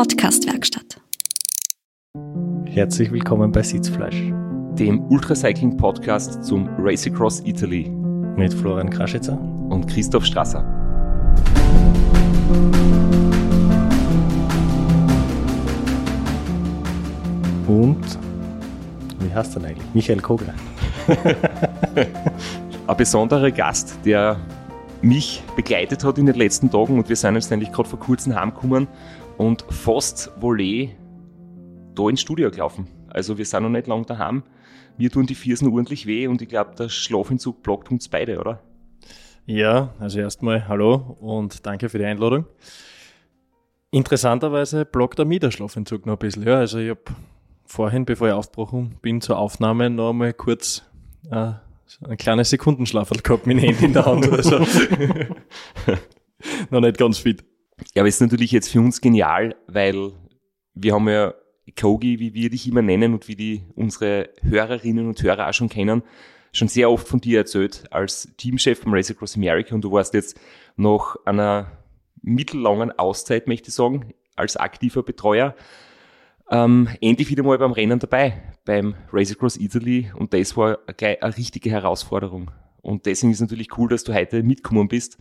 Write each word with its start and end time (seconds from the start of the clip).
Podcastwerkstatt. 0.00 0.98
Herzlich 2.64 3.12
willkommen 3.12 3.52
bei 3.52 3.62
Sitzfleisch, 3.62 4.32
dem 4.78 5.04
Ultracycling-Podcast 5.10 6.42
zum 6.42 6.70
Race 6.78 7.06
Across 7.06 7.42
Italy 7.44 7.90
mit 8.34 8.54
Florian 8.54 8.88
Kraschitzer 8.88 9.38
und 9.38 9.86
Christoph 9.88 10.24
Strasser. 10.24 10.64
Und 17.68 18.00
wie 19.18 19.34
heißt 19.34 19.54
er 19.56 19.64
eigentlich? 19.64 19.86
Michael 19.92 20.22
Kogler. 20.22 20.54
Ein 22.86 22.96
besonderer 22.96 23.50
Gast, 23.50 23.98
der 24.06 24.40
mich 25.02 25.42
begleitet 25.56 26.04
hat 26.04 26.16
in 26.16 26.24
den 26.24 26.36
letzten 26.36 26.70
Tagen 26.70 26.98
und 26.98 27.08
wir 27.08 27.16
sind 27.16 27.34
jetzt 27.34 27.52
eigentlich 27.52 27.72
gerade 27.72 27.88
vor 27.88 27.98
kurzem 27.98 28.34
heimgekommen 28.34 28.88
und 29.40 29.64
fast 29.70 30.30
Volley 30.36 30.94
da 31.94 32.10
ins 32.10 32.20
Studio 32.20 32.50
gelaufen. 32.50 32.86
Also 33.08 33.38
wir 33.38 33.46
sind 33.46 33.62
noch 33.62 33.70
nicht 33.70 33.86
lange 33.86 34.04
daheim. 34.04 34.42
Mir 34.98 35.10
tun 35.10 35.24
die 35.24 35.34
Viersen 35.34 35.72
ordentlich 35.72 36.06
weh 36.06 36.26
und 36.26 36.42
ich 36.42 36.48
glaube, 36.50 36.74
der 36.76 36.90
Schlafentzug 36.90 37.62
blockt 37.62 37.90
uns 37.90 38.10
beide, 38.10 38.38
oder? 38.38 38.62
Ja, 39.46 39.94
also 39.98 40.20
erstmal 40.20 40.68
hallo 40.68 41.16
und 41.20 41.64
danke 41.64 41.88
für 41.88 41.96
die 41.96 42.04
Einladung. 42.04 42.44
Interessanterweise 43.90 44.84
blockt 44.84 45.18
er 45.18 45.24
mir 45.24 45.40
der 45.40 45.52
Schlafentzug 45.52 46.04
noch 46.04 46.16
ein 46.16 46.18
bisschen. 46.18 46.42
Ja, 46.42 46.58
also 46.58 46.78
ich 46.78 46.90
habe 46.90 47.00
vorhin, 47.64 48.04
bevor 48.04 48.28
ich 48.28 48.34
aufgebrochen 48.34 48.96
bin, 49.00 49.22
zur 49.22 49.38
Aufnahme 49.38 49.88
noch 49.88 50.10
einmal 50.10 50.34
kurz 50.34 50.82
äh, 51.30 51.52
ein 52.06 52.18
kleines 52.18 52.50
Sekundenschlaf 52.50 53.08
gehabt 53.08 53.46
mit 53.46 53.56
dem 53.56 53.64
Handy 53.64 53.86
in 53.86 53.94
der 53.94 54.04
Hand 54.04 54.28
oder 54.28 54.42
so. 54.42 54.58
noch 56.70 56.80
nicht 56.82 56.98
ganz 56.98 57.16
fit. 57.16 57.42
Ja, 57.94 58.02
aber 58.02 58.08
es 58.08 58.16
ist 58.16 58.20
natürlich 58.20 58.52
jetzt 58.52 58.68
für 58.70 58.80
uns 58.80 59.00
genial, 59.00 59.56
weil 59.66 60.12
wir 60.74 60.94
haben 60.94 61.08
ja 61.08 61.34
Kogi, 61.78 62.18
wie 62.18 62.34
wir 62.34 62.50
dich 62.50 62.68
immer 62.68 62.82
nennen 62.82 63.14
und 63.14 63.28
wie 63.28 63.36
die 63.36 63.62
unsere 63.74 64.30
Hörerinnen 64.42 65.06
und 65.06 65.22
Hörer 65.22 65.48
auch 65.48 65.54
schon 65.54 65.68
kennen, 65.68 66.02
schon 66.52 66.68
sehr 66.68 66.90
oft 66.90 67.06
von 67.06 67.20
dir 67.20 67.38
erzählt 67.38 67.84
als 67.90 68.34
Teamchef 68.36 68.80
vom 68.80 68.94
Race 68.94 69.10
Across 69.10 69.36
America. 69.36 69.74
Und 69.74 69.82
du 69.82 69.92
warst 69.92 70.14
jetzt 70.14 70.38
nach 70.76 71.16
einer 71.24 71.70
mittellangen 72.22 72.92
Auszeit, 72.98 73.46
möchte 73.46 73.68
ich 73.68 73.74
sagen, 73.74 74.12
als 74.36 74.56
aktiver 74.56 75.02
Betreuer, 75.02 75.54
ähm, 76.50 76.88
endlich 77.00 77.30
wieder 77.30 77.44
mal 77.44 77.58
beim 77.58 77.72
Rennen 77.72 77.98
dabei, 77.98 78.42
beim 78.64 78.94
Race 79.12 79.30
Across 79.32 79.58
Italy. 79.58 80.10
Und 80.16 80.34
das 80.34 80.56
war 80.56 80.78
gleich 80.96 81.22
eine 81.22 81.36
richtige 81.36 81.70
Herausforderung. 81.70 82.50
Und 82.82 83.06
deswegen 83.06 83.32
ist 83.32 83.40
natürlich 83.40 83.76
cool, 83.78 83.88
dass 83.88 84.04
du 84.04 84.14
heute 84.14 84.42
mitgekommen 84.42 84.88
bist 84.88 85.18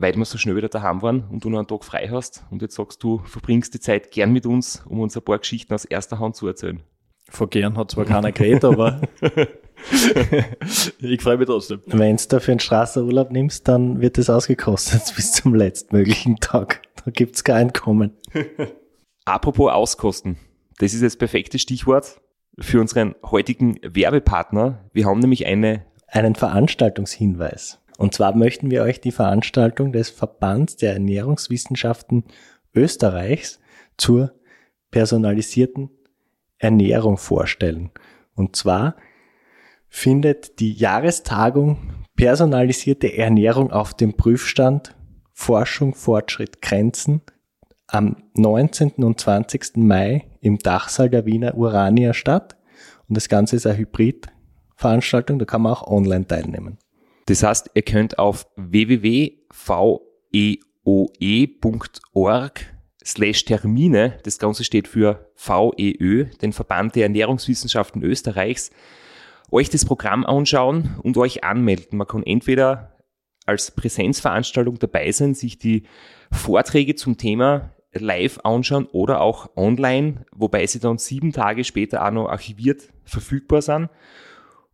weil 0.00 0.16
wir 0.16 0.24
so 0.24 0.38
schnell 0.38 0.56
wieder 0.56 0.68
daheim 0.68 1.02
waren 1.02 1.24
und 1.30 1.44
du 1.44 1.50
noch 1.50 1.58
einen 1.58 1.68
Tag 1.68 1.84
frei 1.84 2.08
hast 2.10 2.44
und 2.50 2.62
jetzt 2.62 2.74
sagst 2.74 3.02
du, 3.02 3.18
verbringst 3.24 3.74
die 3.74 3.80
Zeit 3.80 4.10
gern 4.10 4.32
mit 4.32 4.46
uns, 4.46 4.82
um 4.88 5.00
uns 5.00 5.16
ein 5.16 5.22
paar 5.22 5.38
Geschichten 5.38 5.74
aus 5.74 5.84
erster 5.84 6.18
Hand 6.18 6.36
zu 6.36 6.46
erzählen. 6.46 6.82
Vor 7.28 7.48
gern 7.48 7.76
hat 7.76 7.90
zwar 7.92 8.06
keiner 8.06 8.32
geredet, 8.32 8.64
aber 8.64 9.02
ich 11.00 11.22
freue 11.22 11.36
mich 11.36 11.46
trotzdem. 11.46 11.82
Wenn 11.86 12.16
du 12.16 12.24
dafür 12.28 12.52
einen 12.52 12.60
Straßenurlaub 12.60 13.30
nimmst, 13.30 13.68
dann 13.68 14.00
wird 14.00 14.18
es 14.18 14.30
ausgekostet 14.30 15.12
bis 15.16 15.32
zum 15.32 15.54
letztmöglichen 15.54 16.36
Tag. 16.36 16.82
Da 17.04 17.10
gibt 17.10 17.36
es 17.36 17.44
kein 17.44 17.68
Einkommen. 17.68 18.16
Apropos 19.26 19.70
Auskosten. 19.70 20.38
Das 20.78 20.94
ist 20.94 21.02
das 21.02 21.16
perfekte 21.16 21.58
Stichwort 21.58 22.20
für 22.58 22.80
unseren 22.80 23.14
heutigen 23.22 23.78
Werbepartner. 23.82 24.88
Wir 24.92 25.04
haben 25.04 25.20
nämlich 25.20 25.46
eine 25.46 25.84
einen 26.08 26.34
Veranstaltungshinweis. 26.34 27.78
Und 28.00 28.14
zwar 28.14 28.34
möchten 28.34 28.70
wir 28.70 28.82
euch 28.82 29.02
die 29.02 29.12
Veranstaltung 29.12 29.92
des 29.92 30.08
Verbands 30.08 30.76
der 30.76 30.94
Ernährungswissenschaften 30.94 32.24
Österreichs 32.74 33.60
zur 33.98 34.32
personalisierten 34.90 35.90
Ernährung 36.56 37.18
vorstellen. 37.18 37.90
Und 38.34 38.56
zwar 38.56 38.96
findet 39.90 40.60
die 40.60 40.72
Jahrestagung 40.72 41.76
Personalisierte 42.16 43.18
Ernährung 43.18 43.70
auf 43.70 43.92
dem 43.92 44.14
Prüfstand 44.14 44.96
Forschung, 45.34 45.94
Fortschritt, 45.94 46.62
Grenzen 46.62 47.20
am 47.86 48.16
19. 48.32 49.04
und 49.04 49.20
20. 49.20 49.76
Mai 49.76 50.26
im 50.40 50.56
Dachsaal 50.56 51.10
der 51.10 51.26
Wiener 51.26 51.54
Urania 51.54 52.14
statt. 52.14 52.56
Und 53.08 53.18
das 53.18 53.28
Ganze 53.28 53.56
ist 53.56 53.66
eine 53.66 53.76
Hybridveranstaltung, 53.76 55.38
da 55.38 55.44
kann 55.44 55.60
man 55.60 55.74
auch 55.74 55.86
online 55.86 56.26
teilnehmen. 56.26 56.78
Das 57.30 57.42
heißt, 57.44 57.70
ihr 57.74 57.82
könnt 57.82 58.18
auf 58.18 58.48
www.veoe.org 58.56 59.40
slash 63.04 63.44
Termine, 63.44 64.18
das 64.24 64.40
Ganze 64.40 64.64
steht 64.64 64.88
für 64.88 65.30
VEÖ, 65.36 66.24
den 66.42 66.52
Verband 66.52 66.96
der 66.96 67.04
Ernährungswissenschaften 67.04 68.02
Österreichs, 68.02 68.72
euch 69.52 69.70
das 69.70 69.84
Programm 69.84 70.26
anschauen 70.26 70.96
und 71.04 71.16
euch 71.18 71.44
anmelden. 71.44 71.98
Man 71.98 72.08
kann 72.08 72.24
entweder 72.24 72.96
als 73.46 73.70
Präsenzveranstaltung 73.70 74.80
dabei 74.80 75.12
sein, 75.12 75.34
sich 75.34 75.56
die 75.56 75.84
Vorträge 76.32 76.96
zum 76.96 77.16
Thema 77.16 77.70
live 77.92 78.40
anschauen 78.42 78.86
oder 78.86 79.20
auch 79.20 79.56
online, 79.56 80.26
wobei 80.32 80.66
sie 80.66 80.80
dann 80.80 80.98
sieben 80.98 81.30
Tage 81.30 81.62
später 81.62 82.04
auch 82.04 82.10
noch 82.10 82.28
archiviert 82.28 82.88
verfügbar 83.04 83.62
sind. 83.62 83.88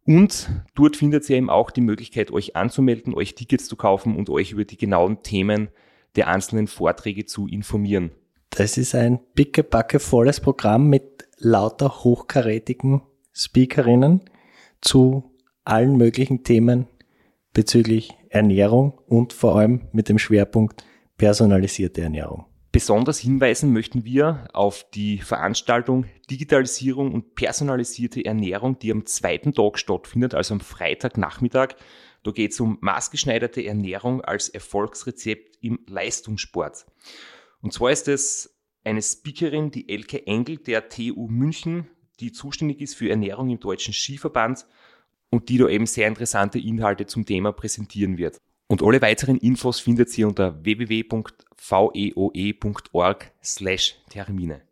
Und 0.07 0.49
dort 0.77 0.97
findet 0.97 1.29
ihr 1.29 1.37
eben 1.37 1.51
auch 1.51 1.73
die 1.73 1.81
Möglichkeit, 1.81 2.31
euch 2.31 2.55
anzumelden, 2.55 3.13
euch 3.13 3.35
Tickets 3.35 3.67
zu 3.67 3.77
kaufen 3.77 4.17
und 4.17 4.31
euch 4.31 4.53
über 4.53 4.65
die 4.65 4.77
genauen 4.77 5.23
Themen 5.23 5.69
der 6.15 6.29
einzelnen 6.29 6.69
Vorträge 6.69 7.27
zu 7.27 7.49
informieren. 7.49 8.13
Das 8.51 8.79
ist 8.79 8.95
ein 8.95 9.19
pickebacke 9.35 9.99
volles 9.99 10.41
Programm 10.41 10.89
mit 10.89 11.29
lauter 11.39 12.05
hochkarätigen 12.05 13.03
Speakerinnen 13.33 14.23
zu 14.81 15.35
allen 15.65 15.97
möglichen 15.97 16.45
Themen 16.45 16.87
bezüglich 17.53 18.15
Ernährung 18.29 18.99
und 19.07 19.33
vor 19.33 19.57
allem 19.57 19.89
mit 19.93 20.09
dem 20.09 20.19
Schwerpunkt 20.19 20.85
personalisierte 21.19 22.03
Ernährung. 22.03 22.47
Besonders 22.73 23.19
hinweisen 23.19 23.73
möchten 23.73 24.05
wir 24.05 24.49
auf 24.53 24.85
die 24.91 25.19
Veranstaltung 25.19 26.05
Digitalisierung 26.31 27.15
und 27.15 27.35
personalisierte 27.35 28.25
Ernährung, 28.25 28.79
die 28.79 28.93
am 28.93 29.07
zweiten 29.07 29.55
Tag 29.55 29.79
stattfindet, 29.79 30.35
also 30.35 30.55
am 30.55 30.61
Freitagnachmittag. 30.61 31.77
Da 32.23 32.33
geht 32.33 32.53
es 32.53 32.61
um 32.61 32.79
maßgeschneiderte 32.81 33.65
Ernährung 33.65 34.21
als 34.21 34.49
Erfolgsrezept 34.49 35.57
im 35.63 35.79
Leistungssport. 35.87 36.87
Und 37.63 37.73
zwar 37.73 37.93
ist 37.93 38.09
es 38.09 38.59
eine 38.85 39.03
Speakerin, 39.03 39.71
die 39.71 39.89
Elke 39.89 40.27
Engel 40.27 40.59
der 40.59 40.89
TU 40.89 41.29
München, 41.29 41.89
die 42.21 42.33
zuständig 42.33 42.81
ist 42.81 42.95
für 42.95 43.11
Ernährung 43.11 43.51
im 43.51 43.61
Deutschen 43.61 43.95
Skiverband 43.95 44.67
und 45.31 45.49
die 45.49 45.59
da 45.59 45.69
eben 45.69 45.87
sehr 45.87 46.09
interessante 46.09 46.59
Inhalte 46.59 47.07
zum 47.07 47.27
Thema 47.27 47.53
präsentieren 47.53 48.19
wird. 48.19 48.41
Und 48.69 48.83
alle 48.83 49.01
weiteren 49.01 49.39
Infos 49.39 49.79
findet 49.81 50.17
ihr 50.19 50.27
unter 50.27 50.65
www.veoe.org 50.65 51.23
slash 53.43 53.97
Termine. 54.11 54.63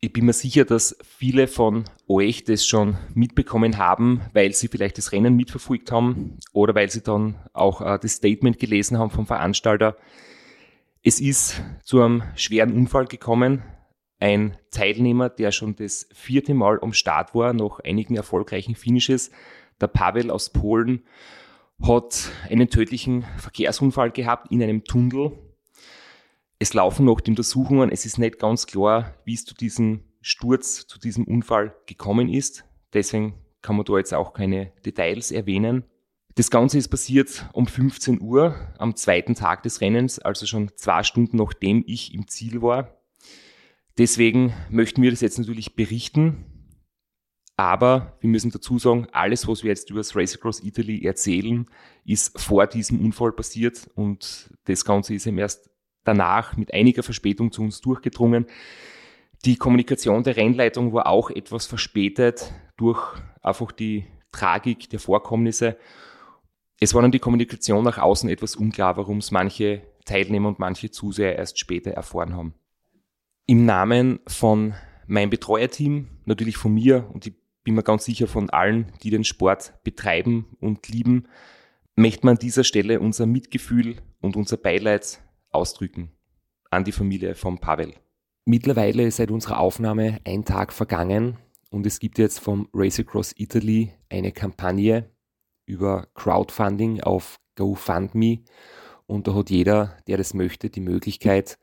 Ich 0.00 0.12
bin 0.12 0.26
mir 0.26 0.32
sicher, 0.34 0.64
dass 0.66 0.98
viele 1.02 1.46
von 1.48 1.84
euch 2.08 2.44
das 2.44 2.66
schon 2.66 2.98
mitbekommen 3.14 3.78
haben, 3.78 4.20
weil 4.34 4.52
sie 4.52 4.68
vielleicht 4.68 4.98
das 4.98 5.12
Rennen 5.12 5.34
mitverfolgt 5.34 5.90
haben 5.92 6.38
oder 6.52 6.74
weil 6.74 6.90
sie 6.90 7.00
dann 7.00 7.36
auch 7.54 7.80
äh, 7.80 7.98
das 7.98 8.12
Statement 8.12 8.58
gelesen 8.58 8.98
haben 8.98 9.08
vom 9.10 9.26
Veranstalter. 9.26 9.96
Es 11.02 11.20
ist 11.20 11.62
zu 11.84 12.02
einem 12.02 12.22
schweren 12.34 12.74
Unfall 12.74 13.06
gekommen. 13.06 13.62
Ein 14.20 14.58
Teilnehmer, 14.70 15.30
der 15.30 15.52
schon 15.52 15.74
das 15.76 16.06
vierte 16.12 16.52
Mal 16.54 16.80
am 16.82 16.92
Start 16.92 17.34
war, 17.34 17.54
nach 17.54 17.80
einigen 17.80 18.16
erfolgreichen 18.16 18.74
Finishes, 18.74 19.30
der 19.80 19.86
Pavel 19.86 20.30
aus 20.30 20.50
Polen, 20.50 21.04
hat 21.86 22.30
einen 22.50 22.68
tödlichen 22.68 23.24
Verkehrsunfall 23.38 24.10
gehabt 24.10 24.50
in 24.50 24.62
einem 24.62 24.84
Tunnel. 24.84 25.32
Es 26.58 26.72
laufen 26.74 27.04
noch 27.04 27.20
die 27.20 27.30
Untersuchungen. 27.30 27.90
Es 27.90 28.06
ist 28.06 28.18
nicht 28.18 28.38
ganz 28.38 28.66
klar, 28.66 29.14
wie 29.24 29.34
es 29.34 29.44
zu 29.44 29.54
diesem 29.54 30.04
Sturz, 30.20 30.86
zu 30.86 30.98
diesem 30.98 31.24
Unfall 31.24 31.74
gekommen 31.86 32.28
ist. 32.28 32.64
Deswegen 32.92 33.34
kann 33.60 33.76
man 33.76 33.84
da 33.84 33.98
jetzt 33.98 34.14
auch 34.14 34.32
keine 34.32 34.72
Details 34.84 35.30
erwähnen. 35.30 35.84
Das 36.36 36.50
Ganze 36.50 36.78
ist 36.78 36.88
passiert 36.88 37.48
um 37.52 37.66
15 37.66 38.20
Uhr 38.20 38.56
am 38.78 38.96
zweiten 38.96 39.34
Tag 39.34 39.62
des 39.62 39.80
Rennens, 39.80 40.18
also 40.18 40.46
schon 40.46 40.70
zwei 40.74 41.02
Stunden 41.02 41.36
nachdem 41.36 41.84
ich 41.86 42.12
im 42.12 42.26
Ziel 42.26 42.60
war. 42.60 42.98
Deswegen 43.98 44.52
möchten 44.70 45.02
wir 45.02 45.10
das 45.10 45.20
jetzt 45.20 45.38
natürlich 45.38 45.76
berichten. 45.76 46.53
Aber 47.56 48.16
wir 48.20 48.30
müssen 48.30 48.50
dazu 48.50 48.78
sagen, 48.78 49.06
alles, 49.12 49.46
was 49.46 49.62
wir 49.62 49.70
jetzt 49.70 49.90
über 49.90 50.00
das 50.00 50.16
Race 50.16 50.34
Across 50.34 50.64
Italy 50.64 51.04
erzählen, 51.04 51.66
ist 52.04 52.38
vor 52.40 52.66
diesem 52.66 53.00
Unfall 53.00 53.32
passiert 53.32 53.88
und 53.94 54.50
das 54.64 54.84
Ganze 54.84 55.14
ist 55.14 55.26
eben 55.26 55.38
erst 55.38 55.70
danach 56.02 56.56
mit 56.56 56.74
einiger 56.74 57.02
Verspätung 57.02 57.52
zu 57.52 57.62
uns 57.62 57.80
durchgedrungen. 57.80 58.46
Die 59.44 59.56
Kommunikation 59.56 60.24
der 60.24 60.36
Rennleitung 60.36 60.92
war 60.92 61.06
auch 61.06 61.30
etwas 61.30 61.66
verspätet 61.66 62.52
durch 62.76 63.00
einfach 63.40 63.72
die 63.72 64.06
Tragik 64.32 64.90
der 64.90 64.98
Vorkommnisse. 64.98 65.76
Es 66.80 66.92
war 66.92 67.02
dann 67.02 67.12
die 67.12 67.20
Kommunikation 67.20 67.84
nach 67.84 67.98
außen 67.98 68.28
etwas 68.28 68.56
unklar, 68.56 68.96
warum 68.96 69.18
es 69.18 69.30
manche 69.30 69.82
Teilnehmer 70.04 70.48
und 70.48 70.58
manche 70.58 70.90
Zuseher 70.90 71.36
erst 71.36 71.58
später 71.58 71.92
erfahren 71.92 72.34
haben. 72.34 72.54
Im 73.46 73.64
Namen 73.64 74.20
von 74.26 74.74
meinem 75.06 75.30
Betreuerteam, 75.30 76.08
natürlich 76.24 76.56
von 76.56 76.74
mir 76.74 77.08
und 77.12 77.26
ich 77.26 77.34
bin 77.64 77.74
mir 77.74 77.82
ganz 77.82 78.04
sicher 78.04 78.26
von 78.26 78.50
allen, 78.50 78.92
die 79.02 79.10
den 79.10 79.24
Sport 79.24 79.74
betreiben 79.82 80.46
und 80.60 80.88
lieben, 80.88 81.26
möchte 81.96 82.26
man 82.26 82.36
an 82.36 82.40
dieser 82.40 82.64
Stelle 82.64 83.00
unser 83.00 83.26
Mitgefühl 83.26 83.96
und 84.20 84.36
unser 84.36 84.56
Beileid 84.56 85.20
ausdrücken 85.50 86.10
an 86.70 86.84
die 86.84 86.92
Familie 86.92 87.34
von 87.34 87.58
Pavel. 87.58 87.94
Mittlerweile 88.44 89.04
ist 89.04 89.16
seit 89.16 89.30
unserer 89.30 89.58
Aufnahme 89.58 90.20
ein 90.24 90.44
Tag 90.44 90.72
vergangen 90.72 91.38
und 91.70 91.86
es 91.86 91.98
gibt 91.98 92.18
jetzt 92.18 92.40
vom 92.40 92.68
Race 92.74 93.00
Across 93.00 93.34
Italy 93.38 93.92
eine 94.10 94.32
Kampagne 94.32 95.10
über 95.66 96.08
Crowdfunding 96.14 97.00
auf 97.00 97.40
GoFundMe 97.56 98.40
und 99.06 99.26
da 99.26 99.34
hat 99.34 99.50
jeder, 99.50 99.96
der 100.06 100.18
das 100.18 100.34
möchte, 100.34 100.68
die 100.68 100.80
Möglichkeit, 100.80 101.58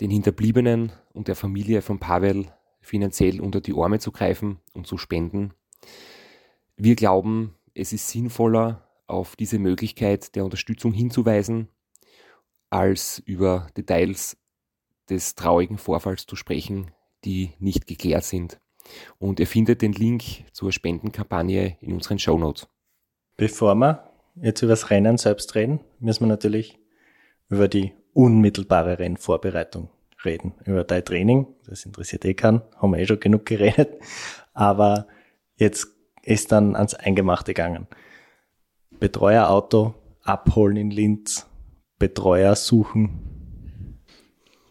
den 0.00 0.10
Hinterbliebenen 0.10 0.92
und 1.12 1.28
der 1.28 1.36
Familie 1.36 1.82
von 1.82 2.00
Pavel 2.00 2.52
finanziell 2.82 3.40
unter 3.40 3.60
die 3.60 3.72
Arme 3.72 3.98
zu 3.98 4.12
greifen 4.12 4.60
und 4.74 4.86
zu 4.86 4.98
spenden. 4.98 5.54
Wir 6.76 6.96
glauben, 6.96 7.54
es 7.74 7.92
ist 7.92 8.08
sinnvoller, 8.08 8.88
auf 9.06 9.36
diese 9.36 9.58
Möglichkeit 9.58 10.34
der 10.36 10.44
Unterstützung 10.44 10.92
hinzuweisen, 10.92 11.68
als 12.70 13.18
über 13.26 13.68
Details 13.76 14.36
des 15.10 15.34
traurigen 15.34 15.78
Vorfalls 15.78 16.26
zu 16.26 16.36
sprechen, 16.36 16.90
die 17.24 17.52
nicht 17.58 17.86
geklärt 17.86 18.24
sind. 18.24 18.58
Und 19.18 19.38
ihr 19.38 19.46
findet 19.46 19.82
den 19.82 19.92
Link 19.92 20.22
zur 20.52 20.72
Spendenkampagne 20.72 21.76
in 21.80 21.92
unseren 21.92 22.18
Show 22.18 22.38
Notes. 22.38 22.68
Bevor 23.36 23.74
wir 23.74 24.10
jetzt 24.36 24.62
über 24.62 24.70
das 24.70 24.90
Rennen 24.90 25.18
selbst 25.18 25.54
reden, 25.54 25.80
müssen 26.00 26.24
wir 26.24 26.28
natürlich 26.28 26.78
über 27.48 27.68
die 27.68 27.92
unmittelbare 28.14 28.98
Rennvorbereitung 28.98 29.90
reden. 30.24 30.54
Über 30.64 30.84
dein 30.84 31.04
Training, 31.04 31.46
das 31.66 31.84
interessiert 31.84 32.24
eh 32.24 32.34
keinen, 32.34 32.62
haben 32.76 32.92
wir 32.92 32.98
eh 32.98 33.06
schon 33.06 33.20
genug 33.20 33.46
geredet. 33.46 34.00
Aber 34.54 35.06
jetzt 35.56 35.88
ist 36.22 36.52
dann 36.52 36.76
ans 36.76 36.94
Eingemachte 36.94 37.54
gegangen. 37.54 37.86
Betreuerauto 38.98 39.94
abholen 40.22 40.76
in 40.76 40.90
Linz, 40.90 41.46
Betreuer 41.98 42.54
suchen. 42.56 43.98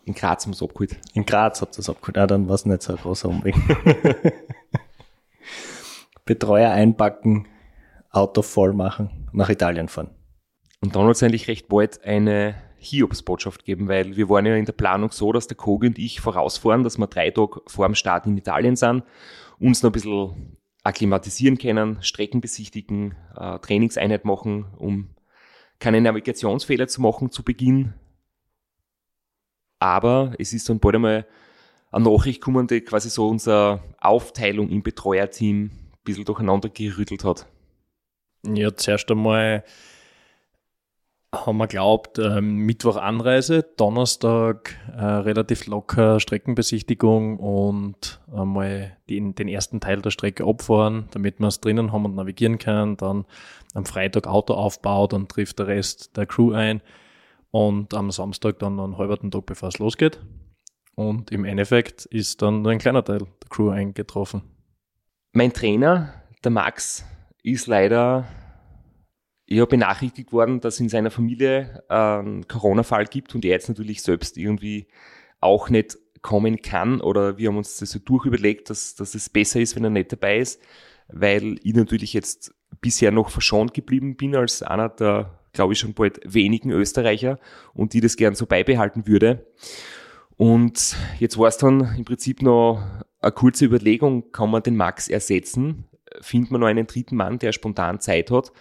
In 0.05 0.13
Graz 0.13 0.45
haben 0.45 0.51
wir 0.51 0.55
es 0.55 0.63
abgeholt. 0.63 0.97
In 1.13 1.25
Graz 1.25 1.61
habt 1.61 1.77
ihr 1.77 1.79
es 1.79 1.89
abgeholt. 1.89 2.17
Ah, 2.17 2.27
dann 2.27 2.47
war 2.47 2.55
es 2.55 2.65
nicht 2.65 2.81
so 2.81 2.93
ein 2.93 2.99
großer 2.99 3.29
Umweg. 3.29 3.55
Betreuer 6.25 6.71
einpacken, 6.71 7.47
Auto 8.09 8.41
voll 8.41 8.73
machen, 8.73 9.27
nach 9.31 9.49
Italien 9.49 9.87
fahren. 9.87 10.09
Und 10.81 10.95
dann 10.95 11.05
hat 11.05 11.15
es 11.15 11.23
eigentlich 11.23 11.47
recht 11.47 11.67
bald 11.67 12.03
eine 12.03 12.55
Hiobsbotschaft 12.83 13.63
geben, 13.63 13.87
weil 13.87 14.15
wir 14.17 14.27
waren 14.27 14.45
ja 14.45 14.55
in 14.55 14.65
der 14.65 14.73
Planung 14.73 15.11
so, 15.11 15.31
dass 15.31 15.47
der 15.47 15.55
Kogi 15.55 15.87
und 15.87 15.99
ich 15.99 16.19
vorausfahren, 16.19 16.83
dass 16.83 16.97
wir 16.97 17.05
drei 17.05 17.29
Tage 17.29 17.61
vor 17.67 17.85
dem 17.85 17.93
Start 17.93 18.25
in 18.25 18.37
Italien 18.37 18.75
sind, 18.75 19.03
uns 19.59 19.83
noch 19.83 19.91
ein 19.91 19.93
bisschen 19.93 20.57
akklimatisieren 20.83 21.59
können, 21.59 22.01
Strecken 22.01 22.41
besichtigen, 22.41 23.15
äh, 23.35 23.59
Trainingseinheit 23.59 24.25
machen, 24.25 24.65
um 24.77 25.09
keine 25.77 26.01
Navigationsfehler 26.01 26.87
zu 26.87 27.01
machen 27.01 27.29
zu 27.31 27.43
Beginn. 27.43 27.93
Aber 29.77 30.33
es 30.39 30.51
ist 30.51 30.67
dann 30.67 30.79
bald 30.79 30.95
einmal 30.95 31.27
eine 31.91 32.09
Nachricht 32.09 32.41
gekommen, 32.41 32.65
die 32.65 32.81
quasi 32.81 33.11
so 33.11 33.27
unsere 33.27 33.83
Aufteilung 33.99 34.69
im 34.69 34.81
Betreuerteam 34.81 35.65
ein 35.65 35.99
bisschen 36.03 36.25
durcheinander 36.25 36.69
gerüttelt 36.69 37.23
hat. 37.23 37.45
Ja, 38.43 38.75
zuerst 38.75 39.11
einmal 39.11 39.63
haben 41.33 41.57
wir 41.57 41.67
glaubt, 41.67 42.19
ähm, 42.19 42.57
Mittwoch 42.57 42.97
Anreise, 42.97 43.63
Donnerstag 43.77 44.75
äh, 44.95 45.01
relativ 45.01 45.65
locker 45.65 46.19
Streckenbesichtigung 46.19 47.37
und 47.37 48.19
einmal 48.33 48.97
den, 49.09 49.33
den 49.33 49.47
ersten 49.47 49.79
Teil 49.79 50.01
der 50.01 50.11
Strecke 50.11 50.45
abfahren, 50.45 51.07
damit 51.11 51.39
wir 51.39 51.47
es 51.47 51.61
drinnen 51.61 51.93
haben 51.93 52.05
und 52.05 52.15
navigieren 52.15 52.57
können. 52.57 52.97
Dann 52.97 53.25
am 53.73 53.85
Freitag 53.85 54.27
Auto 54.27 54.53
aufbaut 54.53 55.13
und 55.13 55.29
trifft 55.29 55.59
der 55.59 55.67
Rest 55.67 56.17
der 56.17 56.25
Crew 56.25 56.51
ein 56.51 56.81
und 57.51 57.93
am 57.93 58.11
Samstag 58.11 58.59
dann 58.59 58.79
einen 58.79 58.97
halben 58.97 59.31
Tag, 59.31 59.45
bevor 59.45 59.69
es 59.69 59.79
losgeht. 59.79 60.19
Und 60.95 61.31
im 61.31 61.45
Endeffekt 61.45 62.05
ist 62.05 62.41
dann 62.41 62.61
nur 62.61 62.73
ein 62.73 62.79
kleiner 62.79 63.05
Teil 63.05 63.19
der 63.19 63.49
Crew 63.49 63.69
eingetroffen. 63.69 64.41
Mein 65.31 65.53
Trainer, 65.53 66.13
der 66.43 66.51
Max, 66.51 67.05
ist 67.41 67.67
leider 67.67 68.27
ja, 69.55 69.65
benachrichtigt 69.65 70.31
worden, 70.31 70.61
dass 70.61 70.79
in 70.79 70.89
seiner 70.89 71.11
Familie 71.11 71.83
einen 71.89 72.47
Corona-Fall 72.47 73.05
gibt 73.05 73.35
und 73.35 73.43
er 73.43 73.51
jetzt 73.51 73.67
natürlich 73.67 74.01
selbst 74.01 74.37
irgendwie 74.37 74.87
auch 75.41 75.69
nicht 75.69 75.97
kommen 76.21 76.61
kann 76.61 77.01
oder 77.01 77.37
wir 77.37 77.49
haben 77.49 77.57
uns 77.57 77.77
das 77.77 77.91
so 77.91 77.99
durchüberlegt, 77.99 78.69
dass, 78.69 78.95
dass 78.95 79.15
es 79.15 79.29
besser 79.29 79.59
ist, 79.59 79.75
wenn 79.75 79.83
er 79.83 79.89
nicht 79.89 80.11
dabei 80.11 80.37
ist, 80.37 80.61
weil 81.07 81.59
ich 81.63 81.73
natürlich 81.73 82.13
jetzt 82.13 82.53
bisher 82.79 83.11
noch 83.11 83.29
verschont 83.29 83.73
geblieben 83.73 84.15
bin 84.15 84.35
als 84.35 84.63
einer 84.63 84.87
der, 84.87 85.39
glaube 85.51 85.73
ich, 85.73 85.79
schon 85.79 85.95
bald 85.95 86.21
wenigen 86.23 86.71
Österreicher 86.71 87.37
und 87.73 87.93
die 87.93 88.01
das 88.01 88.15
gern 88.15 88.35
so 88.35 88.45
beibehalten 88.45 89.07
würde. 89.07 89.47
Und 90.37 90.95
jetzt 91.19 91.37
war 91.37 91.49
es 91.49 91.57
dann 91.57 91.93
im 91.97 92.05
Prinzip 92.05 92.41
noch 92.41 92.81
eine 93.19 93.31
kurze 93.31 93.65
Überlegung, 93.65 94.31
kann 94.31 94.49
man 94.49 94.63
den 94.63 94.77
Max 94.77 95.09
ersetzen? 95.09 95.89
findet 96.19 96.51
man 96.51 96.61
noch 96.61 96.67
einen 96.67 96.87
dritten 96.87 97.15
Mann, 97.15 97.39
der 97.39 97.53
spontan 97.53 97.99
Zeit 97.99 98.31
hat? 98.31 98.51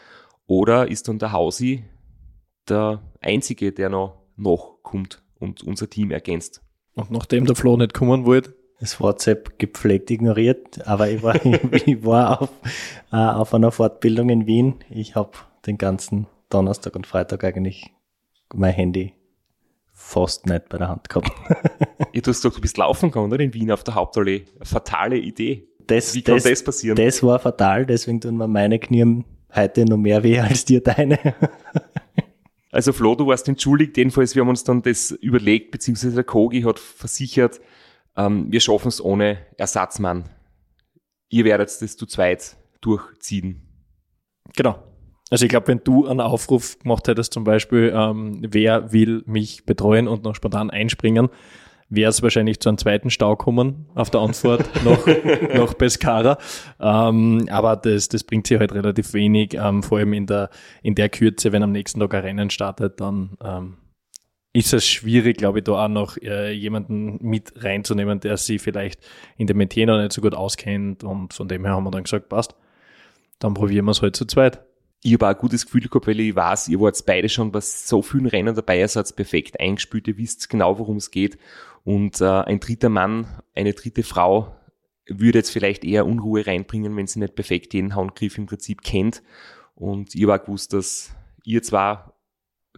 Oder 0.51 0.89
ist 0.89 1.07
dann 1.07 1.21
der 1.21 1.31
Hausi 1.31 1.85
der 2.69 3.01
Einzige, 3.21 3.71
der 3.71 3.89
noch 3.89 4.17
nachkommt 4.35 5.23
und 5.39 5.63
unser 5.63 5.89
Team 5.89 6.11
ergänzt? 6.11 6.61
Und 6.95 7.13
nachdem 7.13 7.47
der 7.47 7.55
Flo 7.55 7.77
nicht 7.77 7.95
kommen 7.95 8.27
wollte? 8.27 8.57
Das 8.81 9.01
WhatsApp 9.01 9.61
gepflegt 9.61 10.11
ignoriert, 10.11 10.85
aber 10.89 11.09
ich 11.09 11.23
war, 11.23 11.37
ich 11.87 12.05
war 12.05 12.43
auf, 12.43 12.49
äh, 13.13 13.17
auf 13.17 13.55
einer 13.55 13.71
Fortbildung 13.71 14.29
in 14.29 14.49
Wien. 14.49 14.75
Ich 14.91 15.15
habe 15.15 15.39
den 15.69 15.79
ganzen 15.79 16.27
Donnerstag 16.49 16.97
und 16.97 17.07
Freitag 17.07 17.45
eigentlich 17.45 17.93
mein 18.53 18.73
Handy 18.73 19.15
fast 19.93 20.47
nicht 20.47 20.69
bei 20.69 20.79
der 20.79 20.89
Hand 20.89 21.09
gehabt. 21.09 21.31
ja, 22.13 22.21
du 22.23 22.29
hast 22.29 22.39
gesagt, 22.43 22.57
du 22.57 22.61
bist 22.61 22.77
laufen 22.77 23.13
gegangen, 23.13 23.33
oder? 23.33 23.45
In 23.45 23.55
Wien 23.55 23.71
auf 23.71 23.85
der 23.85 23.95
Hauptallee. 23.95 24.47
Fatale 24.63 25.17
Idee 25.17 25.69
das, 25.87 26.15
Wie 26.15 26.23
kann 26.23 26.37
das, 26.37 26.45
das 26.45 26.65
passieren? 26.65 26.97
Das 26.97 27.23
war 27.23 27.39
fatal, 27.39 27.87
deswegen 27.87 28.21
tun 28.21 28.37
mir 28.37 28.49
meine 28.49 28.79
Knie 28.79 29.25
heute 29.55 29.85
noch 29.85 29.97
mehr 29.97 30.23
weh 30.23 30.39
als 30.39 30.65
dir 30.65 30.83
deine. 30.83 31.19
Also 32.73 32.93
Flo, 32.93 33.17
du 33.17 33.27
warst 33.27 33.49
entschuldigt, 33.49 33.97
jedenfalls, 33.97 34.37
wir 34.37 34.43
haben 34.43 34.49
uns 34.49 34.63
dann 34.63 34.81
das 34.83 35.11
überlegt, 35.11 35.73
beziehungsweise 35.73 36.15
der 36.15 36.25
Kogi 36.25 36.63
hat 36.63 36.79
versichert, 36.79 37.61
ähm, 38.17 38.47
wir 38.51 38.61
schaffen 38.61 38.89
es 38.89 39.05
ohne 39.05 39.39
Ersatzmann. 39.57 40.29
Ihr 41.31 41.45
werdet 41.45 41.69
das 41.69 41.97
zu 41.97 42.07
zweit 42.07 42.57
durchziehen. 42.81 43.63
Genau. 44.57 44.83
Also 45.31 45.45
ich 45.45 45.51
glaube, 45.51 45.69
wenn 45.69 45.83
du 45.83 46.07
einen 46.07 46.21
Aufruf 46.21 46.79
gemacht 46.79 47.07
hättest, 47.07 47.33
zum 47.33 47.45
Beispiel, 47.45 47.93
ähm, 47.95 48.41
wer 48.49 48.93
will 48.93 49.23
mich 49.27 49.65
betreuen 49.65 50.09
und 50.09 50.25
noch 50.25 50.35
spontan 50.35 50.71
einspringen, 50.71 51.29
wäre 51.91 52.09
es 52.09 52.23
wahrscheinlich 52.23 52.61
zu 52.61 52.69
einem 52.69 52.79
zweiten 52.79 53.11
Stau 53.11 53.37
kommen 53.37 53.87
auf 53.95 54.11
der 54.11 54.21
Anfahrt 54.21 54.69
nach, 54.85 55.07
nach 55.55 55.77
Pescara. 55.77 56.39
Ähm, 56.81 57.49
aber 57.51 57.77
das, 57.77 58.09
das 58.09 58.25
bringt 58.25 58.47
sich 58.47 58.59
halt 58.59 58.73
relativ 58.73 59.13
wenig, 59.13 59.55
ähm, 59.55 59.83
vor 59.83 59.99
allem 59.99 60.13
in 60.13 60.27
der, 60.27 60.51
in 60.83 60.95
der 60.95 61.09
Kürze, 61.09 61.53
wenn 61.53 61.63
am 61.63 61.73
nächsten 61.73 62.01
Tag 62.01 62.15
ein 62.15 62.23
Rennen 62.23 62.51
startet, 62.51 63.01
dann 63.01 63.37
ähm, 63.45 63.77
ist 64.53 64.73
es 64.73 64.87
schwierig, 64.87 65.37
glaube 65.37 65.59
ich, 65.59 65.65
da 65.65 65.85
auch 65.85 65.89
noch 65.89 66.17
äh, 66.17 66.53
jemanden 66.53 67.19
mit 67.21 67.53
reinzunehmen, 67.57 68.21
der 68.21 68.37
sich 68.37 68.63
vielleicht 68.63 69.01
in 69.37 69.47
dem 69.47 69.59
Metier 69.59 69.87
noch 69.87 70.01
nicht 70.01 70.13
so 70.13 70.21
gut 70.21 70.35
auskennt. 70.35 71.05
Und 71.05 71.35
von 71.35 71.49
dem 71.49 71.65
her 71.65 71.75
haben 71.75 71.85
wir 71.85 71.91
dann 71.91 72.05
gesagt, 72.05 72.29
passt, 72.29 72.55
dann 73.41 73.55
probieren 73.55 73.85
wir 73.85 73.93
es 73.93 74.03
halt 74.03 74.17
zu 74.17 74.25
zweit 74.25 74.61
ich 75.03 75.15
habe 75.15 75.27
auch 75.27 75.31
ein 75.31 75.39
gutes 75.39 75.65
Gefühl 75.65 75.83
gehabt, 75.83 76.07
weil 76.07 76.21
ich 76.21 76.37
weiß, 76.37 76.69
ihr 76.69 76.81
wart 76.81 77.03
beide 77.07 77.29
schon 77.29 77.51
bei 77.51 77.61
so 77.61 78.03
vielen 78.03 78.27
Rennen 78.27 78.55
dabei, 78.55 78.81
ihr 78.81 78.89
seid 78.89 79.15
perfekt 79.17 79.59
eingespielt, 79.59 80.09
ihr 80.09 80.19
wisst 80.19 80.49
genau, 80.51 80.79
worum 80.79 80.97
es 80.99 81.11
geht. 81.11 81.39
Und 81.91 82.21
äh, 82.21 82.25
ein 82.25 82.61
dritter 82.61 82.89
Mann, 82.89 83.27
eine 83.53 83.73
dritte 83.73 84.05
Frau 84.05 84.55
würde 85.09 85.39
jetzt 85.39 85.51
vielleicht 85.51 85.83
eher 85.83 86.07
Unruhe 86.07 86.47
reinbringen, 86.47 86.97
wenn 86.97 87.09
sie 87.09 87.19
nicht 87.19 87.35
perfekt 87.35 87.75
jeden 87.75 87.97
Handgriff 87.97 88.39
im 88.39 88.47
Prinzip 88.47 88.83
kennt. 88.83 89.25
Und 89.75 90.15
ich 90.15 90.25
war 90.29 90.39
gewusst, 90.39 90.73
dass 90.73 91.11
ihr 91.45 91.65
zwar 91.65 92.15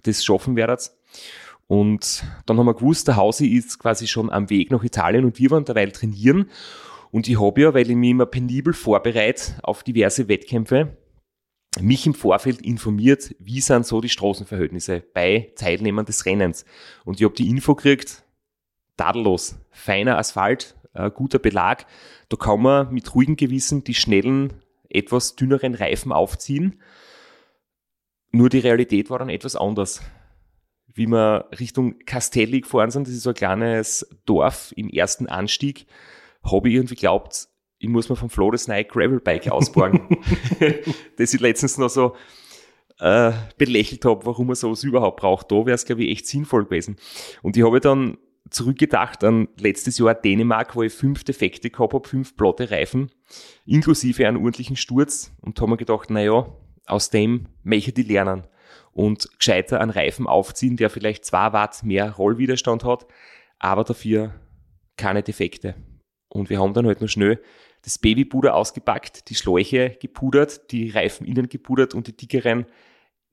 das 0.02 0.24
schaffen 0.24 0.56
werdet. 0.56 0.92
Und 1.66 2.24
dann 2.46 2.56
haben 2.56 2.64
wir 2.64 2.72
gewusst, 2.72 3.06
der 3.06 3.16
Hausi 3.16 3.48
ist 3.48 3.78
quasi 3.78 4.06
schon 4.06 4.30
am 4.30 4.48
Weg 4.48 4.70
nach 4.70 4.82
Italien 4.82 5.26
und 5.26 5.38
wir 5.38 5.50
waren 5.50 5.66
derweil 5.66 5.92
trainieren. 5.92 6.48
Und 7.10 7.28
ich 7.28 7.38
habe 7.38 7.60
ja, 7.60 7.74
weil 7.74 7.90
ich 7.90 7.96
mich 7.96 8.12
immer 8.12 8.24
penibel 8.24 8.72
vorbereite 8.72 9.56
auf 9.62 9.82
diverse 9.82 10.26
Wettkämpfe, 10.26 10.96
mich 11.82 12.06
im 12.06 12.14
Vorfeld 12.14 12.62
informiert, 12.62 13.36
wie 13.38 13.60
sind 13.60 13.86
so 13.86 14.00
die 14.00 14.08
Straßenverhältnisse 14.08 15.04
bei 15.12 15.52
Teilnehmern 15.56 16.06
des 16.06 16.24
Rennens. 16.24 16.64
Und 17.04 17.20
ich 17.20 17.24
habe 17.24 17.34
die 17.34 17.50
Info 17.50 17.74
gekriegt, 17.74 18.24
tadellos, 18.96 19.56
feiner 19.70 20.18
Asphalt, 20.18 20.76
äh, 20.94 21.10
guter 21.10 21.38
Belag. 21.38 21.86
Da 22.28 22.36
kann 22.36 22.62
man 22.62 22.92
mit 22.92 23.14
ruhigem 23.14 23.36
Gewissen 23.36 23.84
die 23.84 23.94
schnellen, 23.94 24.54
etwas 24.88 25.36
dünneren 25.36 25.74
Reifen 25.74 26.12
aufziehen. 26.12 26.80
Nur 28.30 28.48
die 28.48 28.58
Realität 28.58 29.10
war 29.10 29.18
dann 29.18 29.28
etwas 29.28 29.56
anders. 29.56 30.02
wie 30.94 31.06
wir 31.06 31.48
Richtung 31.58 32.00
Castelli 32.04 32.60
gefahren 32.60 32.90
sind, 32.90 33.06
das 33.06 33.14
ist 33.14 33.22
so 33.22 33.30
ein 33.30 33.34
kleines 33.34 34.06
Dorf 34.26 34.74
im 34.76 34.90
ersten 34.90 35.26
Anstieg, 35.26 35.86
habe 36.42 36.68
ich 36.68 36.74
irgendwie 36.74 36.96
geglaubt, 36.96 37.48
ich 37.82 37.88
muss 37.88 38.08
mir 38.08 38.16
vom 38.16 38.30
Flo 38.30 38.50
das 38.50 38.68
neue 38.68 38.84
Gravelbike 38.84 39.50
ausborgen. 39.50 40.18
das 41.16 41.34
ich 41.34 41.40
letztens 41.40 41.78
noch 41.78 41.88
so 41.88 42.14
äh, 43.00 43.32
belächelt 43.58 44.04
habe, 44.04 44.24
warum 44.24 44.46
man 44.46 44.56
sowas 44.56 44.84
überhaupt 44.84 45.18
braucht. 45.18 45.50
Da 45.50 45.56
wäre 45.66 45.72
es, 45.72 45.84
glaube 45.84 46.04
ich, 46.04 46.12
echt 46.12 46.26
sinnvoll 46.28 46.64
gewesen. 46.64 46.96
Und 47.42 47.56
ich 47.56 47.64
habe 47.64 47.80
dann 47.80 48.18
zurückgedacht 48.50 49.24
an 49.24 49.48
letztes 49.58 49.98
Jahr 49.98 50.14
Dänemark, 50.14 50.76
wo 50.76 50.82
ich 50.82 50.92
fünf 50.92 51.24
Defekte 51.24 51.70
gehabt 51.70 51.94
habe, 51.94 52.08
fünf 52.08 52.36
platte 52.36 52.70
Reifen, 52.70 53.10
inklusive 53.64 54.26
einen 54.26 54.36
ordentlichen 54.36 54.76
Sturz 54.76 55.32
und 55.40 55.60
habe 55.60 55.70
mir 55.70 55.76
gedacht, 55.76 56.10
naja, 56.10 56.46
aus 56.86 57.10
dem 57.10 57.46
möchte 57.62 58.00
ich 58.00 58.08
lernen 58.08 58.46
und 58.92 59.28
gescheiter 59.38 59.80
einen 59.80 59.90
Reifen 59.90 60.26
aufziehen, 60.26 60.76
der 60.76 60.90
vielleicht 60.90 61.24
zwei 61.24 61.52
Watt 61.52 61.82
mehr 61.82 62.12
Rollwiderstand 62.12 62.84
hat, 62.84 63.06
aber 63.58 63.84
dafür 63.84 64.34
keine 64.96 65.22
Defekte. 65.22 65.74
Und 66.28 66.50
wir 66.50 66.60
haben 66.60 66.74
dann 66.74 66.86
halt 66.86 67.00
noch 67.00 67.08
schnell 67.08 67.40
das 67.82 67.98
Babypuder 67.98 68.54
ausgepackt, 68.54 69.28
die 69.28 69.34
Schläuche 69.34 69.96
gepudert, 70.00 70.70
die 70.70 70.90
Reifen 70.90 71.26
innen 71.26 71.48
gepudert 71.48 71.94
und 71.94 72.06
die 72.06 72.16
dickeren 72.16 72.66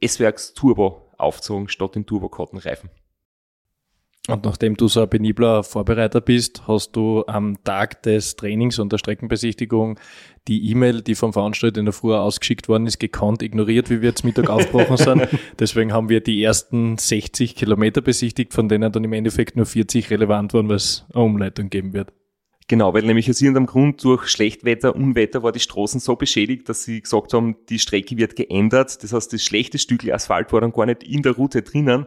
S-Werks 0.01 0.53
Turbo 0.53 1.11
aufgezogen 1.17 1.67
statt 1.67 1.95
den 1.95 2.05
Turbo-Cotton-Reifen. 2.05 2.89
Und 4.29 4.45
nachdem 4.45 4.75
du 4.75 4.87
so 4.87 5.01
ein 5.01 5.09
penibler 5.09 5.63
Vorbereiter 5.63 6.21
bist, 6.21 6.67
hast 6.67 6.95
du 6.95 7.23
am 7.27 7.63
Tag 7.63 8.03
des 8.03 8.35
Trainings 8.35 8.79
und 8.79 8.91
der 8.91 8.97
Streckenbesichtigung 8.97 9.99
die 10.47 10.69
E-Mail, 10.71 11.01
die 11.01 11.15
vom 11.15 11.33
Veranstalter 11.33 11.79
in 11.79 11.85
der 11.85 11.93
Früh 11.93 12.13
ausgeschickt 12.13 12.67
worden 12.69 12.87
ist, 12.87 12.99
gekonnt 12.99 13.41
ignoriert, 13.41 13.89
wie 13.89 14.01
wir 14.01 14.09
jetzt 14.09 14.23
Mittag 14.23 14.49
aufgebrochen 14.49 14.97
sind. 14.97 15.27
Deswegen 15.59 15.93
haben 15.93 16.09
wir 16.09 16.21
die 16.21 16.43
ersten 16.43 16.97
60 16.97 17.55
Kilometer 17.55 18.01
besichtigt, 18.01 18.53
von 18.53 18.69
denen 18.69 18.91
dann 18.91 19.03
im 19.03 19.13
Endeffekt 19.13 19.55
nur 19.55 19.65
40 19.65 20.09
relevant 20.09 20.53
waren, 20.53 20.69
weil 20.69 20.77
es 20.77 21.05
eine 21.13 21.23
Umleitung 21.23 21.69
geben 21.69 21.93
wird. 21.93 22.11
Genau, 22.69 22.93
weil 22.93 23.01
nämlich 23.01 23.27
aus 23.27 23.41
irgendeinem 23.41 23.65
Grund 23.65 24.03
durch 24.03 24.27
Schlechtwetter, 24.27 24.95
Unwetter 24.95 25.41
war 25.41 25.51
die 25.51 25.59
Straßen 25.59 25.99
so 25.99 26.15
beschädigt, 26.15 26.69
dass 26.69 26.83
sie 26.83 27.01
gesagt 27.01 27.33
haben, 27.33 27.55
die 27.67 27.79
Strecke 27.79 28.15
wird 28.15 28.35
geändert. 28.35 29.03
Das 29.03 29.11
heißt, 29.11 29.33
das 29.33 29.43
schlechte 29.43 29.79
Stück 29.79 30.07
Asphalt 30.07 30.53
war 30.53 30.61
dann 30.61 30.71
gar 30.71 30.85
nicht 30.85 31.03
in 31.03 31.23
der 31.23 31.31
Route 31.31 31.63
drinnen, 31.63 32.05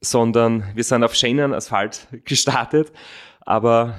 sondern 0.00 0.64
wir 0.74 0.84
sind 0.84 1.04
auf 1.04 1.14
schönen 1.14 1.54
Asphalt 1.54 2.08
gestartet. 2.24 2.92
Aber 3.40 3.96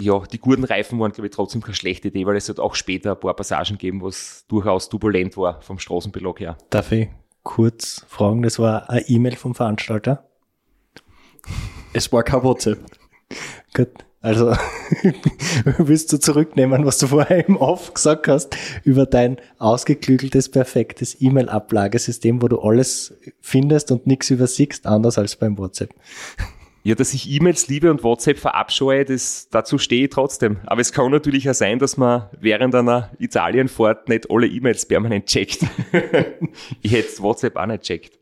ja, 0.00 0.20
die 0.20 0.38
guten 0.38 0.64
Reifen 0.64 0.98
waren, 0.98 1.12
glaube 1.12 1.28
ich, 1.28 1.34
trotzdem 1.34 1.62
keine 1.62 1.74
schlechte 1.74 2.08
Idee, 2.08 2.26
weil 2.26 2.36
es 2.36 2.48
hat 2.48 2.58
auch 2.58 2.74
später 2.74 3.12
ein 3.12 3.20
paar 3.20 3.34
Passagen 3.34 3.72
gegeben, 3.72 4.00
wo 4.00 4.08
es 4.08 4.46
durchaus 4.48 4.88
turbulent 4.88 5.36
war 5.36 5.60
vom 5.62 5.78
Straßenbelag 5.78 6.40
her. 6.40 6.56
Darf 6.70 6.92
ich 6.92 7.08
kurz 7.42 8.04
fragen, 8.08 8.42
das 8.42 8.58
war 8.58 8.88
eine 8.90 9.06
E-Mail 9.08 9.36
vom 9.36 9.54
Veranstalter? 9.54 10.28
Es 11.92 12.12
war 12.12 12.22
kein 12.22 12.42
WhatsApp. 12.42 12.78
Gut. 13.74 14.04
Also 14.22 14.54
willst 15.78 16.12
du 16.12 16.18
zurücknehmen, 16.18 16.86
was 16.86 16.98
du 16.98 17.08
vorher 17.08 17.46
im 17.48 17.56
Off 17.56 17.92
gesagt 17.92 18.28
hast, 18.28 18.56
über 18.84 19.04
dein 19.04 19.38
ausgeklügeltes, 19.58 20.48
perfektes 20.48 21.20
E-Mail-Ablagesystem, 21.20 22.40
wo 22.40 22.46
du 22.46 22.60
alles 22.60 23.14
findest 23.40 23.90
und 23.90 24.06
nichts 24.06 24.30
übersiegst, 24.30 24.86
anders 24.86 25.18
als 25.18 25.34
beim 25.34 25.58
WhatsApp. 25.58 25.92
Ja, 26.84 26.94
dass 26.94 27.14
ich 27.14 27.30
E-Mails 27.30 27.66
liebe 27.66 27.90
und 27.90 28.04
WhatsApp 28.04 28.38
verabscheue, 28.38 29.04
das, 29.04 29.48
dazu 29.50 29.76
stehe 29.78 30.04
ich 30.04 30.10
trotzdem. 30.10 30.58
Aber 30.66 30.80
es 30.80 30.92
kann 30.92 31.10
natürlich 31.10 31.50
auch 31.50 31.54
sein, 31.54 31.80
dass 31.80 31.96
man 31.96 32.28
während 32.40 32.76
einer 32.76 33.10
Italienfahrt 33.18 34.08
nicht 34.08 34.30
alle 34.30 34.46
E-Mails 34.46 34.86
permanent 34.86 35.26
checkt. 35.26 35.64
ich 36.82 36.92
hätte 36.92 37.22
WhatsApp 37.22 37.56
auch 37.56 37.66
nicht 37.66 37.82
checkt. 37.82 38.18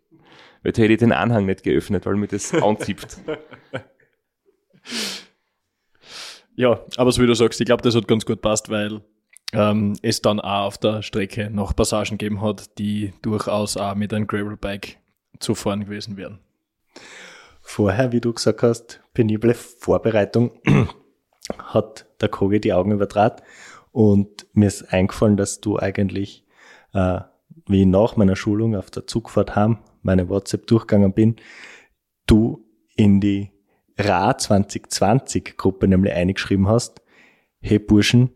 Weil 0.62 0.72
da 0.72 0.82
hätte 0.82 0.92
ich 0.94 0.98
den 0.98 1.12
Anhang 1.12 1.46
nicht 1.46 1.62
geöffnet, 1.62 2.04
weil 2.06 2.16
mir 2.16 2.26
das 2.26 2.54
anzippt. 2.54 3.18
Ja, 6.60 6.78
aber 6.98 7.10
so 7.10 7.22
wie 7.22 7.26
du 7.26 7.32
sagst, 7.32 7.58
ich 7.62 7.64
glaube, 7.64 7.82
das 7.82 7.94
hat 7.94 8.06
ganz 8.06 8.26
gut 8.26 8.42
passt, 8.42 8.68
weil 8.68 9.00
ähm, 9.54 9.96
es 10.02 10.20
dann 10.20 10.40
auch 10.40 10.66
auf 10.66 10.76
der 10.76 11.00
Strecke 11.00 11.48
noch 11.48 11.74
Passagen 11.74 12.18
gegeben 12.18 12.42
hat, 12.42 12.76
die 12.76 13.14
durchaus 13.22 13.78
auch 13.78 13.94
mit 13.94 14.12
einem 14.12 14.26
Gravelbike 14.26 14.98
zu 15.38 15.54
fahren 15.54 15.86
gewesen 15.86 16.18
wären. 16.18 16.38
Vorher, 17.62 18.12
wie 18.12 18.20
du 18.20 18.34
gesagt 18.34 18.62
hast, 18.62 19.00
penible 19.14 19.54
Vorbereitung 19.54 20.50
hat 21.58 22.04
der 22.20 22.28
Kogi 22.28 22.60
die 22.60 22.74
Augen 22.74 22.92
übertrat 22.92 23.42
und 23.90 24.46
mir 24.52 24.66
ist 24.66 24.92
eingefallen, 24.92 25.38
dass 25.38 25.62
du 25.62 25.78
eigentlich, 25.78 26.44
äh, 26.92 27.20
wie 27.68 27.86
nach 27.86 28.16
meiner 28.16 28.36
Schulung 28.36 28.76
auf 28.76 28.90
der 28.90 29.06
Zugfahrt 29.06 29.56
heim 29.56 29.78
meine 30.02 30.28
WhatsApp 30.28 30.66
durchgegangen 30.66 31.14
bin, 31.14 31.36
du 32.26 32.66
in 32.96 33.18
die 33.18 33.50
Ra 34.04 34.36
2020 34.36 35.56
Gruppe 35.56 35.88
nämlich 35.88 36.12
eingeschrieben 36.12 36.68
hast, 36.68 37.00
hey 37.60 37.78
Burschen, 37.78 38.30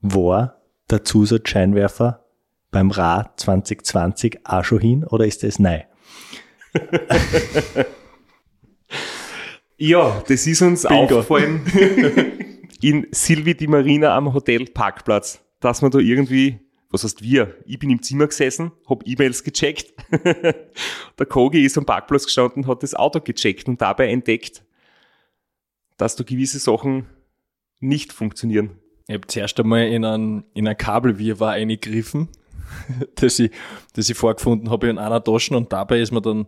war 0.00 0.62
der 0.90 1.04
Zusatzscheinwerfer 1.04 2.24
beim 2.70 2.90
Ra 2.90 3.32
2020 3.36 4.40
auch 4.44 4.64
schon 4.64 4.80
hin 4.80 5.04
oder 5.04 5.26
ist 5.26 5.42
das 5.42 5.58
neu? 5.58 5.80
ja, 9.76 10.22
das 10.28 10.46
ist 10.46 10.62
uns 10.62 10.82
Bingo. 10.82 11.18
aufgefallen 11.18 11.62
in 12.80 13.08
Silvi 13.10 13.54
di 13.54 13.66
Marina 13.66 14.16
am 14.16 14.32
Hotel 14.32 14.66
Parkplatz, 14.66 15.40
dass 15.60 15.82
man 15.82 15.90
da 15.90 15.98
irgendwie 15.98 16.60
was 16.90 17.04
heißt 17.04 17.22
wir? 17.22 17.54
Ich 17.66 17.78
bin 17.78 17.90
im 17.90 18.02
Zimmer 18.02 18.26
gesessen, 18.26 18.72
hab 18.88 19.06
E-Mails 19.06 19.44
gecheckt. 19.44 19.94
der 20.24 21.26
Kogi 21.28 21.64
ist 21.64 21.78
am 21.78 21.86
Parkplatz 21.86 22.24
gestanden, 22.24 22.66
hat 22.66 22.82
das 22.82 22.94
Auto 22.94 23.20
gecheckt 23.20 23.68
und 23.68 23.80
dabei 23.80 24.10
entdeckt, 24.10 24.64
dass 26.00 26.16
da 26.16 26.24
gewisse 26.24 26.58
Sachen 26.58 27.06
nicht 27.78 28.12
funktionieren. 28.12 28.78
Ich 29.06 29.14
habe 29.14 29.26
zuerst 29.26 29.58
einmal 29.60 29.88
in 29.88 30.04
ein, 30.04 30.44
in 30.54 30.66
ein 30.66 30.76
Kabelwirrwarr 30.76 31.52
eingegriffen, 31.52 32.28
das 33.16 33.38
ich, 33.38 33.50
das 33.94 34.08
ich 34.08 34.16
vorgefunden 34.16 34.70
habe 34.70 34.88
in 34.88 34.98
einer 34.98 35.22
Tasche 35.22 35.56
und 35.56 35.72
dabei 35.72 36.00
ist 36.00 36.12
mir 36.12 36.22
dann 36.22 36.46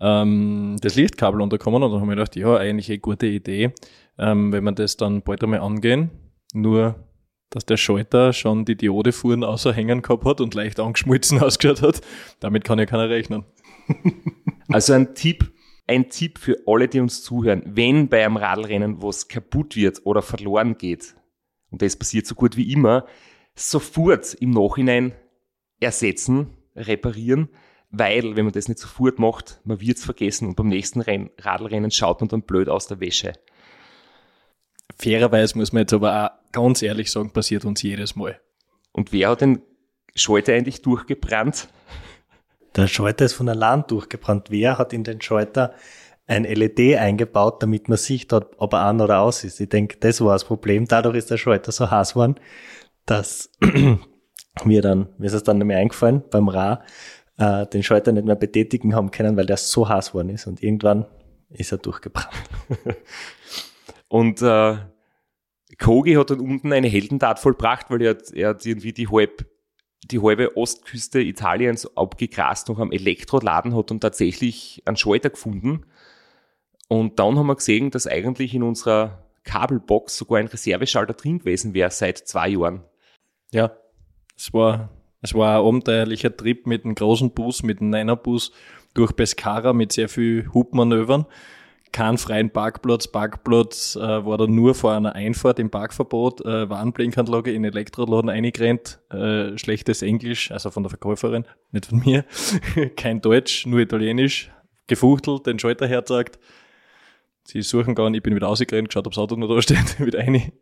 ähm, 0.00 0.76
das 0.80 0.94
Lichtkabel 0.94 1.40
unterkommen 1.40 1.82
und 1.82 1.90
dann 1.90 2.00
habe 2.00 2.12
ich 2.12 2.16
gedacht, 2.16 2.36
ja, 2.36 2.56
eigentlich 2.56 2.88
eine 2.88 2.98
gute 2.98 3.26
Idee, 3.26 3.72
ähm, 4.18 4.52
wenn 4.52 4.62
wir 4.64 4.72
das 4.72 4.96
dann 4.96 5.22
bald 5.22 5.42
einmal 5.42 5.60
angehen. 5.60 6.10
Nur, 6.52 6.94
dass 7.50 7.66
der 7.66 7.76
Schalter 7.76 8.32
schon 8.32 8.64
die 8.64 8.76
Diodefuhren 8.76 9.42
außerhängen 9.42 10.02
gehabt 10.02 10.24
hat 10.24 10.40
und 10.40 10.54
leicht 10.54 10.78
angeschmolzen 10.78 11.40
ausgeschaut 11.42 11.82
hat, 11.82 12.00
damit 12.38 12.62
kann 12.62 12.78
ja 12.78 12.86
keiner 12.86 13.08
rechnen. 13.08 13.44
Also 14.68 14.92
ein 14.92 15.14
Tipp 15.14 15.52
ein 15.86 16.08
Tipp 16.08 16.38
für 16.38 16.58
alle, 16.66 16.88
die 16.88 17.00
uns 17.00 17.22
zuhören. 17.22 17.62
Wenn 17.66 18.08
bei 18.08 18.24
einem 18.24 18.36
Radlrennen 18.36 19.02
was 19.02 19.28
kaputt 19.28 19.76
wird 19.76 20.02
oder 20.04 20.22
verloren 20.22 20.78
geht, 20.78 21.14
und 21.70 21.82
das 21.82 21.96
passiert 21.96 22.26
so 22.26 22.34
gut 22.34 22.56
wie 22.56 22.72
immer, 22.72 23.06
sofort 23.54 24.34
im 24.34 24.50
Nachhinein 24.50 25.12
ersetzen, 25.80 26.56
reparieren, 26.76 27.48
weil, 27.90 28.34
wenn 28.36 28.44
man 28.44 28.52
das 28.52 28.68
nicht 28.68 28.80
sofort 28.80 29.18
macht, 29.18 29.60
man 29.64 29.80
wird 29.80 29.98
es 29.98 30.04
vergessen 30.04 30.48
und 30.48 30.56
beim 30.56 30.68
nächsten 30.68 31.00
Renn, 31.00 31.30
Radlrennen 31.38 31.90
schaut 31.90 32.20
man 32.20 32.28
dann 32.28 32.42
blöd 32.42 32.68
aus 32.68 32.88
der 32.88 33.00
Wäsche. 33.00 33.34
Fairerweise 34.98 35.56
muss 35.58 35.72
man 35.72 35.82
jetzt 35.82 35.92
aber 35.92 36.24
auch 36.24 36.52
ganz 36.52 36.82
ehrlich 36.82 37.10
sagen, 37.10 37.32
passiert 37.32 37.64
uns 37.64 37.82
jedes 37.82 38.16
Mal. 38.16 38.40
Und 38.92 39.12
wer 39.12 39.30
hat 39.30 39.40
den 39.40 39.62
Schalter 40.14 40.54
eigentlich 40.54 40.82
durchgebrannt? 40.82 41.68
Der 42.76 42.88
Schalter 42.88 43.24
ist 43.24 43.34
von 43.34 43.48
allein 43.48 43.84
durchgebrannt. 43.86 44.50
Wer 44.50 44.78
hat 44.78 44.92
in 44.92 45.04
den 45.04 45.20
Schalter 45.20 45.74
ein 46.26 46.44
LED 46.44 46.96
eingebaut, 46.96 47.62
damit 47.62 47.88
man 47.88 47.98
sieht, 47.98 48.32
ob 48.32 48.72
er 48.72 48.80
an 48.80 49.00
oder 49.00 49.20
aus 49.20 49.44
ist? 49.44 49.60
Ich 49.60 49.68
denke, 49.68 49.98
das 50.00 50.20
war 50.20 50.32
das 50.32 50.44
Problem. 50.44 50.86
Dadurch 50.86 51.16
ist 51.16 51.30
der 51.30 51.36
Schalter 51.36 51.70
so 51.70 51.90
heiß 51.90 52.14
geworden, 52.14 52.36
dass 53.06 53.50
wir 54.64 54.82
dann, 54.82 55.08
mir 55.18 55.26
ist 55.26 55.34
es 55.34 55.44
dann 55.44 55.58
nicht 55.58 55.66
mehr 55.66 55.78
eingefallen, 55.78 56.24
beim 56.30 56.48
Ra, 56.48 56.82
äh, 57.38 57.66
den 57.66 57.82
Schalter 57.82 58.12
nicht 58.12 58.26
mehr 58.26 58.36
betätigen 58.36 58.94
haben 58.94 59.10
können, 59.10 59.36
weil 59.36 59.46
der 59.46 59.56
so 59.56 59.88
heiß 59.88 60.08
geworden 60.08 60.30
ist. 60.30 60.46
Und 60.46 60.62
irgendwann 60.62 61.06
ist 61.50 61.72
er 61.72 61.78
durchgebrannt. 61.78 62.28
Und 64.08 64.42
äh, 64.42 64.76
Kogi 65.78 66.14
hat 66.14 66.30
dann 66.30 66.40
unten 66.40 66.72
eine 66.72 66.88
Heldentat 66.88 67.38
vollbracht, 67.38 67.90
weil 67.90 68.02
er 68.02 68.16
er 68.32 68.50
hat 68.50 68.64
irgendwie 68.64 68.92
die 68.92 69.08
halb 69.08 69.44
die 70.10 70.20
halbe 70.20 70.56
Ostküste 70.56 71.20
Italiens 71.20 71.96
abgegrast 71.96 72.68
noch 72.68 72.78
am 72.78 72.92
Elektroladen 72.92 73.74
hat 73.74 73.90
und 73.90 74.00
tatsächlich 74.00 74.82
einen 74.84 74.96
Schalter 74.96 75.30
gefunden. 75.30 75.86
Und 76.88 77.18
dann 77.18 77.38
haben 77.38 77.46
wir 77.46 77.56
gesehen, 77.56 77.90
dass 77.90 78.06
eigentlich 78.06 78.54
in 78.54 78.62
unserer 78.62 79.24
Kabelbox 79.44 80.16
sogar 80.16 80.38
ein 80.38 80.46
Reserveschalter 80.46 81.14
drin 81.14 81.38
gewesen 81.38 81.74
wäre 81.74 81.90
seit 81.90 82.18
zwei 82.18 82.48
Jahren. 82.48 82.82
Ja, 83.52 83.72
es 84.36 84.52
war, 84.52 84.90
es 85.20 85.34
war 85.34 85.58
ein 85.60 85.66
abenteuerlicher 85.66 86.36
Trip 86.36 86.66
mit 86.66 86.84
einem 86.84 86.94
großen 86.94 87.30
Bus, 87.30 87.62
mit 87.62 87.80
einem 87.80 87.90
Niner-Bus 87.90 88.52
durch 88.94 89.14
Pescara 89.14 89.72
mit 89.72 89.92
sehr 89.92 90.08
viel 90.08 90.48
Hubmanövern 90.52 91.26
keinen 91.94 92.18
freien 92.18 92.50
Parkplatz. 92.50 93.06
Parkplatz 93.06 93.94
äh, 93.94 94.00
war 94.00 94.36
dann 94.36 94.52
nur 94.52 94.74
vor 94.74 94.92
einer 94.92 95.14
Einfahrt 95.14 95.60
im 95.60 95.70
Parkverbot, 95.70 96.44
äh, 96.44 96.68
Warnblinkanlage 96.68 97.52
in 97.52 97.64
Elektroladen 97.64 98.28
eingerennt, 98.28 98.98
äh, 99.10 99.56
schlechtes 99.56 100.02
Englisch, 100.02 100.50
also 100.50 100.70
von 100.70 100.82
der 100.82 100.90
Verkäuferin, 100.90 101.44
nicht 101.70 101.86
von 101.86 102.00
mir, 102.00 102.24
kein 102.96 103.20
Deutsch, 103.20 103.64
nur 103.66 103.78
Italienisch, 103.78 104.50
gefuchtelt, 104.88 105.46
den 105.46 105.60
Schalter 105.60 105.86
herzeigt. 105.86 106.40
Sie 107.44 107.62
suchen 107.62 107.94
gar 107.94 108.10
nicht, 108.10 108.18
ich 108.18 108.22
bin 108.24 108.34
wieder 108.34 108.48
rausgerannt, 108.48 108.88
geschaut, 108.88 109.06
ob 109.06 109.12
das 109.12 109.22
Auto 109.22 109.36
noch 109.36 109.46
da 109.46 109.62
steht, 109.62 110.00
wieder 110.04 110.18
eine, 110.18 110.52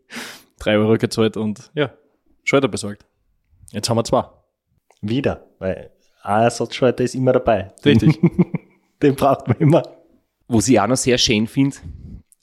drei 0.59 0.77
Euro 0.77 0.99
gezahlt 0.99 1.39
und 1.39 1.71
ja, 1.75 1.95
Schalter 2.45 2.69
besorgt. 2.69 3.07
Jetzt 3.71 3.89
haben 3.89 3.97
wir 3.97 4.05
zwei. 4.05 4.25
Wieder, 5.01 5.47
weil 5.59 5.93
ein 6.23 6.43
Ersatzschalter 6.43 7.03
ist 7.03 7.15
immer 7.15 7.33
dabei. 7.33 7.73
Richtig. 7.87 8.21
Den 9.03 9.15
braucht 9.15 9.49
man 9.49 9.57
immer. 9.57 10.02
Was 10.55 10.69
ich 10.69 10.79
auch 10.79 10.87
noch 10.87 10.97
sehr 10.97 11.17
schön 11.17 11.47
finde, 11.47 11.79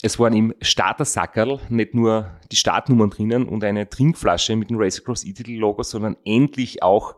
es 0.01 0.17
waren 0.17 0.33
im 0.33 0.55
Starter-Sackerl 0.61 1.59
nicht 1.69 1.93
nur 1.93 2.31
die 2.51 2.55
Startnummern 2.55 3.11
drinnen 3.11 3.47
und 3.47 3.63
eine 3.63 3.87
Trinkflasche 3.87 4.55
mit 4.55 4.71
dem 4.71 4.77
Race 4.79 4.99
Across 4.99 5.25
E-Titel-Logo, 5.25 5.83
sondern 5.83 6.17
endlich 6.25 6.81
auch 6.81 7.17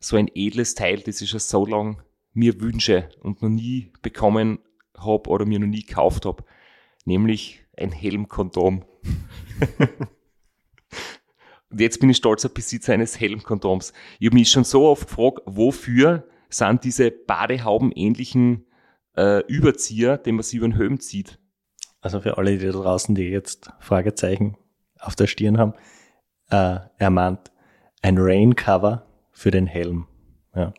so 0.00 0.16
ein 0.16 0.28
edles 0.34 0.74
Teil, 0.74 1.02
das 1.02 1.20
ich 1.20 1.30
schon 1.30 1.38
so 1.38 1.64
lange 1.64 1.98
mir 2.32 2.60
wünsche 2.60 3.10
und 3.22 3.42
noch 3.42 3.48
nie 3.48 3.92
bekommen 4.02 4.58
habe 4.98 5.30
oder 5.30 5.46
mir 5.46 5.60
noch 5.60 5.68
nie 5.68 5.84
gekauft 5.84 6.26
habe, 6.26 6.42
nämlich 7.04 7.64
ein 7.76 7.92
Helmkondom. 7.92 8.84
und 11.70 11.80
jetzt 11.80 12.00
bin 12.00 12.10
ich 12.10 12.16
stolzer 12.16 12.48
Besitzer 12.48 12.92
eines 12.92 13.20
Helmkondoms. 13.20 13.92
Ich 14.18 14.26
habe 14.26 14.36
mich 14.36 14.50
schon 14.50 14.64
so 14.64 14.88
oft 14.88 15.06
gefragt, 15.06 15.42
wofür 15.46 16.26
sind 16.48 16.82
diese 16.82 17.12
Badehauben-ähnlichen 17.12 18.66
äh, 19.16 19.40
Überzieher, 19.46 20.18
den 20.18 20.36
man 20.36 20.42
sich 20.42 20.54
über 20.54 20.68
den 20.68 20.76
Helm 20.76 21.00
zieht. 21.00 21.38
Also 22.00 22.20
für 22.20 22.36
alle, 22.36 22.58
die 22.58 22.66
da 22.66 22.72
draußen, 22.72 23.14
die 23.14 23.24
jetzt 23.24 23.70
Fragezeichen 23.80 24.56
auf 25.00 25.16
der 25.16 25.26
Stirn 25.26 25.58
haben, 25.58 25.74
äh, 26.50 26.80
er 26.98 27.10
meint 27.10 27.50
ein 28.02 28.18
Raincover 28.18 29.06
für 29.32 29.50
den 29.50 29.66
Helm. 29.66 30.06
Ja. 30.54 30.74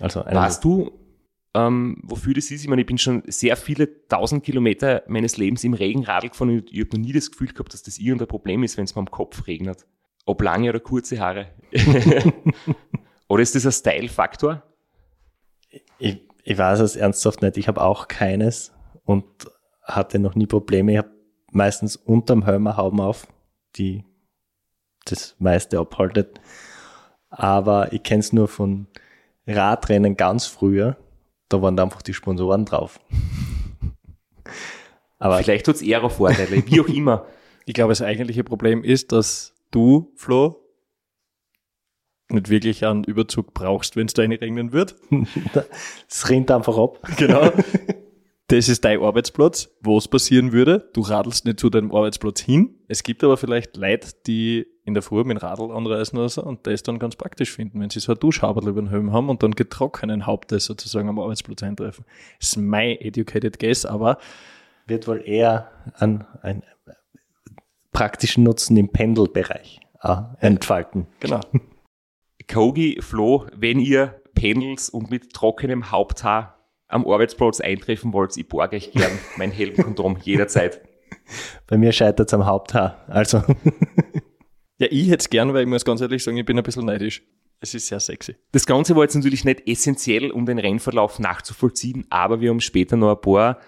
Also 0.00 0.24
Weißt 0.24 0.62
du, 0.64 0.92
ähm, 1.54 1.98
wofür 2.02 2.34
das 2.34 2.50
ist? 2.50 2.62
Ich 2.62 2.68
meine, 2.68 2.82
ich 2.82 2.86
bin 2.86 2.98
schon 2.98 3.22
sehr 3.26 3.56
viele 3.56 4.06
tausend 4.08 4.44
Kilometer 4.44 5.02
meines 5.06 5.36
Lebens 5.36 5.62
im 5.64 5.74
Regen 5.74 6.04
Radl 6.04 6.28
gefahren 6.28 6.50
und 6.50 6.72
ich 6.72 6.80
habe 6.80 6.96
noch 6.96 7.04
nie 7.04 7.12
das 7.12 7.30
Gefühl 7.30 7.48
gehabt, 7.48 7.72
dass 7.72 7.82
das 7.82 7.98
irgendein 7.98 8.28
Problem 8.28 8.64
ist, 8.64 8.76
wenn 8.76 8.84
es 8.84 8.94
mir 8.94 9.00
am 9.00 9.10
Kopf 9.10 9.46
regnet. 9.46 9.86
Ob 10.26 10.42
lange 10.42 10.70
oder 10.70 10.80
kurze 10.80 11.20
Haare. 11.20 11.48
oder 13.28 13.42
ist 13.42 13.54
das 13.54 13.66
ein 13.66 13.72
Style-Faktor? 13.72 14.62
ich, 15.98 16.20
ich 16.44 16.58
weiß 16.58 16.80
es 16.80 16.94
ernsthaft 16.94 17.42
nicht. 17.42 17.56
Ich 17.56 17.68
habe 17.68 17.82
auch 17.82 18.06
keines 18.06 18.72
und 19.04 19.24
hatte 19.82 20.18
noch 20.18 20.34
nie 20.34 20.46
Probleme. 20.46 20.92
Ich 20.92 20.98
habe 20.98 21.10
meistens 21.50 21.96
unterm 21.96 22.44
Helm 22.44 22.66
eine 22.66 22.76
Hauben 22.76 23.00
auf, 23.00 23.26
die 23.76 24.04
das 25.06 25.34
meiste 25.38 25.78
abhaltet. 25.78 26.40
Aber 27.30 27.92
ich 27.92 28.02
kenne 28.02 28.20
es 28.20 28.32
nur 28.32 28.46
von 28.46 28.86
Radrennen 29.46 30.16
ganz 30.16 30.46
früher. 30.46 30.96
Da 31.48 31.60
waren 31.62 31.76
da 31.76 31.84
einfach 31.84 32.02
die 32.02 32.14
Sponsoren 32.14 32.64
drauf. 32.64 33.00
Aber 35.18 35.38
Vielleicht 35.38 35.66
hat 35.66 35.76
es 35.76 35.82
eher 35.82 36.08
Vorteile, 36.10 36.66
wie 36.66 36.80
auch 36.80 36.88
immer. 36.88 37.26
Ich 37.66 37.72
glaube, 37.72 37.92
das 37.92 38.02
eigentliche 38.02 38.44
Problem 38.44 38.84
ist, 38.84 39.10
dass 39.10 39.54
du, 39.70 40.12
Flo, 40.16 40.63
nicht 42.34 42.48
wirklich 42.48 42.84
einen 42.84 43.04
Überzug 43.04 43.54
brauchst, 43.54 43.96
wenn 43.96 44.06
es 44.06 44.14
da 44.14 44.22
regnen 44.22 44.72
wird. 44.72 44.96
es 46.08 46.28
rinnt 46.28 46.50
einfach 46.50 46.76
ab. 46.76 46.98
Genau. 47.16 47.50
Das 48.48 48.68
ist 48.68 48.84
dein 48.84 49.00
Arbeitsplatz. 49.00 49.70
Was 49.80 50.06
passieren 50.06 50.52
würde? 50.52 50.90
Du 50.92 51.00
radelst 51.00 51.46
nicht 51.46 51.58
zu 51.58 51.70
deinem 51.70 51.92
Arbeitsplatz 51.94 52.40
hin. 52.40 52.74
Es 52.88 53.02
gibt 53.02 53.24
aber 53.24 53.38
vielleicht 53.38 53.76
Leute, 53.76 54.10
die 54.26 54.66
in 54.84 54.92
der 54.92 55.02
Früh 55.02 55.24
mit 55.24 55.38
dem 55.38 55.38
Radl 55.38 55.70
anreisen 55.70 56.18
oder 56.18 56.28
so 56.28 56.44
und 56.44 56.66
das 56.66 56.82
dann 56.82 56.98
ganz 56.98 57.16
praktisch 57.16 57.52
finden, 57.52 57.80
wenn 57.80 57.88
sie 57.88 58.00
so 58.00 58.12
ein 58.12 58.18
Duschhaberl 58.18 58.68
über 58.68 58.82
den 58.82 58.90
Helm 58.90 59.12
haben 59.12 59.30
und 59.30 59.42
dann 59.42 59.52
getrockneten 59.52 60.26
Hauptes 60.26 60.66
sozusagen 60.66 61.08
am 61.08 61.18
Arbeitsplatz 61.18 61.62
eintreffen. 61.62 62.04
Das 62.38 62.50
ist 62.50 62.56
mein 62.58 62.98
educated 63.00 63.58
guess, 63.58 63.86
aber 63.86 64.18
Wird 64.86 65.08
wohl 65.08 65.22
eher 65.24 65.70
an 65.94 66.26
einen 66.42 66.64
praktischen 67.92 68.44
Nutzen 68.44 68.76
im 68.76 68.90
Pendelbereich 68.90 69.80
äh, 70.02 70.16
entfalten. 70.40 71.06
genau. 71.20 71.40
Kogi, 72.50 72.98
Flo, 73.00 73.46
wenn 73.56 73.78
ihr 73.78 74.20
pendelt 74.34 74.88
und 74.90 75.10
mit 75.10 75.32
trockenem 75.32 75.90
Haupthaar 75.90 76.58
am 76.88 77.06
Arbeitsplatz 77.06 77.60
eintreffen 77.60 78.12
wollt, 78.12 78.36
ich 78.36 78.48
borge 78.48 78.76
euch 78.76 78.92
gern 78.92 79.12
mein 79.36 79.50
Helmkondom 79.50 80.18
jederzeit. 80.22 80.80
Bei 81.66 81.78
mir 81.78 81.92
scheitert 81.92 82.28
es 82.28 82.34
am 82.34 82.46
Haupthaar. 82.46 83.04
Also 83.08 83.42
Ja, 84.78 84.88
ich 84.90 85.08
hätte 85.08 85.22
es 85.22 85.30
gern, 85.30 85.54
weil 85.54 85.62
ich 85.62 85.68
muss 85.68 85.84
ganz 85.84 86.00
ehrlich 86.00 86.22
sagen, 86.22 86.36
ich 86.36 86.44
bin 86.44 86.58
ein 86.58 86.64
bisschen 86.64 86.84
neidisch. 86.84 87.22
Es 87.60 87.74
ist 87.74 87.86
sehr 87.86 88.00
sexy. 88.00 88.34
Das 88.52 88.66
Ganze 88.66 88.96
war 88.96 89.04
jetzt 89.04 89.14
natürlich 89.14 89.44
nicht 89.44 89.66
essentiell, 89.68 90.30
um 90.30 90.46
den 90.46 90.58
Rennverlauf 90.58 91.18
nachzuvollziehen, 91.18 92.06
aber 92.10 92.40
wir 92.40 92.50
haben 92.50 92.60
später 92.60 92.96
noch 92.96 93.14
ein 93.14 93.20
paar 93.20 93.58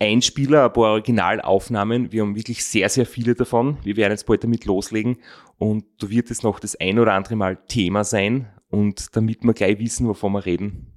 Einspieler, 0.00 0.64
ein 0.64 0.72
paar 0.72 0.92
Originalaufnahmen. 0.92 2.12
Wir 2.12 2.22
haben 2.22 2.36
wirklich 2.36 2.64
sehr, 2.64 2.88
sehr 2.88 3.06
viele 3.06 3.34
davon. 3.34 3.78
Wir 3.84 3.96
werden 3.96 4.12
jetzt 4.12 4.26
bald 4.26 4.42
damit 4.42 4.64
loslegen 4.64 5.18
und 5.58 5.84
da 5.98 6.10
wird 6.10 6.30
es 6.30 6.42
noch 6.42 6.58
das 6.58 6.76
ein 6.76 6.98
oder 6.98 7.12
andere 7.12 7.36
Mal 7.36 7.56
Thema 7.68 8.04
sein. 8.04 8.48
Und 8.70 9.14
damit 9.14 9.44
wir 9.44 9.54
gleich 9.54 9.78
wissen, 9.78 10.08
wovon 10.08 10.32
wir 10.32 10.44
reden, 10.44 10.92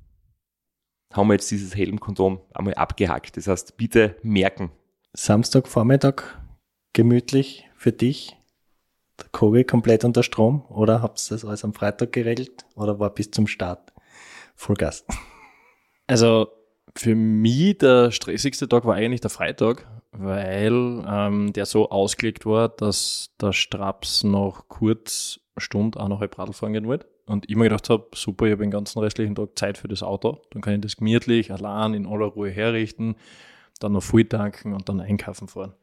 haben 1.13 1.27
wir 1.27 1.33
jetzt 1.35 1.51
dieses 1.51 1.75
Helmkondom 1.75 2.39
einmal 2.53 2.73
abgehackt. 2.73 3.37
Das 3.37 3.47
heißt, 3.47 3.77
bitte 3.77 4.17
merken. 4.23 4.71
Samstagvormittag 5.13 6.23
gemütlich 6.93 7.69
für 7.75 7.91
dich. 7.91 8.35
Der 9.19 9.27
Kogi 9.31 9.63
komplett 9.63 10.03
unter 10.03 10.23
Strom 10.23 10.63
oder 10.69 11.01
habt 11.01 11.19
ihr 11.19 11.35
das 11.35 11.45
alles 11.45 11.63
am 11.63 11.73
Freitag 11.73 12.13
geregelt 12.13 12.65
oder 12.75 12.99
war 12.99 13.11
bis 13.13 13.31
zum 13.31 13.47
Start 13.47 13.93
Vollgas? 14.55 15.05
Also 16.07 16.47
für 16.99 17.15
mich 17.15 17.77
der 17.77 18.11
stressigste 18.11 18.67
Tag 18.67 18.85
war 18.85 18.95
eigentlich 18.95 19.21
der 19.21 19.29
Freitag, 19.29 19.87
weil 20.11 21.03
ähm, 21.07 21.53
der 21.53 21.65
so 21.65 21.89
ausgelegt 21.89 22.45
war, 22.45 22.69
dass 22.69 23.31
der 23.39 23.53
Straps 23.53 24.23
noch 24.23 24.67
kurz 24.67 25.39
eine 25.55 25.61
Stunde, 25.61 25.99
eineinhalb 25.99 26.37
Radl 26.37 26.53
fahren 26.53 26.73
gehen 26.73 26.87
wollte. 26.87 27.07
Und 27.25 27.49
ich 27.49 27.55
mir 27.55 27.65
gedacht 27.65 27.89
habe, 27.89 28.07
super, 28.15 28.45
ich 28.45 28.51
habe 28.53 28.63
den 28.63 28.71
ganzen 28.71 28.99
restlichen 28.99 29.35
Tag 29.35 29.57
Zeit 29.57 29.77
für 29.77 29.89
das 29.89 30.01
Auto. 30.01 30.41
Dann 30.51 30.61
kann 30.61 30.75
ich 30.75 30.81
das 30.81 30.95
gemütlich, 30.95 31.51
allein, 31.51 31.93
in 31.93 32.05
aller 32.05 32.27
Ruhe 32.27 32.49
herrichten, 32.49 33.15
dann 33.79 33.91
noch 33.91 34.03
voll 34.03 34.25
tanken 34.25 34.73
und 34.73 34.87
dann 34.87 35.01
einkaufen 35.01 35.47
fahren. 35.47 35.73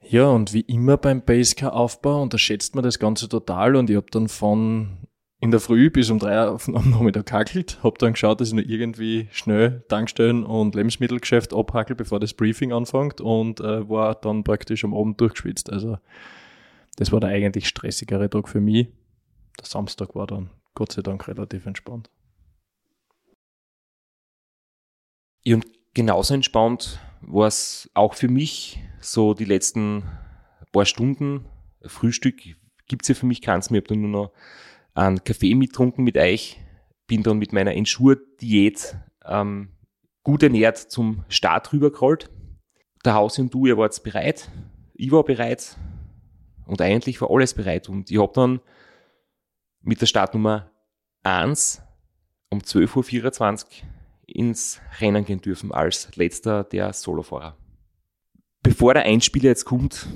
Ja, 0.00 0.28
und 0.28 0.52
wie 0.52 0.60
immer 0.60 0.96
beim 0.96 1.22
Basecar-Aufbau 1.22 2.22
unterschätzt 2.22 2.74
man 2.74 2.84
das 2.84 2.98
Ganze 2.98 3.28
total 3.28 3.76
und 3.76 3.90
ich 3.90 3.96
habe 3.96 4.06
dann 4.10 4.28
von 4.28 4.98
in 5.40 5.50
der 5.50 5.60
Früh 5.60 5.90
bis 5.90 6.10
um 6.10 6.18
drei 6.18 6.48
auf- 6.48 6.68
am 6.68 6.90
Nachmittag 6.90 7.26
kackelt, 7.26 7.78
hab 7.82 7.98
dann 7.98 8.14
geschaut, 8.14 8.40
dass 8.40 8.48
ich 8.48 8.54
noch 8.54 8.62
irgendwie 8.64 9.28
schnell 9.32 9.84
Tankstellen 9.88 10.44
und 10.44 10.74
Lebensmittelgeschäft 10.74 11.52
abhackel, 11.52 11.94
bevor 11.94 12.20
das 12.20 12.32
Briefing 12.34 12.72
anfängt 12.72 13.20
und 13.20 13.60
äh, 13.60 13.88
war 13.88 14.14
dann 14.14 14.44
praktisch 14.44 14.84
am 14.84 14.94
Abend 14.94 15.20
durchgeschwitzt. 15.20 15.70
Also 15.70 15.98
das 16.96 17.12
war 17.12 17.20
der 17.20 17.30
eigentlich 17.30 17.68
stressigere 17.68 18.30
Tag 18.30 18.48
für 18.48 18.60
mich. 18.60 18.88
Der 19.58 19.66
Samstag 19.66 20.14
war 20.14 20.26
dann 20.26 20.50
Gott 20.74 20.92
sei 20.92 21.02
Dank 21.02 21.28
relativ 21.28 21.66
entspannt. 21.66 22.10
Ja, 25.44 25.56
Und 25.56 25.66
genauso 25.94 26.34
entspannt 26.34 26.98
war 27.20 27.46
es 27.46 27.90
auch 27.94 28.14
für 28.14 28.28
mich 28.28 28.80
so 29.00 29.34
die 29.34 29.44
letzten 29.44 30.02
paar 30.72 30.86
Stunden. 30.86 31.44
Frühstück 31.84 32.36
gibt's 32.88 33.08
ja 33.08 33.14
für 33.14 33.26
mich 33.26 33.42
keins 33.42 33.70
mehr. 33.70 33.80
Ich 33.80 33.84
habe 33.84 33.94
dann 33.94 34.10
nur 34.10 34.22
noch 34.22 34.32
einen 34.96 35.22
Kaffee 35.22 35.54
mittrunken 35.54 36.04
mit 36.04 36.16
euch. 36.16 36.60
Bin 37.06 37.22
dann 37.22 37.38
mit 37.38 37.52
meiner 37.52 37.74
Ensure-Diät 37.74 38.96
ähm, 39.24 39.68
gut 40.22 40.42
ernährt 40.42 40.78
zum 40.78 41.24
Start 41.28 41.72
rübergerollt. 41.72 42.30
Der 43.04 43.14
Hausi 43.14 43.42
und 43.42 43.54
du, 43.54 43.66
ihr 43.66 43.76
wart 43.76 44.02
bereit. 44.02 44.50
Ich 44.94 45.12
war 45.12 45.22
bereit. 45.22 45.76
Und 46.66 46.80
eigentlich 46.80 47.20
war 47.20 47.30
alles 47.30 47.54
bereit. 47.54 47.88
Und 47.88 48.10
ich 48.10 48.18
habe 48.18 48.32
dann 48.34 48.60
mit 49.82 50.00
der 50.00 50.06
Startnummer 50.06 50.70
1 51.22 51.82
um 52.50 52.58
12.24 52.58 53.64
Uhr 53.64 53.88
ins 54.26 54.80
Rennen 55.00 55.24
gehen 55.24 55.40
dürfen 55.40 55.72
als 55.72 56.16
letzter 56.16 56.64
der 56.64 56.92
Solofahrer. 56.92 57.56
Bevor 58.62 58.94
der 58.94 59.04
Einspieler 59.04 59.50
jetzt 59.50 59.64
kommt, 59.64 60.08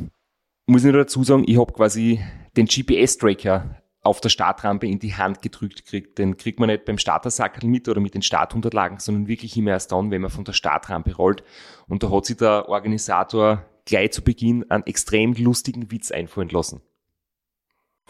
muss 0.67 0.85
ich 0.85 0.91
nur 0.91 1.03
dazu 1.03 1.23
sagen, 1.23 1.45
ich 1.47 1.59
habe 1.59 1.73
quasi 1.73 2.21
den 2.57 2.67
GPS-Tracker 2.67 3.80
auf 4.03 4.21
der 4.21 4.31
Startrampe 4.31 4.87
in 4.87 4.99
die 4.99 5.15
Hand 5.15 5.43
gedrückt 5.43 5.85
gekriegt. 5.85 6.19
Den 6.19 6.37
kriegt 6.37 6.59
man 6.59 6.69
nicht 6.69 6.85
beim 6.85 6.99
Startersackel 6.99 7.69
mit 7.69 7.89
oder 7.89 8.01
mit 8.01 8.15
den 8.15 8.23
Startunterlagen, 8.23 8.99
sondern 8.99 9.29
wirklich 9.29 9.57
immer 9.57 9.73
erst 9.73 9.93
dann, 9.93 10.11
wenn 10.11 10.23
man 10.23 10.31
von 10.31 10.45
der 10.45 10.55
Startrampe 10.55 11.15
rollt. 11.15 11.43
Und 11.87 12.03
da 12.03 12.11
hat 12.11 12.27
sich 12.27 12.37
der 12.37 12.69
Organisator 12.69 13.65
gleich 13.85 14.13
zu 14.13 14.23
Beginn 14.23 14.71
einen 14.71 14.87
extrem 14.87 15.35
lustigen 15.35 15.91
Witz 15.91 16.11
einfallen 16.11 16.49
lassen. 16.49 16.81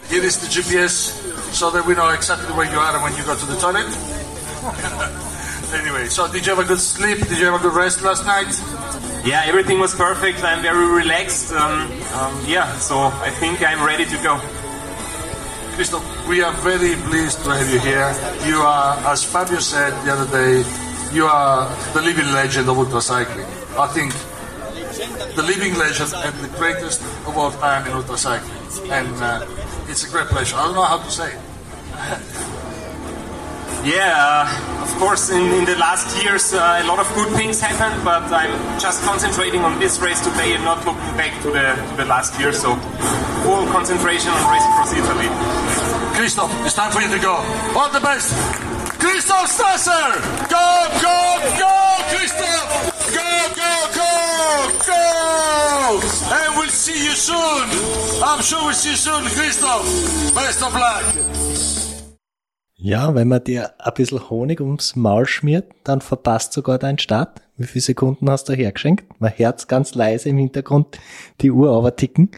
Here 0.08 0.24
is 0.24 0.40
the 0.40 0.48
GPS 0.48 1.12
so 1.52 1.70
that 1.70 1.86
we 1.86 1.94
know 1.94 2.10
exactly 2.10 2.56
where 2.56 2.70
you 2.70 2.78
are 2.78 2.98
when 3.02 3.12
you 3.16 3.24
go 3.24 3.34
to 3.34 3.46
the 3.46 3.60
toilet. 3.60 3.84
anyway, 5.74 6.06
so 6.08 6.26
did 6.26 6.46
you 6.46 6.54
have 6.54 6.64
a 6.64 6.66
good 6.66 6.80
sleep? 6.80 7.18
Did 7.28 7.38
you 7.38 7.46
have 7.46 7.54
a 7.54 7.62
good 7.62 7.74
rest 7.74 8.02
last 8.02 8.24
night? 8.24 8.48
Yeah, 9.24 9.42
everything 9.44 9.78
was 9.78 9.94
perfect. 9.94 10.42
I'm 10.42 10.62
very 10.62 10.86
relaxed. 10.86 11.52
Um, 11.52 11.92
um, 12.14 12.44
yeah, 12.46 12.78
so 12.78 12.96
I 12.98 13.30
think 13.30 13.62
I'm 13.62 13.84
ready 13.84 14.06
to 14.06 14.16
go. 14.22 14.40
Christoph, 15.80 16.28
we 16.28 16.42
are 16.42 16.52
very 16.60 16.94
pleased 17.08 17.42
to 17.42 17.48
have 17.56 17.72
you 17.72 17.80
here. 17.80 18.12
You 18.46 18.60
are, 18.60 18.98
as 19.10 19.24
Fabio 19.24 19.60
said 19.60 19.92
the 20.04 20.12
other 20.12 20.30
day, 20.30 20.62
you 21.10 21.24
are 21.24 21.74
the 21.94 22.02
living 22.02 22.26
legend 22.34 22.68
of 22.68 22.76
ultra 22.76 23.00
cycling. 23.00 23.46
I 23.78 23.86
think 23.86 24.12
the 25.36 25.42
living 25.42 25.72
legend 25.78 26.12
and 26.16 26.36
the 26.44 26.48
greatest 26.58 27.00
of 27.26 27.34
all 27.34 27.50
time 27.52 27.86
in 27.86 27.92
ultra 27.92 28.18
cycling. 28.18 28.60
And 28.92 29.16
uh, 29.22 29.46
it's 29.88 30.04
a 30.04 30.10
great 30.10 30.26
pleasure. 30.26 30.56
I 30.56 30.66
don't 30.66 30.74
know 30.74 30.84
how 30.84 30.98
to 30.98 31.10
say 31.10 31.32
it. 31.32 32.56
Yeah, 33.82 34.44
of 34.82 34.92
course, 34.98 35.30
in, 35.30 35.40
in 35.52 35.64
the 35.64 35.74
last 35.76 36.12
years, 36.22 36.52
uh, 36.52 36.80
a 36.84 36.86
lot 36.86 36.98
of 36.98 37.08
good 37.14 37.32
things 37.32 37.60
happened, 37.60 38.04
but 38.04 38.22
I'm 38.30 38.52
just 38.78 39.02
concentrating 39.04 39.62
on 39.62 39.78
this 39.78 39.98
race 40.00 40.20
today 40.20 40.52
and 40.52 40.62
not 40.64 40.84
looking 40.84 41.16
back 41.16 41.32
to 41.42 41.48
the, 41.48 41.72
to 41.90 41.96
the 41.96 42.04
last 42.04 42.38
year. 42.38 42.52
So, 42.52 42.76
full 43.40 43.64
concentration 43.72 44.28
on 44.30 44.52
Race 44.52 44.64
Across 44.68 44.92
Italy. 44.92 45.28
Christoph, 46.12 46.52
it's 46.66 46.74
time 46.74 46.92
for 46.92 47.00
you 47.00 47.08
to 47.08 47.18
go. 47.18 47.40
All 47.72 47.88
the 47.90 48.00
best. 48.00 48.36
Christoph 49.00 49.48
Strasser! 49.48 50.12
Go, 50.52 50.66
go, 51.00 51.16
go, 51.56 51.74
Christoph! 52.12 52.68
Go, 53.16 53.30
go, 53.56 53.72
go, 53.96 54.12
go! 54.84 56.00
And 56.36 56.56
we'll 56.56 56.68
see 56.68 57.02
you 57.02 57.16
soon. 57.16 57.64
I'm 58.22 58.42
sure 58.42 58.62
we'll 58.62 58.74
see 58.74 58.90
you 58.90 58.96
soon, 58.96 59.24
Christoph. 59.24 59.88
Best 60.34 60.62
of 60.62 60.74
luck. 60.74 61.89
Ja, 62.82 63.14
wenn 63.14 63.28
man 63.28 63.44
dir 63.44 63.74
ein 63.78 63.92
bisschen 63.94 64.30
Honig 64.30 64.62
ums 64.62 64.96
Maul 64.96 65.26
schmiert, 65.26 65.70
dann 65.84 66.00
verpasst 66.00 66.54
sogar 66.54 66.78
deinen 66.78 66.98
Start. 66.98 67.42
Wie 67.58 67.66
viele 67.66 67.82
Sekunden 67.82 68.30
hast 68.30 68.48
du 68.48 68.54
hergeschenkt? 68.54 69.20
Man 69.20 69.32
hört 69.36 69.68
ganz 69.68 69.94
leise 69.94 70.30
im 70.30 70.38
Hintergrund 70.38 70.98
die 71.42 71.50
Uhr 71.50 71.76
aber 71.76 71.94
ticken. 71.94 72.30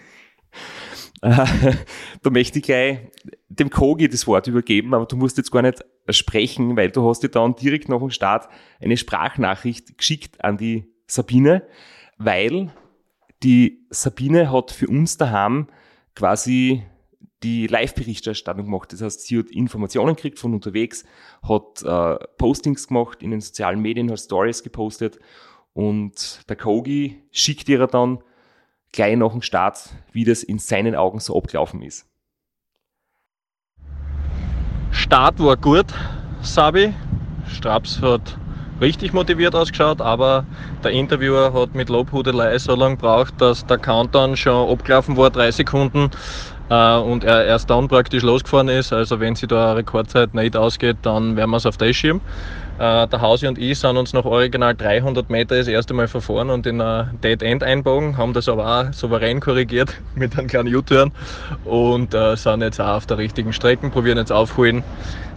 da 1.20 1.46
möchte 2.28 2.58
ich 2.58 2.64
gleich 2.64 2.98
dem 3.50 3.70
Kogi 3.70 4.08
das 4.08 4.26
Wort 4.26 4.48
übergeben, 4.48 4.94
aber 4.94 5.06
du 5.06 5.16
musst 5.16 5.36
jetzt 5.36 5.52
gar 5.52 5.62
nicht 5.62 5.84
sprechen, 6.08 6.76
weil 6.76 6.90
du 6.90 7.08
hast 7.08 7.20
dir 7.20 7.28
dann 7.28 7.54
direkt 7.54 7.88
nach 7.88 8.00
dem 8.00 8.10
Start 8.10 8.48
eine 8.80 8.96
Sprachnachricht 8.96 9.96
geschickt 9.96 10.44
an 10.44 10.56
die 10.56 10.92
Sabine, 11.06 11.62
weil 12.18 12.72
die 13.44 13.86
Sabine 13.90 14.50
hat 14.50 14.72
für 14.72 14.88
uns 14.88 15.16
daheim 15.18 15.68
quasi 16.16 16.82
die 17.42 17.66
Live-Berichterstattung 17.66 18.66
gemacht. 18.66 18.92
Das 18.92 19.02
heißt, 19.02 19.22
sie 19.22 19.38
hat 19.38 19.50
Informationen 19.50 20.14
gekriegt 20.14 20.38
von 20.38 20.54
unterwegs, 20.54 21.04
hat 21.42 21.82
äh, 21.82 22.24
Postings 22.38 22.88
gemacht 22.88 23.22
in 23.22 23.30
den 23.30 23.40
sozialen 23.40 23.80
Medien, 23.80 24.10
hat 24.10 24.20
Stories 24.20 24.62
gepostet 24.62 25.18
und 25.72 26.48
der 26.48 26.56
Kogi 26.56 27.22
schickt 27.30 27.68
ihr 27.68 27.86
dann 27.86 28.18
gleich 28.92 29.16
nach 29.16 29.32
dem 29.32 29.42
Start, 29.42 29.90
wie 30.12 30.24
das 30.24 30.42
in 30.42 30.58
seinen 30.58 30.94
Augen 30.94 31.18
so 31.18 31.36
abgelaufen 31.36 31.82
ist. 31.82 32.06
Start 34.90 35.40
war 35.40 35.56
gut, 35.56 35.86
Sabi. 36.42 36.92
Straps 37.48 38.00
hat 38.00 38.38
richtig 38.80 39.12
motiviert 39.12 39.54
ausgeschaut, 39.54 40.00
aber 40.00 40.44
der 40.84 40.90
Interviewer 40.90 41.52
hat 41.54 41.74
mit 41.74 41.88
Lobhudelei 41.88 42.58
so 42.58 42.74
lange 42.74 42.96
gebraucht, 42.96 43.34
dass 43.38 43.64
der 43.66 43.78
Countdown 43.78 44.36
schon 44.36 44.70
abgelaufen 44.70 45.16
war, 45.16 45.30
drei 45.30 45.50
Sekunden 45.50 46.10
und 46.68 47.24
er 47.24 47.44
erst 47.44 47.68
dann 47.70 47.88
praktisch 47.88 48.22
losgefahren 48.22 48.68
ist. 48.68 48.92
Also 48.92 49.20
wenn 49.20 49.34
sie 49.34 49.46
da 49.46 49.74
Rekordzeit 49.74 50.34
nicht 50.34 50.56
ausgeht, 50.56 50.96
dann 51.02 51.36
werden 51.36 51.50
wir 51.50 51.58
es 51.58 51.66
auf 51.66 51.76
das 51.76 51.94
schirmen. 51.96 52.22
Äh, 52.82 53.06
der 53.06 53.20
Hausi 53.20 53.46
und 53.46 53.58
ich 53.58 53.78
sind 53.78 53.96
uns 53.96 54.12
nach 54.12 54.24
original 54.24 54.74
300 54.74 55.30
Meter 55.30 55.56
das 55.56 55.68
erste 55.68 55.94
Mal 55.94 56.08
verfahren 56.08 56.50
und 56.50 56.66
in 56.66 56.80
ein 56.80 57.16
Dead 57.22 57.40
End 57.40 57.62
einbogen, 57.62 58.16
haben 58.16 58.32
das 58.32 58.48
aber 58.48 58.66
auch 58.66 58.92
souverän 58.92 59.38
korrigiert 59.38 59.94
mit 60.16 60.36
einem 60.36 60.48
kleinen 60.48 60.74
U-Turn 60.74 61.12
und 61.64 62.12
äh, 62.12 62.34
sind 62.34 62.60
jetzt 62.60 62.80
auch 62.80 62.96
auf 62.96 63.06
der 63.06 63.18
richtigen 63.18 63.52
Strecke, 63.52 63.88
probieren 63.88 64.18
jetzt 64.18 64.32
aufholen. 64.32 64.82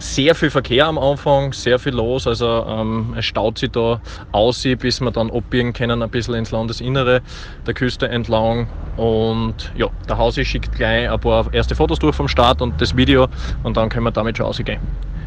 Sehr 0.00 0.34
viel 0.34 0.50
Verkehr 0.50 0.88
am 0.88 0.98
Anfang, 0.98 1.52
sehr 1.52 1.78
viel 1.78 1.94
los, 1.94 2.26
also 2.26 2.66
ähm, 2.68 3.14
es 3.16 3.26
staut 3.26 3.58
sich 3.58 3.70
da 3.70 4.00
aus, 4.32 4.64
bis 4.64 5.00
wir 5.00 5.12
dann 5.12 5.30
abbiegen 5.30 5.72
können, 5.72 6.02
ein 6.02 6.10
bisschen 6.10 6.34
ins 6.34 6.50
Landesinnere 6.50 7.20
der 7.64 7.74
Küste 7.74 8.08
entlang 8.08 8.66
und 8.96 9.70
ja, 9.76 9.86
der 10.08 10.18
Hausi 10.18 10.44
schickt 10.44 10.74
gleich 10.74 11.08
ein 11.08 11.20
paar 11.20 11.46
erste 11.54 11.76
Fotos 11.76 12.00
durch 12.00 12.16
vom 12.16 12.26
Start 12.26 12.60
und 12.60 12.80
das 12.80 12.96
Video 12.96 13.28
und 13.62 13.76
dann 13.76 13.88
können 13.88 14.02
wir 14.02 14.10
damit 14.10 14.36
schon 14.36 14.46
rausgehen. 14.46 14.80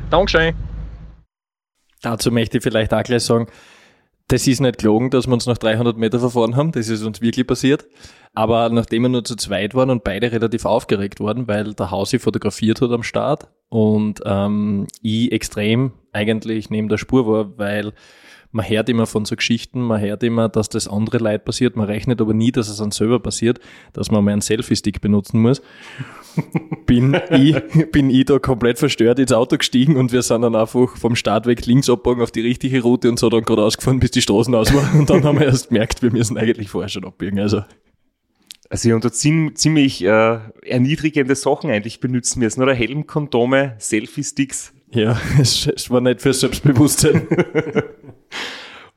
Dankeschön! 0.10 0.54
Dazu 2.02 2.32
möchte 2.32 2.58
ich 2.58 2.64
vielleicht 2.64 2.94
auch 2.94 3.04
gleich 3.04 3.24
sagen, 3.24 3.48
das 4.30 4.48
ist 4.48 4.62
nicht 4.62 4.78
gelogen, 4.78 5.10
dass 5.10 5.28
wir 5.28 5.34
uns 5.34 5.48
nach 5.48 5.58
300 5.58 5.98
Meter 5.98 6.20
verfahren 6.20 6.56
haben. 6.56 6.72
Das 6.72 6.88
ist 6.88 7.04
uns 7.04 7.20
wirklich 7.20 7.48
passiert. 7.48 7.86
Aber 8.36 8.70
nachdem 8.70 9.02
wir 9.02 9.10
nur 9.10 9.24
zu 9.24 9.36
zweit 9.36 9.74
waren 9.74 9.90
und 9.90 10.04
beide 10.04 10.32
relativ 10.32 10.66
aufgeregt 10.66 11.20
waren, 11.20 11.48
weil 11.48 11.74
der 11.74 11.90
Hausi 11.90 12.20
fotografiert 12.20 12.80
hat 12.80 12.92
am 12.92 13.02
Start 13.02 13.48
und 13.70 14.22
ähm, 14.26 14.88
ich 15.02 15.32
extrem 15.32 15.94
eigentlich 16.14 16.70
neben 16.70 16.90
der 16.90 17.00
Spur 17.00 17.28
war, 17.28 17.58
weil 17.58 17.94
man 18.52 18.68
hört 18.68 18.90
immer 18.90 19.06
von 19.06 19.26
so 19.26 19.36
Geschichten, 19.36 19.82
man 19.82 20.02
hört 20.02 20.24
immer, 20.24 20.50
dass 20.50 20.70
das 20.70 20.88
andere 20.88 21.20
Leid 21.20 21.46
passiert, 21.46 21.76
man 21.76 21.86
rechnet 21.86 22.20
aber 22.20 22.34
nie, 22.34 22.52
dass 22.52 22.70
es 22.70 22.82
an 22.82 22.92
selber 22.92 23.20
passiert, 23.20 23.60
dass 23.94 24.12
man 24.12 24.24
mal 24.24 24.32
einen 24.32 24.42
Selfie-Stick 24.42 25.02
benutzen 25.02 25.42
muss. 25.42 25.62
bin, 26.86 27.20
ich, 27.32 27.56
bin 27.92 28.10
ich 28.10 28.26
da 28.26 28.40
komplett 28.40 28.80
verstört 28.80 29.20
ins 29.20 29.32
Auto 29.32 29.58
gestiegen 29.58 29.98
und 29.98 30.12
wir 30.12 30.22
sind 30.22 30.42
dann 30.42 30.56
einfach 30.56 30.98
vom 30.98 31.16
Startweg 31.16 31.66
links 31.66 31.90
abbogen 31.90 32.24
auf 32.24 32.32
die 32.32 32.42
richtige 32.42 32.82
Route 32.82 33.10
und 33.10 33.20
so 33.20 33.30
dann 33.30 33.44
gerade 33.44 33.64
ausgefahren, 33.64 34.00
bis 34.00 34.12
die 34.12 34.22
Straßen 34.22 34.54
aus 34.56 34.74
waren. 34.74 35.00
Und 35.00 35.10
dann 35.10 35.24
haben 35.24 35.40
wir 35.40 35.48
erst 35.48 35.70
gemerkt, 35.70 36.02
wir 36.02 36.12
müssen 36.12 36.38
eigentlich 36.38 36.70
vorher 36.70 36.90
schon 36.90 37.06
abbiegen. 37.06 37.40
Also 37.40 37.64
also 38.70 38.94
unter 38.94 39.12
ziemlich 39.12 40.04
äh, 40.04 40.40
erniedrigende 40.62 41.36
Sachen 41.36 41.72
eigentlich 41.72 42.00
benutzen 42.00 42.40
müssen, 42.40 42.62
oder? 42.62 42.74
Helmkondome, 42.74 43.76
Selfie-Sticks. 43.80 44.74
Ja, 44.92 45.20
es, 45.40 45.90
war 45.90 46.02
nicht 46.02 46.22
für 46.22 46.34
Selbstbewusstsein. 46.34 47.28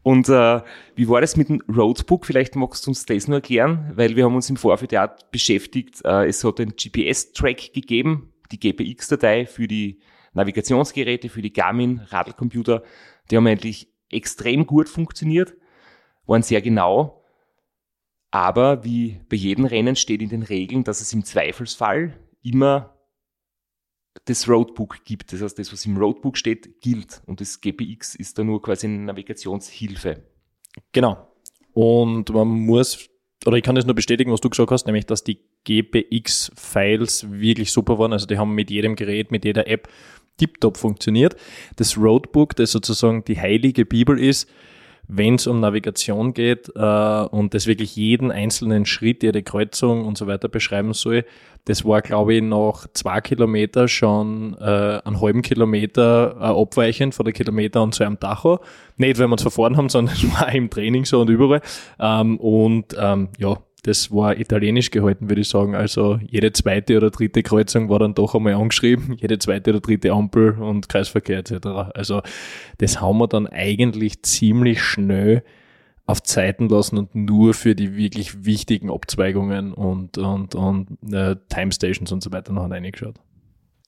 Und 0.02 0.28
äh, 0.28 0.61
wie 0.96 1.09
war 1.09 1.20
das 1.20 1.37
mit 1.37 1.48
dem 1.48 1.62
Roadbook? 1.68 2.26
Vielleicht 2.26 2.57
magst 2.57 2.87
du 2.87 2.90
uns 2.90 3.07
das 3.07 3.28
nur 3.28 3.38
erklären, 3.38 3.92
weil 3.94 4.16
wir 4.16 4.24
haben 4.24 4.35
uns 4.35 4.50
im 4.50 4.57
Vorfeld 4.57 4.90
ja 4.90 5.14
beschäftigt. 5.31 6.05
Äh, 6.05 6.26
es 6.26 6.42
hat 6.42 6.59
einen 6.59 6.74
GPS-Track 6.74 7.72
gegeben, 7.72 8.33
die 8.50 8.59
GPX-Datei 8.59 9.46
für 9.46 9.68
die 9.68 10.00
Navigationsgeräte, 10.33 11.28
für 11.28 11.42
die 11.42 11.52
Garmin, 11.52 12.00
Radlcomputer. 12.09 12.83
Die 13.31 13.37
haben 13.37 13.46
eigentlich 13.46 13.92
extrem 14.11 14.66
gut 14.66 14.88
funktioniert, 14.88 15.55
waren 16.26 16.42
sehr 16.42 16.62
genau. 16.62 17.22
Aber 18.33 18.83
wie 18.83 19.20
bei 19.28 19.37
jedem 19.37 19.66
Rennen 19.66 19.94
steht 19.94 20.22
in 20.22 20.31
den 20.31 20.42
Regeln, 20.42 20.85
dass 20.85 21.00
es 21.00 21.12
im 21.12 21.24
Zweifelsfall 21.24 22.18
immer 22.42 22.96
das 24.25 24.49
Roadbook 24.49 25.05
gibt. 25.05 25.33
Das 25.33 25.43
heißt, 25.43 25.59
das, 25.59 25.73
was 25.73 25.85
im 25.87 25.97
Roadbook 25.97 26.37
steht, 26.37 26.81
gilt. 26.81 27.23
Und 27.27 27.41
das 27.41 27.61
GPX 27.61 28.15
ist 28.15 28.39
da 28.39 28.45
nur 28.45 28.63
quasi 28.63 28.87
eine 28.87 28.99
Navigationshilfe. 28.99 30.23
Genau. 30.93 31.29
Und 31.73 32.31
man 32.31 32.49
muss, 32.49 33.09
oder 33.47 33.57
ich 33.57 33.63
kann 33.63 33.75
das 33.75 33.85
nur 33.85 33.95
bestätigen, 33.95 34.31
was 34.31 34.41
du 34.41 34.51
gesagt 34.51 34.71
hast, 34.71 34.87
nämlich, 34.87 35.07
dass 35.07 35.25
die 35.25 35.41
GPX-Files 35.65 37.31
wirklich 37.31 37.73
super 37.73 37.99
waren. 37.99 38.13
Also 38.13 38.27
die 38.27 38.39
haben 38.39 38.55
mit 38.55 38.71
jedem 38.71 38.95
Gerät, 38.95 39.31
mit 39.31 39.45
jeder 39.45 39.67
App 39.67 39.89
tiptop 40.37 40.77
funktioniert. 40.77 41.37
Das 41.77 41.97
Roadbook, 41.97 42.57
das 42.57 42.73
sozusagen 42.73 43.25
die 43.25 43.39
heilige 43.39 43.85
Bibel 43.85 44.19
ist, 44.19 44.49
wenn 45.09 45.35
es 45.35 45.47
um 45.47 45.61
Navigation 45.61 46.33
geht 46.33 46.71
äh, 46.75 46.81
und 46.81 47.55
das 47.55 47.67
wirklich 47.67 47.97
jeden 47.97 48.31
einzelnen 48.31 48.87
Schritt, 48.87 49.23
jede 49.23 49.43
Kreuzung 49.43 50.05
und 50.05 50.17
so 50.17 50.27
weiter 50.27 50.49
beschreiben 50.49 50.95
soll, 50.95 51.25
das 51.65 51.85
war, 51.85 52.03
glaube 52.03 52.35
ich, 52.35 52.43
nach 52.43 52.87
zwei 52.93 53.21
Kilometer 53.21 53.87
schon 53.87 54.57
äh, 54.61 55.01
einen 55.05 55.21
halben 55.21 55.43
Kilometer 55.43 56.37
äh, 56.41 56.61
abweichend 56.61 57.15
von 57.15 57.25
der 57.25 57.33
Kilometer 57.33 57.83
und 57.83 57.95
zu 57.95 58.05
einem 58.05 58.19
Tacho. 58.19 58.61
Nicht, 58.97 59.19
weil 59.19 59.29
wir 59.29 59.33
uns 59.33 59.43
verfahren 59.43 59.77
haben, 59.77 59.88
sondern 59.91 60.15
es 60.17 60.33
war 60.33 60.53
im 60.53 60.71
Training 60.71 61.05
so 61.05 61.21
und 61.21 61.31
überall. 61.31 61.62
Ähm, 62.01 62.38
und 62.38 62.97
ähm, 62.99 63.29
ja, 63.38 63.59
das 63.83 64.12
war 64.12 64.38
italienisch 64.38 64.90
gehalten, 64.90 65.29
würde 65.29 65.40
ich 65.40 65.49
sagen. 65.49 65.75
Also 65.75 66.18
jede 66.29 66.53
zweite 66.53 66.97
oder 66.97 67.11
dritte 67.11 67.42
Kreuzung 67.42 67.88
war 67.88 67.99
dann 67.99 68.14
doch 68.14 68.35
einmal 68.35 68.55
angeschrieben, 68.55 69.16
jede 69.21 69.38
zweite 69.38 69.71
oder 69.71 69.81
dritte 69.81 70.12
Ampel 70.12 70.53
und 70.53 70.88
Kreisverkehr 70.88 71.38
etc. 71.38 71.66
Also 71.95 72.23
das 72.79 73.01
haben 73.01 73.18
wir 73.18 73.27
dann 73.27 73.49
eigentlich 73.49 74.23
ziemlich 74.23 74.83
schnell 74.83 75.42
auf 76.07 76.23
Zeiten 76.23 76.68
lassen 76.68 76.99
und 76.99 77.14
nur 77.14 77.55
für 77.55 77.75
die 77.75 77.97
wirklich 77.97 78.45
wichtigen 78.45 78.90
Abzweigungen 78.90 79.73
und, 79.73 80.18
und, 80.18 80.55
und 80.55 80.99
äh, 81.12 81.37
Time 81.49 81.73
Stations 81.73 82.11
und 82.12 82.23
so 82.23 82.33
weiter 82.33 82.53
noch 82.53 82.68
reingeschaut. 82.71 83.16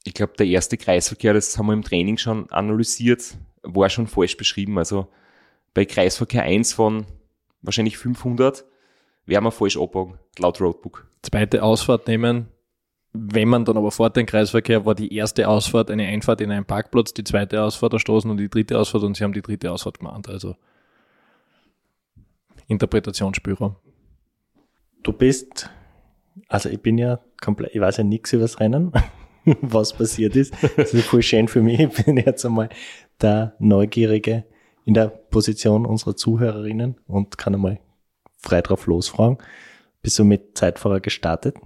Ich 0.04 0.14
glaube, 0.14 0.34
der 0.38 0.46
erste 0.46 0.76
Kreisverkehr, 0.76 1.34
das 1.34 1.56
haben 1.56 1.66
wir 1.66 1.72
im 1.72 1.82
Training 1.82 2.18
schon 2.18 2.50
analysiert, 2.50 3.36
war 3.62 3.88
schon 3.88 4.06
falsch 4.06 4.36
beschrieben. 4.36 4.78
Also 4.78 5.08
bei 5.72 5.84
Kreisverkehr 5.84 6.42
1 6.42 6.72
von 6.72 7.06
wahrscheinlich 7.62 7.96
500 7.96 8.64
werden 9.26 9.44
wir 9.44 9.50
falsch 9.50 9.76
abbogen, 9.76 10.18
laut 10.38 10.60
Roadbook. 10.60 11.06
Zweite 11.22 11.62
Ausfahrt 11.62 12.06
nehmen. 12.08 12.48
Wenn 13.12 13.48
man 13.48 13.64
dann 13.64 13.76
aber 13.76 13.92
fährt 13.92 14.16
den 14.16 14.26
Kreisverkehr, 14.26 14.84
war 14.84 14.94
die 14.96 15.14
erste 15.14 15.48
Ausfahrt 15.48 15.90
eine 15.90 16.06
Einfahrt 16.06 16.40
in 16.40 16.50
einen 16.50 16.64
Parkplatz, 16.64 17.14
die 17.14 17.22
zweite 17.22 17.62
Ausfahrt 17.62 17.92
der 17.92 18.00
Straßen 18.00 18.28
und 18.28 18.38
die 18.38 18.48
dritte 18.48 18.78
Ausfahrt 18.78 19.04
und 19.04 19.16
sie 19.16 19.22
haben 19.22 19.32
die 19.32 19.42
dritte 19.42 19.70
Ausfahrt 19.70 20.00
gemacht. 20.00 20.28
Also 20.28 20.56
Interpretationsspielraum. 22.66 23.76
Du 25.04 25.12
bist, 25.12 25.70
also 26.48 26.68
ich 26.68 26.80
bin 26.80 26.98
ja 26.98 27.20
komplett, 27.40 27.74
ich 27.74 27.80
weiß 27.80 27.98
ja 27.98 28.04
nichts 28.04 28.32
über 28.32 28.42
das 28.42 28.58
Rennen, 28.58 28.92
was 29.60 29.92
passiert 29.92 30.34
ist. 30.34 30.54
Das 30.76 30.92
ist 30.92 31.06
voll 31.06 31.22
schön 31.22 31.46
für 31.46 31.62
mich. 31.62 31.78
Ich 31.78 32.04
bin 32.04 32.16
jetzt 32.16 32.44
einmal 32.44 32.68
der 33.20 33.54
neugierige 33.60 34.44
in 34.84 34.94
der 34.94 35.06
Position 35.06 35.86
unserer 35.86 36.16
Zuhörerinnen 36.16 36.96
und 37.06 37.38
kann 37.38 37.54
einmal 37.54 37.78
frei 38.44 38.62
drauf 38.62 38.86
losfragen. 38.86 39.38
Bist 40.02 40.18
du 40.18 40.24
mit 40.24 40.56
Zeitfahrer 40.56 41.00
gestartet? 41.00 41.56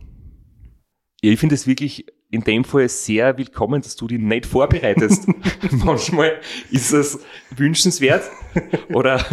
Ja, 1.21 1.33
ich 1.33 1.41
finde 1.41 1.57
es 1.57 1.67
wirklich 1.67 2.07
in 2.31 2.43
dem 2.43 2.65
Fall 2.65 2.89
sehr 2.89 3.37
willkommen, 3.37 3.83
dass 3.83 3.97
du 3.97 4.07
dich 4.07 4.19
nicht 4.19 4.47
vorbereitest. 4.47 5.27
Manchmal 5.73 6.41
ist 6.71 6.93
es 6.93 7.21
wünschenswert 7.51 8.31
oder 8.93 9.25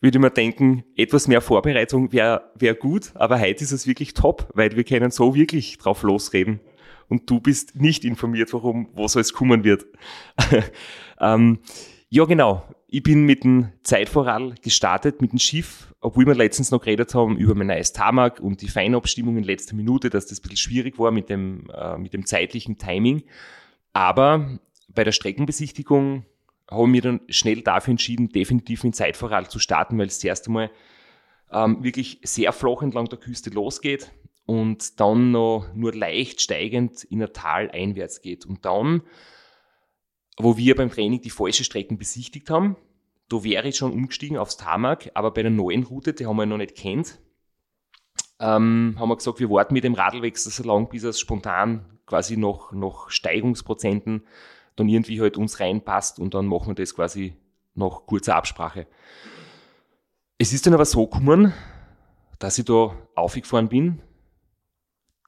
würde 0.00 0.16
ich 0.16 0.22
mir 0.22 0.30
denken, 0.30 0.84
etwas 0.96 1.28
mehr 1.28 1.42
Vorbereitung 1.42 2.12
wäre 2.12 2.50
wär 2.54 2.74
gut, 2.74 3.10
aber 3.14 3.38
heute 3.38 3.62
ist 3.62 3.72
es 3.72 3.86
wirklich 3.86 4.14
top, 4.14 4.48
weil 4.54 4.74
wir 4.74 4.84
können 4.84 5.10
so 5.10 5.34
wirklich 5.34 5.76
drauf 5.78 6.02
losreden. 6.02 6.60
Und 7.08 7.28
du 7.28 7.40
bist 7.40 7.74
nicht 7.74 8.04
informiert, 8.04 8.52
warum, 8.52 8.88
was 8.94 9.16
alles 9.16 9.32
kommen 9.32 9.64
wird. 9.64 9.84
ähm, 11.20 11.58
ja, 12.08 12.24
genau. 12.24 12.62
Ich 12.92 13.04
bin 13.04 13.24
mit 13.24 13.44
dem 13.44 13.68
Zeitvorrat 13.84 14.62
gestartet, 14.62 15.22
mit 15.22 15.30
dem 15.30 15.38
Schiff, 15.38 15.94
obwohl 16.00 16.26
wir 16.26 16.34
letztens 16.34 16.72
noch 16.72 16.80
geredet 16.80 17.14
haben 17.14 17.36
über 17.36 17.54
mein 17.54 17.68
neues 17.68 17.92
Tarmac 17.92 18.40
und 18.40 18.62
die 18.62 18.68
Feinabstimmung 18.68 19.36
in 19.36 19.44
letzter 19.44 19.76
Minute, 19.76 20.10
dass 20.10 20.26
das 20.26 20.40
ein 20.40 20.42
bisschen 20.42 20.56
schwierig 20.56 20.98
war 20.98 21.12
mit 21.12 21.28
dem, 21.28 21.70
äh, 21.72 21.96
mit 21.98 22.14
dem 22.14 22.26
zeitlichen 22.26 22.78
Timing. 22.78 23.22
Aber 23.92 24.58
bei 24.88 25.04
der 25.04 25.12
Streckenbesichtigung 25.12 26.24
habe 26.68 26.82
ich 26.82 26.88
mich 26.88 27.02
dann 27.02 27.20
schnell 27.28 27.62
dafür 27.62 27.92
entschieden, 27.92 28.30
definitiv 28.30 28.82
mit 28.82 28.96
Zeitvorrat 28.96 29.52
zu 29.52 29.60
starten, 29.60 29.96
weil 29.96 30.08
es 30.08 30.16
das 30.16 30.24
erste 30.24 30.50
Mal 30.50 30.68
ähm, 31.52 31.84
wirklich 31.84 32.18
sehr 32.24 32.52
flach 32.52 32.82
entlang 32.82 33.04
der 33.04 33.20
Küste 33.20 33.50
losgeht 33.50 34.10
und 34.46 34.98
dann 34.98 35.30
noch 35.30 35.68
nur 35.76 35.94
leicht 35.94 36.40
steigend 36.40 37.04
in 37.04 37.22
ein 37.22 37.32
Tal 37.32 37.70
einwärts 37.70 38.20
geht. 38.20 38.46
Und 38.46 38.64
dann 38.64 39.02
wo 40.42 40.56
wir 40.56 40.74
beim 40.76 40.90
Training 40.90 41.20
die 41.20 41.30
falsche 41.30 41.64
Strecken 41.64 41.98
besichtigt 41.98 42.50
haben. 42.50 42.76
Da 43.28 43.44
wäre 43.44 43.68
ich 43.68 43.76
schon 43.76 43.92
umgestiegen 43.92 44.36
aufs 44.36 44.56
Tarmac, 44.56 45.10
aber 45.14 45.30
bei 45.32 45.42
der 45.42 45.50
neuen 45.50 45.84
Route, 45.84 46.12
die 46.12 46.26
haben 46.26 46.36
wir 46.36 46.46
noch 46.46 46.56
nicht 46.56 46.74
kennt, 46.74 47.20
ähm, 48.40 48.96
haben 48.98 49.08
wir 49.08 49.16
gesagt, 49.16 49.38
wir 49.38 49.50
warten 49.50 49.74
mit 49.74 49.84
dem 49.84 49.94
Radlwechsel 49.94 50.50
so 50.50 50.64
lange, 50.64 50.86
bis 50.86 51.04
es 51.04 51.20
spontan 51.20 51.84
quasi 52.06 52.36
noch, 52.36 52.72
noch 52.72 53.10
Steigungsprozenten 53.10 54.22
dann 54.76 54.88
irgendwie 54.88 55.20
halt 55.20 55.36
uns 55.36 55.60
reinpasst 55.60 56.18
und 56.18 56.34
dann 56.34 56.46
machen 56.46 56.68
wir 56.68 56.74
das 56.74 56.94
quasi 56.94 57.36
nach 57.74 58.06
kurzer 58.06 58.36
Absprache. 58.36 58.86
Es 60.38 60.52
ist 60.52 60.66
dann 60.66 60.74
aber 60.74 60.86
so 60.86 61.06
gekommen, 61.06 61.52
dass 62.38 62.58
ich 62.58 62.64
da 62.64 62.96
aufgefahren 63.14 63.68
bin, 63.68 64.00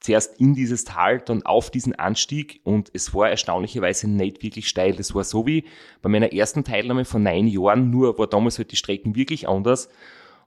zuerst 0.03 0.39
in 0.41 0.55
dieses 0.55 0.85
Tal, 0.85 1.21
dann 1.21 1.43
auf 1.45 1.71
diesen 1.71 1.95
Anstieg 1.95 2.61
und 2.65 2.91
es 2.93 3.15
war 3.15 3.31
erstaunlicherweise 3.31 4.11
nicht 4.11 4.43
wirklich 4.43 4.69
steil. 4.69 4.95
Das 4.95 5.15
war 5.15 5.25
so 5.25 5.47
wie 5.47 5.65
bei 6.03 6.09
meiner 6.09 6.33
ersten 6.33 6.65
Teilnahme 6.65 7.05
von 7.05 7.23
neun 7.23 7.47
Jahren, 7.47 7.91
nur 7.91 8.19
war 8.19 8.27
damals 8.27 8.59
halt 8.59 8.73
die 8.73 8.77
Strecken 8.77 9.15
wirklich 9.15 9.49
anders. 9.49 9.89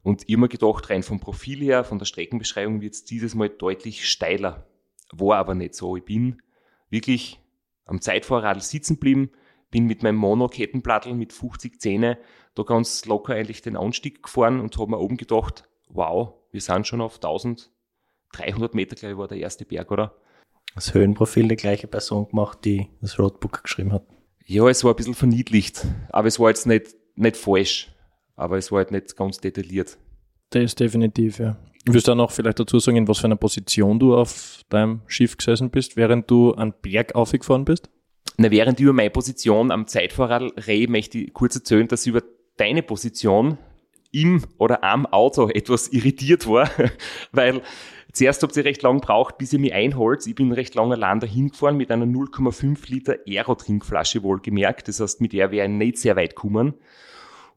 Und 0.04 0.24
ich 0.28 0.36
habe 0.36 0.42
mir 0.42 0.50
gedacht, 0.50 0.90
rein 0.90 1.04
vom 1.04 1.20
Profil 1.20 1.62
her, 1.62 1.84
von 1.84 1.98
der 1.98 2.06
Streckenbeschreibung 2.06 2.82
wird 2.82 2.94
es 2.94 3.06
dieses 3.06 3.34
Mal 3.34 3.50
deutlich 3.50 4.08
steiler. 4.08 4.68
War 5.12 5.38
aber 5.38 5.56
nicht 5.56 5.74
so. 5.74 5.96
Ich 5.96 6.04
bin 6.04 6.42
wirklich 6.90 7.40
am 7.86 8.02
Zeitvorradl 8.02 8.62
sitzen 8.62 8.96
geblieben, 8.96 9.32
bin 9.72 9.86
mit 9.86 10.04
meinem 10.04 10.18
Monokettenplattel 10.18 11.14
mit 11.14 11.34
50 11.34 11.80
Zähne 11.80 12.18
da 12.56 12.64
ganz 12.64 13.06
locker 13.06 13.34
eigentlich 13.34 13.62
den 13.62 13.78
Anstieg 13.78 14.22
gefahren 14.22 14.60
und 14.60 14.78
habe 14.78 14.92
mir 14.92 15.00
oben 15.00 15.18
gedacht, 15.18 15.68
wow, 15.90 16.34
wir 16.52 16.62
sind 16.62 16.88
schon 16.88 17.02
auf 17.02 17.16
1000 17.16 17.72
300 18.38 18.74
Meter, 18.76 18.96
glaube 18.96 19.14
ich, 19.14 19.18
war 19.18 19.28
der 19.28 19.38
erste 19.38 19.66
Berg, 19.66 19.92
oder? 19.92 20.16
Das 20.76 20.94
Höhenprofil 20.94 21.48
die 21.48 21.56
gleiche 21.56 21.88
Person 21.88 22.28
gemacht, 22.28 22.60
die 22.66 22.88
das 23.02 23.18
Roadbook 23.18 23.64
geschrieben 23.64 23.94
hat. 23.94 24.04
Ja, 24.46 24.68
es 24.68 24.84
war 24.84 24.94
ein 24.94 24.98
bisschen 24.98 25.14
verniedlicht, 25.16 25.86
aber 26.10 26.28
es 26.28 26.40
war 26.40 26.50
jetzt 26.50 26.68
nicht, 26.68 26.96
nicht 27.16 27.38
falsch, 27.38 27.92
aber 28.36 28.58
es 28.58 28.72
war 28.72 28.80
halt 28.80 28.92
nicht 28.92 29.16
ganz 29.16 29.40
detailliert. 29.40 29.98
Das 30.50 30.64
ist 30.64 30.80
definitiv, 30.80 31.40
ja. 31.40 31.58
Willst 31.88 32.08
du 32.08 32.12
auch 32.12 32.16
noch 32.16 32.32
vielleicht 32.32 32.60
dazu 32.60 32.80
sagen, 32.80 32.98
in 32.98 33.08
was 33.08 33.20
für 33.20 33.26
einer 33.26 33.36
Position 33.36 34.00
du 34.00 34.16
auf 34.16 34.62
deinem 34.70 35.02
Schiff 35.08 35.38
gesessen 35.38 35.70
bist, 35.70 35.96
während 35.96 36.30
du 36.30 36.54
einen 36.56 36.74
Berg 36.82 37.16
aufgefahren 37.16 37.64
bist? 37.64 37.90
Na, 38.38 38.52
während 38.52 38.80
ich 38.80 38.84
über 38.84 38.94
meine 38.94 39.12
Position 39.12 39.72
am 39.72 39.88
Zeitfahrrad 39.88 40.68
rede, 40.68 40.92
möchte 40.92 41.20
ich 41.20 41.34
kurz 41.34 41.56
erzählen, 41.56 41.88
dass 41.88 42.02
ich 42.06 42.10
über 42.10 42.24
deine 42.58 42.84
Position 42.84 43.58
im 44.16 44.44
oder 44.58 44.84
am 44.84 45.06
Auto 45.06 45.50
etwas 45.50 45.90
irritiert 45.90 46.48
war, 46.48 46.70
weil 47.32 47.62
Zuerst 48.16 48.44
habt 48.44 48.56
ihr 48.56 48.64
recht 48.64 48.82
lang 48.82 49.02
gebraucht, 49.02 49.38
bis 49.38 49.52
ihr 49.52 49.60
mich 49.60 49.74
einholt. 49.74 50.26
Ich 50.26 50.36
bin 50.36 50.54
recht 50.54 50.74
lang 50.74 50.90
allein 50.94 51.20
dahin 51.20 51.50
gefahren 51.50 51.76
mit 51.76 51.92
einer 51.92 52.06
0,5 52.06 52.90
Liter 52.90 53.18
Aero-Trinkflasche 53.28 54.24
wohlgemerkt. 54.24 54.88
Das 54.88 55.02
heißt, 55.02 55.20
mit 55.20 55.34
der 55.34 55.52
wäre 55.52 55.68
ich 55.68 55.74
nicht 55.74 55.98
sehr 55.98 56.16
weit 56.16 56.34
gekommen. 56.34 56.76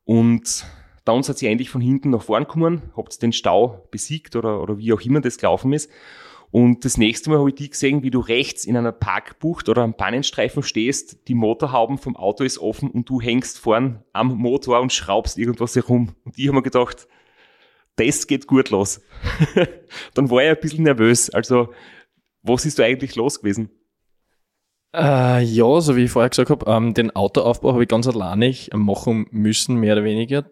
Und 0.04 0.66
dann 1.04 1.22
seid 1.22 1.40
ihr 1.42 1.50
endlich 1.50 1.70
von 1.70 1.80
hinten 1.80 2.10
nach 2.10 2.22
vorn 2.22 2.42
gekommen, 2.42 2.82
habt 2.96 3.22
den 3.22 3.32
Stau 3.32 3.86
besiegt 3.92 4.34
oder, 4.34 4.60
oder 4.60 4.78
wie 4.78 4.92
auch 4.92 5.00
immer 5.00 5.20
das 5.20 5.38
gelaufen 5.38 5.72
ist. 5.72 5.92
Und 6.50 6.84
das 6.84 6.96
nächste 6.96 7.28
Mal 7.28 7.38
habe 7.38 7.50
ich 7.50 7.56
dich 7.56 7.70
gesehen, 7.72 8.02
wie 8.02 8.10
du 8.10 8.20
rechts 8.20 8.64
in 8.64 8.76
einer 8.76 8.92
Parkbucht 8.92 9.68
oder 9.68 9.82
am 9.82 9.94
Pannenstreifen 9.94 10.62
stehst, 10.62 11.28
die 11.28 11.34
Motorhauben 11.34 11.98
vom 11.98 12.16
Auto 12.16 12.44
ist 12.44 12.58
offen 12.58 12.90
und 12.90 13.08
du 13.08 13.20
hängst 13.20 13.58
vorn 13.58 14.02
am 14.12 14.28
Motor 14.28 14.80
und 14.80 14.92
schraubst 14.92 15.36
irgendwas 15.36 15.76
herum. 15.76 16.14
Und 16.24 16.38
ich 16.38 16.46
habe 16.46 16.56
mir 16.56 16.62
gedacht, 16.62 17.06
das 17.96 18.26
geht 18.26 18.46
gut 18.46 18.70
los. 18.70 19.00
dann 20.14 20.30
war 20.30 20.42
ich 20.42 20.48
ein 20.48 20.60
bisschen 20.60 20.84
nervös. 20.84 21.28
Also, 21.30 21.72
was 22.42 22.64
ist 22.64 22.78
da 22.78 22.84
eigentlich 22.84 23.16
los 23.16 23.40
gewesen? 23.40 23.70
Äh, 24.94 25.42
ja, 25.42 25.80
so 25.80 25.96
wie 25.96 26.04
ich 26.04 26.10
vorher 26.10 26.30
gesagt 26.30 26.48
habe, 26.48 26.70
ähm, 26.70 26.94
den 26.94 27.14
Autoaufbau 27.14 27.72
habe 27.72 27.82
ich 27.82 27.88
ganz 27.88 28.06
alleinig 28.06 28.70
machen 28.72 29.26
müssen, 29.30 29.76
mehr 29.76 29.94
oder 29.94 30.04
weniger. 30.04 30.50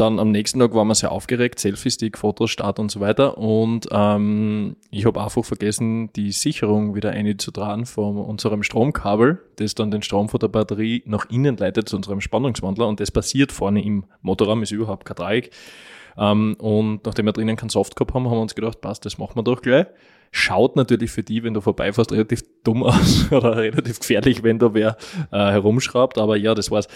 Dann 0.00 0.18
am 0.18 0.30
nächsten 0.30 0.58
Tag 0.58 0.72
waren 0.72 0.88
wir 0.88 0.94
sehr 0.94 1.12
aufgeregt, 1.12 1.58
Selfie-Stick, 1.60 2.16
Fotos, 2.16 2.50
Start 2.50 2.78
und 2.78 2.90
so 2.90 3.00
weiter. 3.00 3.36
Und 3.36 3.86
ähm, 3.90 4.76
ich 4.90 5.04
habe 5.04 5.22
einfach 5.22 5.44
vergessen, 5.44 6.10
die 6.14 6.32
Sicherung 6.32 6.94
wieder 6.94 7.10
einzutragen 7.10 7.84
von 7.84 8.16
unserem 8.16 8.62
Stromkabel, 8.62 9.42
das 9.56 9.74
dann 9.74 9.90
den 9.90 10.00
Strom 10.00 10.30
von 10.30 10.40
der 10.40 10.48
Batterie 10.48 11.02
nach 11.04 11.28
innen 11.28 11.58
leitet 11.58 11.90
zu 11.90 11.96
unserem 11.96 12.22
Spannungswandler. 12.22 12.88
Und 12.88 12.98
das 12.98 13.10
passiert 13.10 13.52
vorne 13.52 13.84
im 13.84 14.04
Motorraum, 14.22 14.62
ist 14.62 14.72
überhaupt 14.72 15.04
kein 15.04 15.16
Dreieck. 15.16 15.50
Ähm, 16.16 16.56
und 16.58 17.04
nachdem 17.04 17.26
wir 17.26 17.34
drinnen 17.34 17.56
keinen 17.56 17.68
Soft 17.68 17.94
gehabt 17.94 18.14
haben, 18.14 18.24
haben 18.24 18.38
wir 18.38 18.40
uns 18.40 18.54
gedacht, 18.54 18.80
passt, 18.80 19.04
das 19.04 19.18
machen 19.18 19.36
wir 19.36 19.42
doch 19.42 19.60
gleich. 19.60 19.84
Schaut 20.32 20.76
natürlich 20.76 21.10
für 21.10 21.22
die, 21.22 21.42
wenn 21.42 21.54
du 21.54 21.60
vorbeifährst, 21.60 22.12
relativ 22.12 22.42
dumm 22.62 22.82
aus 22.84 23.30
oder 23.32 23.56
relativ 23.56 24.00
gefährlich, 24.00 24.42
wenn 24.42 24.58
da 24.58 24.74
wer 24.74 24.96
äh, 25.32 25.36
herumschraubt. 25.36 26.18
Aber 26.18 26.36
ja, 26.36 26.54
das 26.54 26.70
war's. 26.70 26.88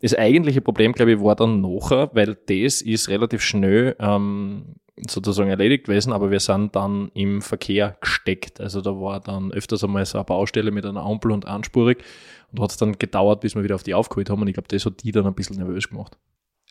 Das 0.00 0.14
eigentliche 0.14 0.60
Problem, 0.60 0.92
glaube 0.92 1.12
ich, 1.12 1.20
war 1.20 1.36
dann 1.36 1.60
nachher, 1.60 2.10
weil 2.12 2.36
das 2.46 2.82
ist 2.82 3.08
relativ 3.08 3.40
schnell 3.40 3.94
ähm, 4.00 4.74
sozusagen 5.08 5.48
erledigt 5.48 5.86
gewesen, 5.86 6.12
aber 6.12 6.30
wir 6.30 6.40
sind 6.40 6.74
dann 6.76 7.10
im 7.14 7.40
Verkehr 7.40 7.96
gesteckt. 8.00 8.60
Also 8.60 8.80
da 8.80 8.90
war 8.90 9.20
dann 9.20 9.52
öfters 9.52 9.84
einmal 9.84 10.04
so 10.04 10.18
eine 10.18 10.24
Baustelle 10.24 10.70
mit 10.70 10.84
einer 10.84 11.02
Ampel 11.02 11.30
und 11.30 11.46
anspurig 11.46 12.02
und 12.50 12.60
hat 12.60 12.72
es 12.72 12.76
dann 12.76 12.98
gedauert, 12.98 13.40
bis 13.40 13.54
wir 13.54 13.62
wieder 13.62 13.76
auf 13.76 13.84
die 13.84 13.94
aufgeholt 13.94 14.28
haben 14.28 14.42
und 14.42 14.48
ich 14.48 14.54
glaube, 14.54 14.68
das 14.68 14.84
hat 14.84 15.02
die 15.02 15.12
dann 15.12 15.26
ein 15.26 15.34
bisschen 15.34 15.56
nervös 15.56 15.88
gemacht 15.88 16.18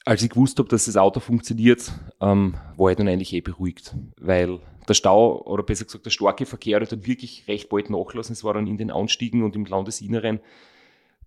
als 0.06 0.24
ich 0.24 0.30
gewusst 0.30 0.58
habe, 0.60 0.70
dass 0.70 0.86
das 0.86 0.98
Auto 0.98 1.20
funktioniert, 1.20 1.92
ähm, 2.20 2.56
war 2.76 2.92
ich 2.92 2.98
dann 2.98 3.08
eigentlich 3.08 3.34
eh 3.34 3.42
beruhigt, 3.42 3.96
weil 4.18 4.60
der 4.88 4.94
Stau 4.94 5.42
oder 5.44 5.64
besser 5.64 5.86
gesagt 5.86 6.06
der 6.06 6.10
starke 6.10 6.46
Verkehr 6.46 6.80
hat 6.80 6.92
dann 6.92 7.06
wirklich 7.06 7.48
recht 7.48 7.70
bald 7.70 7.90
nachlassen. 7.90 8.34
Es 8.34 8.44
war 8.44 8.54
dann 8.54 8.68
in 8.68 8.78
den 8.78 8.92
Anstiegen 8.92 9.44
und 9.44 9.56
im 9.56 9.66
Landesinneren 9.66 10.40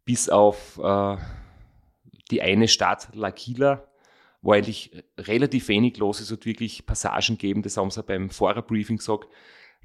bis 0.05 0.29
auf 0.29 0.79
äh, 0.83 1.17
die 2.31 2.43
eine 2.43 2.69
Stadt 2.69 3.11
L'Aquila 3.15 3.83
war 4.43 4.57
eigentlich 4.57 4.91
relativ 5.19 5.69
wenig 5.69 5.97
los. 5.99 6.21
Es 6.21 6.31
hat 6.31 6.45
wirklich 6.45 6.85
Passagen 6.85 7.39
gegeben, 7.39 7.63
das 7.63 7.77
haben 7.77 7.91
sie 7.91 8.03
beim 8.03 8.29
Fahrerbriefing 8.29 8.99
gesagt, 8.99 9.29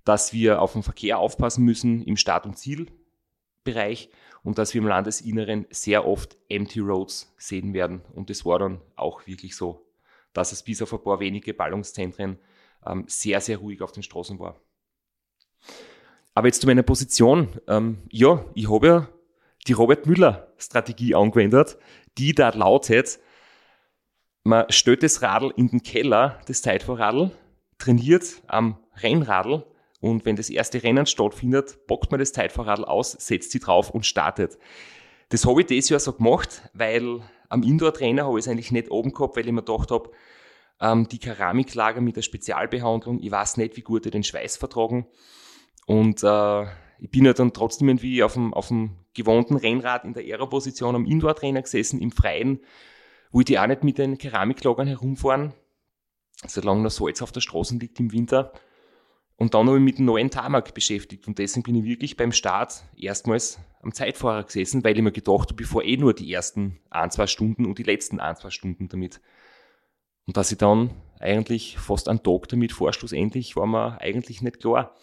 dass 0.03 0.33
wir 0.33 0.61
auf 0.61 0.73
den 0.73 0.83
Verkehr 0.83 1.19
aufpassen 1.19 1.63
müssen 1.63 2.01
im 2.03 2.17
Start- 2.17 2.45
und 2.45 2.57
Zielbereich 2.57 4.09
und 4.49 4.57
dass 4.57 4.73
wir 4.73 4.81
im 4.81 4.87
Landesinneren 4.87 5.67
sehr 5.69 6.07
oft 6.07 6.35
Empty 6.49 6.79
Roads 6.79 7.31
sehen 7.37 7.71
werden. 7.75 8.01
Und 8.15 8.31
das 8.31 8.45
war 8.45 8.57
dann 8.57 8.81
auch 8.95 9.27
wirklich 9.27 9.55
so, 9.55 9.85
dass 10.33 10.51
es 10.51 10.63
bis 10.63 10.81
auf 10.81 10.91
ein 10.91 11.03
paar 11.03 11.19
wenige 11.19 11.53
Ballungszentren 11.53 12.39
ähm, 12.83 13.03
sehr, 13.05 13.41
sehr 13.41 13.59
ruhig 13.59 13.83
auf 13.83 13.91
den 13.91 14.01
Straßen 14.01 14.39
war. 14.39 14.59
Aber 16.33 16.47
jetzt 16.47 16.61
zu 16.61 16.65
meiner 16.65 16.81
Position. 16.81 17.59
Ähm, 17.67 17.99
ja, 18.09 18.43
ich 18.55 18.71
habe 18.71 18.87
ja 18.87 19.09
die 19.67 19.73
Robert 19.73 20.07
Müller-Strategie 20.07 21.13
angewendet, 21.13 21.77
die 22.17 22.33
da 22.33 22.49
lautet, 22.49 23.19
man 24.43 24.65
stellt 24.71 25.03
das 25.03 25.21
Radl 25.21 25.53
in 25.57 25.67
den 25.67 25.83
Keller, 25.83 26.41
das 26.47 26.63
Zeitfahrradl, 26.63 27.29
trainiert 27.77 28.41
am 28.47 28.79
Rennradl 28.95 29.63
und 30.01 30.25
wenn 30.25 30.35
das 30.35 30.49
erste 30.49 30.81
Rennen 30.81 31.05
stattfindet, 31.05 31.85
bockt 31.87 32.11
man 32.11 32.19
das 32.19 32.33
Zeitfahrradl 32.33 32.85
aus, 32.85 33.11
setzt 33.11 33.51
sie 33.51 33.59
drauf 33.59 33.89
und 33.89 34.05
startet. 34.05 34.57
Das 35.29 35.45
habe 35.45 35.61
ich 35.61 35.67
dieses 35.67 35.89
Jahr 35.89 35.99
so 35.99 36.13
gemacht, 36.13 36.61
weil 36.73 37.21
am 37.49 37.63
Indoor-Trainer 37.63 38.25
habe 38.25 38.39
ich 38.39 38.45
es 38.45 38.51
eigentlich 38.51 38.71
nicht 38.71 38.91
oben 38.91 39.13
gehabt, 39.13 39.35
weil 39.35 39.45
ich 39.45 39.51
mir 39.51 39.63
gedacht 39.63 39.91
habe, 39.91 40.11
ähm, 40.81 41.07
die 41.09 41.19
Keramiklager 41.19 42.01
mit 42.01 42.15
der 42.15 42.21
Spezialbehandlung, 42.21 43.19
ich 43.19 43.31
weiß 43.31 43.57
nicht, 43.57 43.75
wie 43.75 43.81
gut 43.81 44.05
die 44.05 44.11
den 44.11 44.23
Schweiß 44.23 44.57
vertragen. 44.57 45.07
Und 45.85 46.23
äh, 46.23 46.63
ich 46.99 47.11
bin 47.11 47.25
ja 47.25 47.33
dann 47.33 47.53
trotzdem 47.53 47.89
irgendwie 47.89 48.23
auf 48.23 48.33
dem, 48.33 48.53
auf 48.53 48.69
dem 48.69 48.97
gewohnten 49.13 49.57
Rennrad 49.57 50.05
in 50.05 50.13
der 50.13 50.23
Aero-Position 50.23 50.95
am 50.95 51.05
Indoor-Trainer 51.05 51.61
gesessen, 51.61 51.99
im 51.99 52.11
Freien 52.11 52.61
wollte 53.31 53.53
ich 53.53 53.59
auch 53.59 53.67
nicht 53.67 53.83
mit 53.83 53.97
den 53.97 54.17
Keramiklagern 54.17 54.87
herumfahren, 54.87 55.53
solange 56.47 56.81
noch 56.81 56.91
Salz 56.91 57.21
auf 57.21 57.31
der 57.31 57.41
Straße 57.41 57.75
liegt 57.77 57.99
im 57.99 58.11
Winter. 58.11 58.53
Und 59.39 59.53
dann 59.53 59.67
habe 59.67 59.77
ich 59.77 59.83
mit 59.83 59.97
dem 59.97 60.05
neuen 60.05 60.29
Tarmac 60.29 60.73
beschäftigt 60.73 61.25
und 61.25 61.39
deswegen 61.39 61.63
bin 61.63 61.75
ich 61.75 61.85
wirklich 61.85 62.17
beim 62.17 62.33
Start 62.33 62.83
erstmals 62.97 63.57
am 63.81 63.93
Zeitfahrer 63.93 64.43
gesessen, 64.43 64.83
weil 64.83 64.97
ich 64.97 65.01
mir 65.01 65.13
gedacht 65.13 65.51
habe, 65.51 65.63
ich 65.63 65.69
fahre 65.69 65.85
eh 65.85 65.95
nur 65.95 66.13
die 66.13 66.33
ersten 66.33 66.77
ein, 66.89 67.09
zwei 67.09 67.25
Stunden 67.25 67.65
und 67.65 67.77
die 67.77 67.83
letzten 67.83 68.19
ein, 68.19 68.35
zwei 68.35 68.49
Stunden 68.49 68.89
damit. 68.89 69.21
Und 70.27 70.35
dass 70.35 70.51
ich 70.51 70.57
dann 70.57 70.89
eigentlich 71.21 71.77
fast 71.77 72.09
einen 72.09 72.21
Tag 72.21 72.49
damit 72.49 72.73
fahre, 72.73 72.91
schlussendlich 72.91 73.55
war 73.55 73.65
mir 73.65 74.01
eigentlich 74.01 74.41
nicht 74.41 74.59
klar. 74.59 74.93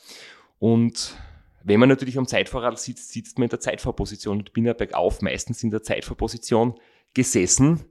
Und 0.58 1.16
wenn 1.64 1.80
man 1.80 1.88
natürlich 1.88 2.18
am 2.18 2.26
Zeitfahrrad 2.26 2.78
sitzt, 2.78 3.12
sitzt 3.12 3.38
man 3.38 3.44
in 3.44 3.50
der 3.50 3.60
Zeitfahrposition 3.60 4.36
und 4.36 4.52
bin 4.52 4.66
ja 4.66 4.74
bergauf 4.74 5.22
meistens 5.22 5.62
in 5.62 5.70
der 5.70 5.82
Zeitfahrposition 5.82 6.78
gesessen 7.14 7.86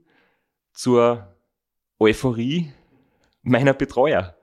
zur 0.72 1.34
Euphorie 1.98 2.72
meiner 3.42 3.74
Betreuer. 3.74 4.35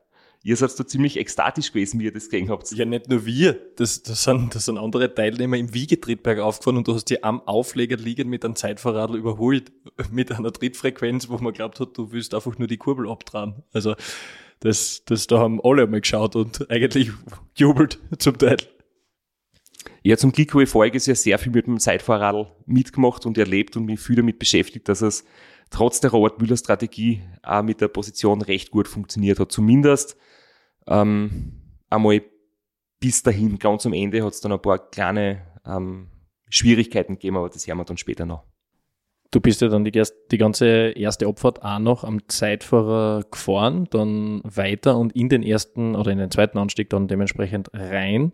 Ihr 0.46 0.58
seid 0.58 0.78
da 0.78 0.86
ziemlich 0.86 1.18
ekstatisch 1.18 1.72
gewesen, 1.72 2.02
wie 2.02 2.04
ihr 2.04 2.12
das 2.12 2.26
gesehen 2.26 2.50
habt. 2.50 2.70
Ja, 2.74 2.84
nicht 2.84 3.10
nur 3.10 3.26
wir. 3.26 3.54
Das, 3.78 4.04
das, 4.04 4.26
sind, 4.26 4.54
das 4.54 4.66
sind 4.66 4.78
andere 4.78 5.16
Teilnehmer 5.16 5.56
im 5.56 5.74
Wiegetrittberg 5.74 6.40
aufgefahren 6.40 6.76
und 6.78 6.88
du 6.88 6.94
hast 6.94 7.06
die 7.06 7.24
am 7.24 7.42
Aufleger 7.48 7.96
liegend 7.96 8.30
mit 8.30 8.44
einem 8.44 8.58
Zeitfahrradl 8.58 9.16
überholt. 9.16 9.72
Mit 10.12 10.32
einer 10.32 10.52
Trittfrequenz, 10.52 11.30
wo 11.30 11.38
man 11.38 11.54
glaubt 11.54 11.80
hat, 11.80 11.98
du 11.98 12.12
willst 12.12 12.34
einfach 12.34 12.58
nur 12.58 12.68
die 12.68 12.78
Kurbel 12.78 13.10
abdrehen. 13.10 13.64
Also, 13.72 13.96
das, 14.60 15.04
das, 15.06 15.28
da 15.28 15.40
haben 15.40 15.62
alle 15.64 15.84
einmal 15.84 16.02
geschaut 16.02 16.36
und 16.36 16.70
eigentlich 16.70 17.12
jubelt 17.56 18.00
zum 18.18 18.38
Teil. 18.38 18.58
Ja, 20.04 20.18
zum 20.18 20.34
Glück 20.34 20.52
habe 20.54 20.64
ich 20.64 20.70
voriges 20.70 21.06
Jahr 21.06 21.16
sehr 21.16 21.40
viel 21.40 21.54
mit 21.54 21.68
dem 21.68 21.80
Zeitfahrradl 21.80 22.48
mitgemacht 22.66 23.26
und 23.26 23.38
erlebt 23.38 23.78
und 23.78 23.86
mich 23.86 24.02
viel 24.02 24.18
damit 24.18 24.40
beschäftigt, 24.40 24.90
dass 24.90 25.02
es 25.02 25.24
trotz 25.74 26.00
der 26.00 26.12
Robert 26.12 26.40
Müller 26.40 26.56
Strategie 26.56 27.22
auch 27.42 27.64
mit 27.64 27.82
der 27.82 27.90
Position 27.90 28.42
recht 28.42 28.72
gut 28.72 28.88
funktioniert 28.88 29.40
hat. 29.40 29.52
Zumindest 29.52 30.16
ähm, 30.88 31.62
einmal 31.90 32.22
bis 33.00 33.24
dahin, 33.24 33.60
ganz 33.60 33.86
am 33.86 33.94
Ende 33.94 34.24
hat 34.24 34.34
es 34.34 34.40
dann 34.40 34.54
ein 34.54 34.62
paar 34.62 34.90
kleine 34.90 35.42
ähm, 35.66 36.08
Schwierigkeiten 36.50 37.16
gegeben, 37.16 37.38
aber 37.38 37.50
das 37.50 37.68
hören 37.68 37.80
wir 37.80 37.86
dann 37.86 37.98
später 37.98 38.26
noch. 38.26 38.46
Du 39.32 39.42
bist 39.42 39.62
ja 39.62 39.68
dann 39.68 39.84
die, 39.84 39.92
die 40.32 40.38
ganze 40.38 40.92
erste 40.92 41.26
Abfahrt 41.26 41.64
auch 41.64 41.80
noch 41.80 42.04
am 42.04 42.28
Zeitfahrer 42.28 43.24
gefahren, 43.32 43.88
dann 43.90 44.42
weiter 44.44 44.96
und 44.96 45.16
in 45.16 45.28
den 45.28 45.42
ersten 45.42 45.96
oder 45.96 46.12
in 46.12 46.20
den 46.20 46.30
zweiten 46.30 46.60
Anstieg 46.60 46.92
dann 46.92 47.08
dementsprechend 47.08 47.72
rein. 47.74 48.32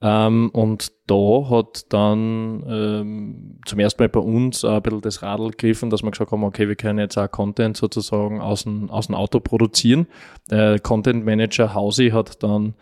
Ähm, 0.00 0.50
und 0.50 0.92
da 1.08 1.50
hat 1.50 1.92
dann 1.92 2.64
ähm, 2.68 3.58
zum 3.66 3.78
ersten 3.80 4.02
Mal 4.02 4.08
bei 4.08 4.20
uns 4.20 4.64
ein 4.64 4.80
bisschen 4.82 5.00
das 5.00 5.22
Radl 5.22 5.50
gegriffen, 5.50 5.90
dass 5.90 6.02
wir 6.02 6.10
gesagt 6.10 6.30
haben, 6.30 6.44
okay, 6.44 6.68
wir 6.68 6.76
können 6.76 7.00
jetzt 7.00 7.16
auch 7.16 7.30
Content 7.30 7.76
sozusagen 7.76 8.40
aus 8.40 8.62
dem, 8.62 8.90
aus 8.90 9.06
dem 9.06 9.16
Auto 9.16 9.40
produzieren. 9.40 10.06
Der 10.50 10.78
Content 10.78 11.24
Manager 11.24 11.74
Hausi 11.74 12.10
hat 12.10 12.42
dann 12.42 12.74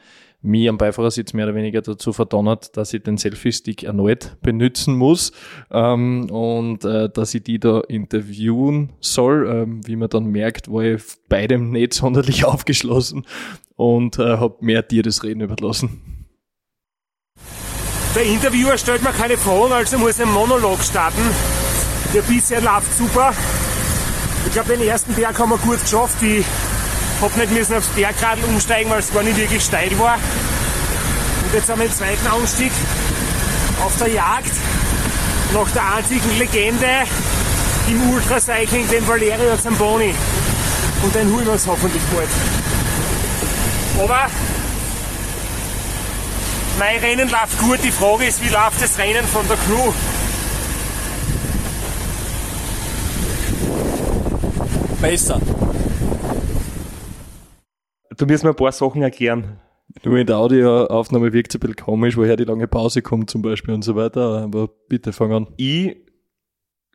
mich 0.43 0.69
am 0.69 0.79
Beifahrersitz 0.79 1.33
mehr 1.33 1.47
oder 1.47 1.55
weniger 1.55 1.83
dazu 1.83 2.13
verdonnert, 2.13 2.77
dass 2.77 2.93
ich 2.93 3.03
den 3.03 3.17
Selfie-Stick 3.17 3.83
erneut 3.83 4.37
benutzen 4.43 4.95
muss 4.95 5.33
ähm, 5.71 6.31
und 6.31 6.85
äh, 6.85 7.09
dass 7.09 7.35
ich 7.35 7.43
die 7.43 7.59
da 7.59 7.81
interviewen 7.81 8.93
soll. 9.01 9.49
Ähm, 9.49 9.87
wie 9.87 9.97
man 9.97 10.09
dann 10.09 10.27
merkt, 10.27 10.71
war 10.71 10.83
ich 10.83 11.03
beidem 11.29 11.71
nicht 11.71 11.95
sonderlich 11.95 12.45
aufgeschlossen 12.45 13.27
und 13.75 14.19
äh, 14.19 14.37
habe 14.37 14.57
mehr 14.61 14.83
dir 14.83 15.03
das 15.03 15.25
Reden 15.25 15.41
überlassen. 15.41 16.16
Der 18.17 18.25
Interviewer 18.25 18.79
stellt 18.79 19.03
mir 19.03 19.13
keine 19.13 19.37
Fragen, 19.37 19.75
also 19.75 19.99
muss 19.99 20.19
ein 20.19 20.33
Monolog 20.33 20.83
starten. 20.83 21.21
Der 22.15 22.23
bisher 22.23 22.63
läuft 22.63 22.97
super. 22.97 23.35
Ich 24.47 24.53
glaube, 24.55 24.75
den 24.75 24.89
ersten 24.89 25.13
Berg 25.13 25.39
haben 25.39 25.51
wir 25.51 25.59
gut 25.59 25.83
geschafft. 25.83 26.23
Ich 26.23 26.47
hab 27.21 27.37
nicht 27.37 27.53
müssen 27.53 27.77
aufs 27.77 27.89
Bergradl 27.89 28.43
umsteigen, 28.45 28.91
weil 28.91 29.01
es 29.01 29.13
gar 29.13 29.23
nicht 29.23 29.37
wirklich 29.37 29.63
steil 29.63 29.91
war. 29.99 30.15
Und 30.15 31.53
jetzt 31.53 31.69
haben 31.69 31.79
wir 31.79 31.89
den 31.89 31.95
zweiten 31.95 32.27
Anstieg 32.27 32.73
auf 33.85 33.95
der 33.99 34.09
Jagd 34.09 34.53
nach 35.53 35.71
der 35.73 35.95
einzigen 35.97 36.39
Legende 36.39 36.89
im 37.87 38.15
Ultracycling, 38.15 38.89
den 38.89 39.07
Valerio 39.07 39.59
Zamboni. 39.63 40.15
Und 41.03 41.15
den 41.15 41.31
holen 41.35 41.45
wir 41.45 41.53
uns 41.53 41.67
hoffentlich 41.67 42.03
bald. 42.15 42.31
Aber 44.03 44.31
mein 46.79 46.99
Rennen 46.99 47.29
läuft 47.31 47.59
gut. 47.59 47.79
Die 47.83 47.91
Frage 47.91 48.27
ist, 48.27 48.43
wie 48.45 48.53
läuft 48.53 48.83
das 48.83 48.99
Rennen 48.99 49.25
von 49.25 49.47
der 49.49 49.57
Crew? 49.57 49.93
Besser. 55.01 55.41
Du 58.17 58.27
musst 58.27 58.45
mir 58.45 58.51
ein 58.51 58.57
paar 58.57 58.73
Sachen 58.73 59.03
erklären. 59.03 59.61
Nur 60.05 60.19
in 60.19 60.27
der 60.27 60.37
Audioaufnahme 60.37 61.33
wirkt 61.33 61.51
es 61.51 61.57
ein 61.57 61.61
bisschen 61.61 61.77
komisch, 61.77 62.17
woher 62.17 62.37
die 62.37 62.45
lange 62.45 62.69
Pause 62.69 63.03
kommt 63.03 63.31
zum 63.31 63.43
Beispiel 63.43 63.75
und 63.75 63.83
so 63.83 63.97
weiter. 63.97 64.43
Aber 64.43 64.69
bitte 64.89 65.13
fang 65.13 65.33
an. 65.33 65.47
Ich 65.57 65.97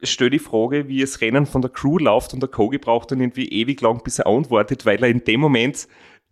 stelle 0.04 0.32
die 0.32 0.40
Frage, 0.40 0.88
wie 0.88 1.02
das 1.02 1.22
Rennen 1.22 1.46
von 1.46 1.62
der 1.62 1.72
Crew 1.72 1.98
läuft 1.98 2.34
und 2.34 2.42
der 2.42 2.50
Kogi 2.50 2.78
braucht 2.78 3.12
dann 3.12 3.20
irgendwie 3.20 3.48
ewig 3.50 3.82
lang, 3.82 4.02
bis 4.04 4.20
er 4.20 4.28
antwortet, 4.28 4.86
weil 4.86 5.02
er 5.04 5.10
in 5.10 5.24
dem 5.24 5.40
Moment 5.40 5.88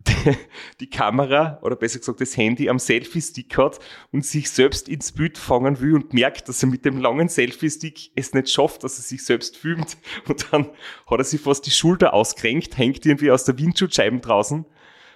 die 0.80 0.88
Kamera 0.88 1.58
oder 1.62 1.76
besser 1.76 1.98
gesagt 1.98 2.20
das 2.20 2.36
Handy 2.36 2.68
am 2.68 2.78
Selfie-Stick 2.78 3.56
hat 3.58 3.78
und 4.12 4.24
sich 4.24 4.50
selbst 4.50 4.88
ins 4.88 5.12
Bild 5.12 5.36
fangen 5.36 5.80
will 5.80 5.94
und 5.94 6.14
merkt, 6.14 6.48
dass 6.48 6.62
er 6.62 6.68
mit 6.68 6.84
dem 6.84 6.98
langen 6.98 7.28
Selfie-Stick 7.28 8.12
es 8.16 8.32
nicht 8.32 8.50
schafft, 8.50 8.82
dass 8.82 8.98
er 8.98 9.02
sich 9.02 9.24
selbst 9.24 9.56
filmt. 9.56 9.98
Und 10.28 10.52
dann 10.52 10.70
hat 11.06 11.18
er 11.18 11.24
sich 11.24 11.40
fast 11.40 11.66
die 11.66 11.70
Schulter 11.70 12.14
ausgerenkt, 12.14 12.78
hängt 12.78 13.04
irgendwie 13.04 13.30
aus 13.30 13.44
der 13.44 13.58
Windschutzscheibe 13.58 14.18
draußen, 14.20 14.64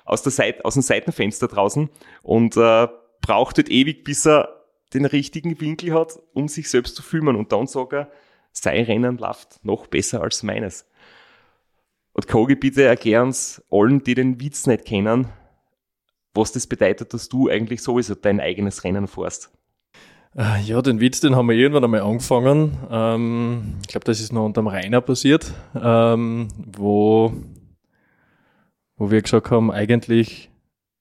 aus, 0.04 0.22
der 0.22 0.32
Seite, 0.32 0.64
aus 0.64 0.74
dem 0.74 0.82
Seitenfenster 0.82 1.48
draußen 1.48 1.88
und 2.22 2.56
äh, 2.56 2.88
braucht 3.22 3.56
halt 3.56 3.70
ewig, 3.70 4.04
bis 4.04 4.26
er 4.26 4.64
den 4.92 5.06
richtigen 5.06 5.60
Winkel 5.60 5.94
hat, 5.94 6.18
um 6.34 6.48
sich 6.48 6.68
selbst 6.68 6.96
zu 6.96 7.02
filmen. 7.02 7.36
Und 7.36 7.52
dann 7.52 7.66
sagt 7.66 7.94
er, 7.94 8.10
sein 8.52 8.84
Rennen 8.84 9.18
läuft 9.18 9.64
noch 9.64 9.86
besser 9.86 10.22
als 10.22 10.42
meines. 10.42 10.86
Und 12.14 12.28
Kogi, 12.28 12.54
bitte 12.54 12.84
erklär 12.84 13.22
uns 13.22 13.62
allen, 13.70 14.02
die 14.02 14.14
den 14.14 14.40
Witz 14.40 14.66
nicht 14.66 14.84
kennen, 14.84 15.26
was 16.32 16.52
das 16.52 16.66
bedeutet, 16.66 17.12
dass 17.12 17.28
du 17.28 17.48
eigentlich 17.48 17.82
sowieso 17.82 18.14
dein 18.14 18.40
eigenes 18.40 18.84
Rennen 18.84 19.08
fährst. 19.08 19.50
Äh, 20.36 20.62
ja, 20.62 20.80
den 20.80 21.00
Witz, 21.00 21.20
den 21.20 21.36
haben 21.36 21.48
wir 21.48 21.56
irgendwann 21.56 21.84
einmal 21.84 22.00
angefangen. 22.00 22.78
Ähm, 22.90 23.74
ich 23.82 23.88
glaube, 23.88 24.04
das 24.04 24.20
ist 24.20 24.32
noch 24.32 24.44
unterm 24.44 24.68
Rainer 24.68 25.00
passiert, 25.00 25.52
ähm, 25.74 26.48
wo, 26.56 27.32
wo 28.96 29.10
wir 29.10 29.20
gesagt 29.20 29.50
haben, 29.50 29.72
eigentlich 29.72 30.50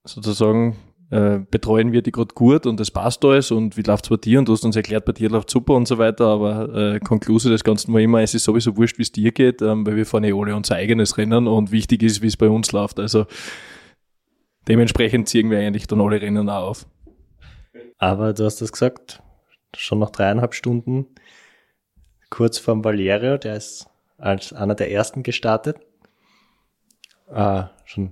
sozusagen 0.04 0.78
äh, 1.14 1.46
betreuen 1.52 1.92
wir 1.92 2.02
die 2.02 2.12
gerade 2.12 2.34
gut 2.34 2.66
und 2.66 2.80
es 2.80 2.90
passt 2.90 3.24
alles 3.24 3.52
und 3.52 3.78
wie 3.78 3.84
läuft's 3.84 4.10
bei 4.10 4.18
dir 4.18 4.40
und 4.40 4.48
du 4.48 4.54
hast 4.54 4.66
uns 4.66 4.76
erklärt, 4.76 5.06
bei 5.06 5.12
dir 5.12 5.30
läuft 5.30 5.52
super 5.52 5.76
und 5.76 5.88
so 5.88 6.00
weiter, 6.00 6.26
aber 6.26 6.74
äh, 6.76 7.00
Konklusion 7.00 7.52
des 7.52 7.64
Ganzen 7.64 7.94
war 7.94 8.02
immer, 8.02 8.22
es 8.22 8.34
ist 8.34 8.46
sowieso 8.46 8.76
wurscht, 8.78 8.98
wie 8.98 9.04
es 9.04 9.12
dir 9.12 9.32
geht, 9.32 9.62
ähm, 9.62 9.86
weil 9.86 9.96
wir 9.96 10.08
fahren 10.08 10.24
ja 10.24 10.34
alle 10.34 10.56
unser 10.56 10.76
eigenes 10.76 11.20
Rennen 11.20 11.48
und 11.48 11.72
wichtig 11.72 12.02
ist, 12.02 12.24
wie 12.24 12.28
es 12.28 12.36
bei 12.36 12.50
uns 12.50 12.72
läuft. 12.72 13.00
Also 13.00 13.28
dementsprechend 14.68 15.30
ziehen 15.30 15.52
wir 15.52 15.60
eigentlich 15.60 15.86
dann 15.86 16.02
alle 16.02 16.20
Rennen 16.20 16.50
auch 16.50 16.70
auf. 16.70 16.88
Aber 18.00 18.34
du 18.34 18.46
hast 18.46 18.62
das 18.62 18.72
gesagt, 18.72 19.22
schon 19.78 20.00
nach 20.00 20.10
dreieinhalb 20.10 20.56
Stunden, 20.56 21.06
kurz 22.32 22.58
vorm 22.58 22.84
Valerio, 22.84 23.38
der 23.38 23.58
ist 23.58 23.86
als 24.18 24.52
einer 24.52 24.74
der 24.74 24.92
ersten 24.92 25.22
gestartet. 25.22 25.78
Ah, 27.32 27.70
schon 27.86 28.12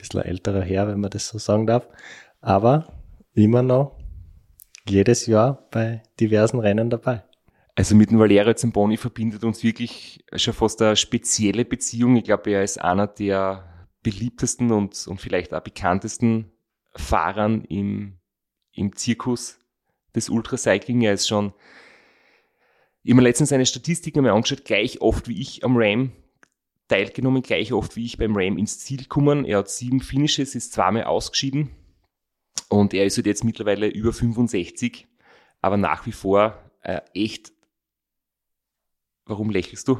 bisschen 0.00 0.22
älterer 0.22 0.62
Herr, 0.62 0.88
wenn 0.88 1.00
man 1.00 1.10
das 1.10 1.28
so 1.28 1.38
sagen 1.38 1.66
darf. 1.66 1.86
Aber 2.40 2.86
immer 3.34 3.62
noch 3.62 3.98
jedes 4.88 5.26
Jahr 5.26 5.66
bei 5.70 6.02
diversen 6.18 6.60
Rennen 6.60 6.90
dabei. 6.90 7.22
Also 7.74 7.94
mit 7.94 8.10
dem 8.10 8.18
Valerio 8.18 8.54
Zamboni 8.54 8.96
verbindet 8.96 9.44
uns 9.44 9.62
wirklich 9.62 10.24
schon 10.34 10.54
fast 10.54 10.82
eine 10.82 10.96
spezielle 10.96 11.64
Beziehung. 11.64 12.16
Ich 12.16 12.24
glaube, 12.24 12.50
er 12.50 12.62
ist 12.62 12.80
einer 12.80 13.06
der 13.06 13.88
beliebtesten 14.02 14.72
und, 14.72 15.06
und 15.06 15.20
vielleicht 15.20 15.54
auch 15.54 15.60
bekanntesten 15.60 16.50
Fahrern 16.94 17.64
im, 17.64 18.18
im 18.72 18.96
Zirkus 18.96 19.58
des 20.14 20.28
Ultracycling. 20.28 21.02
Er 21.02 21.12
ist 21.12 21.28
schon, 21.28 21.52
mir 23.02 23.22
letztens 23.22 23.52
eine 23.52 23.66
Statistik 23.66 24.16
einmal 24.16 24.32
angeschaut, 24.32 24.64
gleich 24.64 25.00
oft 25.00 25.28
wie 25.28 25.40
ich 25.40 25.64
am 25.64 25.76
Ram 25.76 26.12
teilgenommen, 26.90 27.42
gleich 27.42 27.72
oft 27.72 27.96
wie 27.96 28.04
ich 28.04 28.18
beim 28.18 28.36
Ram 28.36 28.58
ins 28.58 28.80
Ziel 28.80 28.98
gekommen. 28.98 29.44
Er 29.44 29.58
hat 29.58 29.70
sieben 29.70 30.00
Finishes, 30.00 30.54
ist 30.54 30.72
zweimal 30.72 31.04
ausgeschieden 31.04 31.70
und 32.68 32.94
er 32.94 33.04
ist 33.04 33.16
halt 33.16 33.26
jetzt 33.26 33.44
mittlerweile 33.44 33.88
über 33.88 34.12
65, 34.12 35.06
aber 35.60 35.76
nach 35.76 36.06
wie 36.06 36.12
vor 36.12 36.58
äh, 36.82 37.00
echt. 37.14 37.52
Warum 39.26 39.50
lächelst 39.50 39.88
du? 39.88 39.98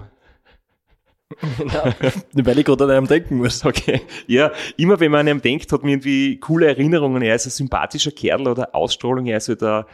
ja, 1.73 1.95
weil 2.33 2.59
ich 2.59 2.65
gerade 2.65 2.85
an 2.85 2.91
einem 2.91 3.07
denken 3.07 3.37
muss. 3.37 3.65
Okay. 3.65 4.01
Ja, 4.27 4.51
immer 4.77 4.99
wenn 4.99 5.13
man 5.13 5.21
an 5.21 5.29
einem 5.29 5.43
denkt, 5.43 5.71
hat 5.73 5.83
man 5.83 5.91
irgendwie 5.91 6.41
coole 6.41 6.67
Erinnerungen. 6.67 7.23
Er 7.23 7.37
ist 7.37 7.47
ein 7.47 7.51
sympathischer 7.51 8.11
Kerl 8.11 8.49
oder 8.49 8.75
Ausstrahlung. 8.75 9.27
Er 9.27 9.37
ist 9.37 9.49
halt 9.49 9.63
ein 9.63 9.85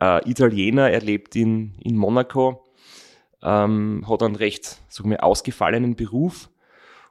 äh, 0.00 0.28
Italiener, 0.28 0.90
er 0.90 1.00
lebt 1.00 1.36
in, 1.36 1.74
in 1.80 1.96
Monaco 1.96 2.64
ähm, 3.42 4.04
hat 4.08 4.22
einen 4.22 4.36
recht, 4.36 4.78
sagen 4.88 5.10
wir, 5.10 5.24
ausgefallenen 5.24 5.96
Beruf 5.96 6.50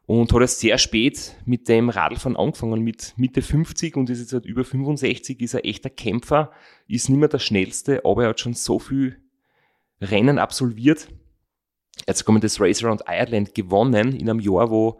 und 0.05 0.33
hat 0.33 0.41
erst 0.41 0.59
sehr 0.59 0.77
spät 0.77 1.35
mit 1.45 1.69
dem 1.69 1.89
Radlfahren 1.89 2.35
angefangen, 2.35 2.81
mit 2.81 3.13
Mitte 3.17 3.41
50 3.41 3.95
und 3.95 4.09
ist 4.09 4.19
jetzt 4.19 4.33
halt 4.33 4.45
über 4.45 4.63
65, 4.63 5.39
ist 5.39 5.55
ein 5.55 5.63
echter 5.63 5.89
Kämpfer, 5.89 6.51
ist 6.87 7.09
nicht 7.09 7.19
mehr 7.19 7.29
der 7.29 7.39
schnellste, 7.39 8.03
aber 8.05 8.23
er 8.23 8.29
hat 8.29 8.39
schon 8.39 8.55
so 8.55 8.79
viel 8.79 9.17
Rennen 10.01 10.39
absolviert. 10.39 11.09
Jetzt 12.07 12.25
kommen 12.25 12.41
das 12.41 12.59
Race 12.59 12.83
Around 12.83 13.03
Ireland 13.07 13.53
gewonnen 13.53 14.15
in 14.15 14.29
einem 14.29 14.39
Jahr, 14.39 14.71
wo, 14.71 14.99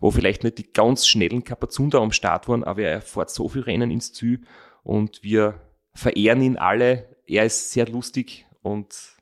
wo 0.00 0.10
vielleicht 0.10 0.42
nicht 0.42 0.58
die 0.58 0.72
ganz 0.72 1.06
schnellen 1.06 1.44
Kapazunder 1.44 2.00
am 2.00 2.10
Start 2.12 2.48
waren, 2.48 2.64
aber 2.64 2.82
er 2.82 3.00
fährt 3.00 3.30
so 3.30 3.48
viel 3.48 3.62
Rennen 3.62 3.90
ins 3.90 4.12
Ziel 4.12 4.42
und 4.82 5.22
wir 5.22 5.60
verehren 5.94 6.42
ihn 6.42 6.56
alle. 6.56 7.16
Er 7.26 7.44
ist 7.44 7.70
sehr 7.70 7.86
lustig 7.88 8.46
und 8.62 9.17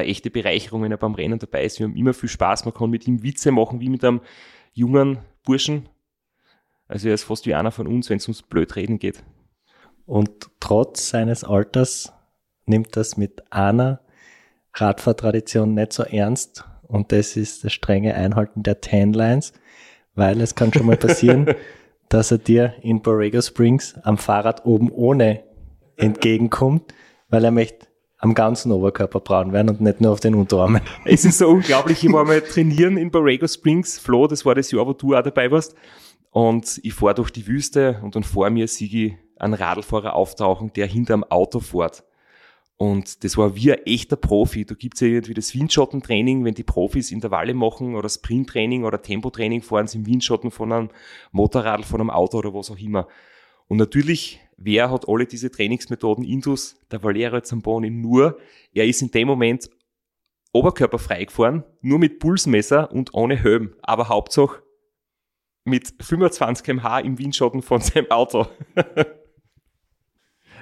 eine 0.00 0.10
echte 0.10 0.30
Bereicherung, 0.30 0.82
wenn 0.82 0.92
er 0.92 0.98
beim 0.98 1.14
Rennen 1.14 1.38
dabei 1.38 1.64
ist. 1.64 1.78
Wir 1.78 1.86
haben 1.86 1.96
immer 1.96 2.14
viel 2.14 2.28
Spaß. 2.28 2.64
Man 2.64 2.74
kann 2.74 2.90
mit 2.90 3.06
ihm 3.06 3.22
Witze 3.22 3.50
machen, 3.50 3.80
wie 3.80 3.88
mit 3.88 4.04
einem 4.04 4.20
jungen 4.72 5.18
Burschen. 5.44 5.88
Also 6.88 7.08
er 7.08 7.14
ist 7.14 7.24
fast 7.24 7.46
wie 7.46 7.54
einer 7.54 7.70
von 7.70 7.86
uns, 7.86 8.10
wenn 8.10 8.18
es 8.18 8.26
ums 8.26 8.42
Blödreden 8.42 8.98
geht. 8.98 9.22
Und 10.06 10.50
trotz 10.58 11.08
seines 11.08 11.44
Alters 11.44 12.12
nimmt 12.66 12.96
das 12.96 13.16
mit 13.16 13.52
einer 13.52 14.00
Radfahrtradition 14.74 15.74
nicht 15.74 15.92
so 15.92 16.02
ernst. 16.02 16.64
Und 16.82 17.12
das 17.12 17.36
ist 17.36 17.64
das 17.64 17.72
strenge 17.72 18.14
Einhalten 18.14 18.62
der 18.62 18.80
Tanlines, 18.80 19.52
weil 20.14 20.40
es 20.40 20.54
kann 20.54 20.72
schon 20.72 20.86
mal 20.86 20.96
passieren, 20.98 21.54
dass 22.08 22.32
er 22.32 22.38
dir 22.38 22.74
in 22.82 23.02
Borrego 23.02 23.40
Springs 23.40 23.94
am 24.02 24.18
Fahrrad 24.18 24.66
oben 24.66 24.90
ohne 24.90 25.44
entgegenkommt, 25.96 26.92
weil 27.28 27.44
er 27.44 27.52
möchte 27.52 27.86
am 28.20 28.34
ganzen 28.34 28.70
Oberkörper 28.70 29.20
braun 29.20 29.52
werden 29.52 29.70
und 29.70 29.80
nicht 29.80 30.00
nur 30.00 30.12
auf 30.12 30.20
den 30.20 30.34
Unterarmen. 30.34 30.82
Es 31.04 31.24
ist 31.24 31.38
so 31.38 31.48
unglaublich. 31.48 32.04
Ich 32.04 32.12
war 32.12 32.24
mal 32.24 32.40
trainieren 32.40 32.96
in 32.96 33.10
Borrego 33.10 33.48
Springs. 33.48 33.98
Flo, 33.98 34.26
das 34.26 34.44
war 34.44 34.54
das 34.54 34.70
Jahr, 34.70 34.86
wo 34.86 34.92
du 34.92 35.16
auch 35.16 35.22
dabei 35.22 35.50
warst. 35.50 35.74
Und 36.30 36.80
ich 36.84 36.94
fahre 36.94 37.14
durch 37.14 37.30
die 37.30 37.46
Wüste 37.46 37.98
und 38.02 38.14
dann 38.14 38.22
vor 38.22 38.48
mir 38.50 38.68
sehe 38.68 38.88
ich 38.88 39.16
einen 39.36 39.54
Radlfahrer 39.54 40.14
auftauchen, 40.14 40.72
der 40.74 40.86
hinterm 40.86 41.24
Auto 41.24 41.60
fährt. 41.60 42.04
Und 42.76 43.24
das 43.24 43.36
war 43.36 43.56
wie 43.56 43.72
ein 43.72 43.84
echter 43.84 44.16
Profi. 44.16 44.64
Da 44.64 44.74
gibt's 44.74 45.00
ja 45.00 45.08
irgendwie 45.08 45.34
das 45.34 45.54
Windschattentraining, 45.54 46.44
wenn 46.44 46.54
die 46.54 46.62
Profis 46.62 47.10
Intervalle 47.10 47.52
machen 47.52 47.94
oder 47.94 48.08
Sprinttraining 48.08 48.84
oder 48.84 49.02
Tempotraining, 49.02 49.62
fahren 49.62 49.86
sie 49.86 49.98
im 49.98 50.06
Windschatten 50.06 50.50
von 50.50 50.72
einem 50.72 50.88
Motorrad, 51.32 51.84
von 51.84 52.00
einem 52.00 52.10
Auto 52.10 52.38
oder 52.38 52.54
was 52.54 52.70
auch 52.70 52.78
immer. 52.78 53.06
Und 53.68 53.76
natürlich, 53.76 54.40
wer 54.60 54.90
hat 54.90 55.08
alle 55.08 55.26
diese 55.26 55.50
Trainingsmethoden 55.50 56.24
intus? 56.24 56.78
Der 56.92 57.02
Valerio 57.02 57.40
Zamboni 57.40 57.90
nur. 57.90 58.38
Er 58.72 58.86
ist 58.86 59.02
in 59.02 59.10
dem 59.10 59.26
Moment 59.26 59.68
oberkörperfrei 60.52 61.24
gefahren, 61.24 61.64
nur 61.80 61.98
mit 61.98 62.20
Pulsmesser 62.20 62.92
und 62.92 63.14
ohne 63.14 63.36
Helm. 63.36 63.74
Aber 63.82 64.08
Hauptsache 64.08 64.62
mit 65.64 65.92
25 66.00 66.64
kmh 66.64 67.00
im 67.00 67.18
Windschatten 67.18 67.62
von 67.62 67.80
seinem 67.80 68.10
Auto. 68.10 68.46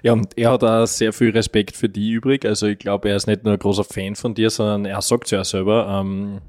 Ja, 0.02 0.12
und 0.12 0.38
er 0.38 0.52
hat 0.52 0.64
auch 0.64 0.86
sehr 0.86 1.12
viel 1.12 1.30
Respekt 1.30 1.76
für 1.76 1.88
die 1.88 2.12
übrig. 2.12 2.44
Also 2.44 2.66
ich 2.68 2.78
glaube, 2.78 3.08
er 3.08 3.16
ist 3.16 3.26
nicht 3.26 3.44
nur 3.44 3.54
ein 3.54 3.58
großer 3.58 3.84
Fan 3.84 4.14
von 4.14 4.34
dir, 4.34 4.50
sondern 4.50 4.84
er 4.84 5.02
sagt 5.02 5.24
es 5.24 5.30
ja 5.32 5.44
selber, 5.44 5.88
ähm, 6.00 6.40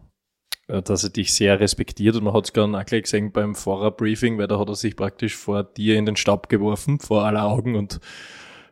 dass 0.69 1.03
er 1.03 1.09
dich 1.09 1.33
sehr 1.33 1.59
respektiert. 1.59 2.15
Und 2.15 2.23
man 2.23 2.33
hat 2.33 2.45
es 2.45 2.53
gerade 2.53 2.77
auch 2.77 2.85
gleich 2.85 3.03
gesehen 3.03 3.31
beim 3.31 3.55
Fahrerbriefing, 3.55 4.37
weil 4.37 4.47
da 4.47 4.59
hat 4.59 4.69
er 4.69 4.75
sich 4.75 4.95
praktisch 4.95 5.35
vor 5.35 5.63
dir 5.63 5.97
in 5.97 6.05
den 6.05 6.15
Staub 6.15 6.49
geworfen, 6.49 6.99
vor 7.01 7.25
aller 7.25 7.45
Augen 7.45 7.75
und 7.75 7.99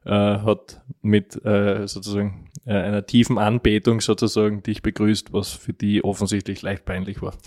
äh, 0.05 0.11
hat 0.11 0.81
mit 1.01 1.43
äh, 1.45 1.87
sozusagen 1.87 2.49
äh, 2.65 2.73
einer 2.73 3.05
tiefen 3.05 3.37
Anbetung 3.37 4.01
sozusagen 4.01 4.63
dich 4.63 4.81
begrüßt, 4.81 5.33
was 5.33 5.51
für 5.51 5.73
die 5.73 6.03
offensichtlich 6.03 6.61
leicht 6.61 6.85
peinlich 6.85 7.21
war. 7.21 7.33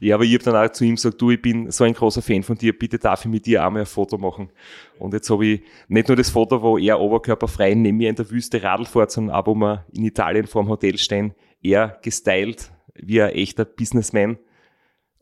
Ja, 0.00 0.16
aber 0.16 0.24
ich 0.24 0.34
habe 0.34 0.44
dann 0.44 0.56
auch 0.56 0.70
zu 0.72 0.84
ihm 0.84 0.96
gesagt, 0.96 1.20
du, 1.20 1.30
ich 1.30 1.40
bin 1.40 1.70
so 1.70 1.84
ein 1.84 1.94
großer 1.94 2.20
Fan 2.20 2.42
von 2.42 2.58
dir, 2.58 2.78
bitte 2.78 2.98
darf 2.98 3.24
ich 3.24 3.30
mit 3.30 3.46
dir 3.46 3.64
einmal 3.64 3.82
ein 3.82 3.86
Foto 3.86 4.18
machen. 4.18 4.50
Und 4.98 5.14
jetzt 5.14 5.30
habe 5.30 5.46
ich 5.46 5.62
nicht 5.88 6.08
nur 6.08 6.16
das 6.16 6.30
Foto, 6.30 6.60
wo 6.60 6.76
er 6.76 7.00
oberkörperfrei 7.00 7.74
neben 7.74 7.96
mir 7.96 8.10
in 8.10 8.16
der 8.16 8.30
Wüste 8.30 8.62
Radl 8.62 8.84
fährt, 8.84 9.10
sondern 9.10 9.34
auch, 9.34 9.46
wo 9.46 9.54
wir 9.54 9.86
in 9.94 10.04
Italien 10.04 10.46
vor 10.46 10.62
dem 10.62 10.68
Hotel 10.68 10.98
stehen, 10.98 11.34
er 11.70 11.98
gestylt 12.02 12.72
wie 12.94 13.22
ein 13.22 13.30
echter 13.30 13.64
Businessman 13.64 14.38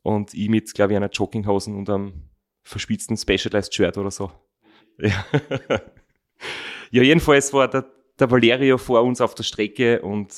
und 0.02 0.34
ich 0.34 0.48
mit, 0.48 0.72
glaube 0.74 0.92
ich, 0.92 0.96
einer 0.96 1.10
Jogginghosen 1.10 1.76
und 1.76 1.90
einem 1.90 2.12
verspitzten 2.62 3.16
Specialized 3.16 3.74
Shirt 3.74 3.98
oder 3.98 4.10
so. 4.10 4.30
Ja, 4.98 5.24
ja 6.90 7.02
jedenfalls 7.02 7.52
war 7.52 7.68
der, 7.68 7.86
der 8.18 8.30
Valerio 8.30 8.78
vor 8.78 9.02
uns 9.02 9.20
auf 9.20 9.34
der 9.34 9.42
Strecke 9.42 10.02
und 10.02 10.32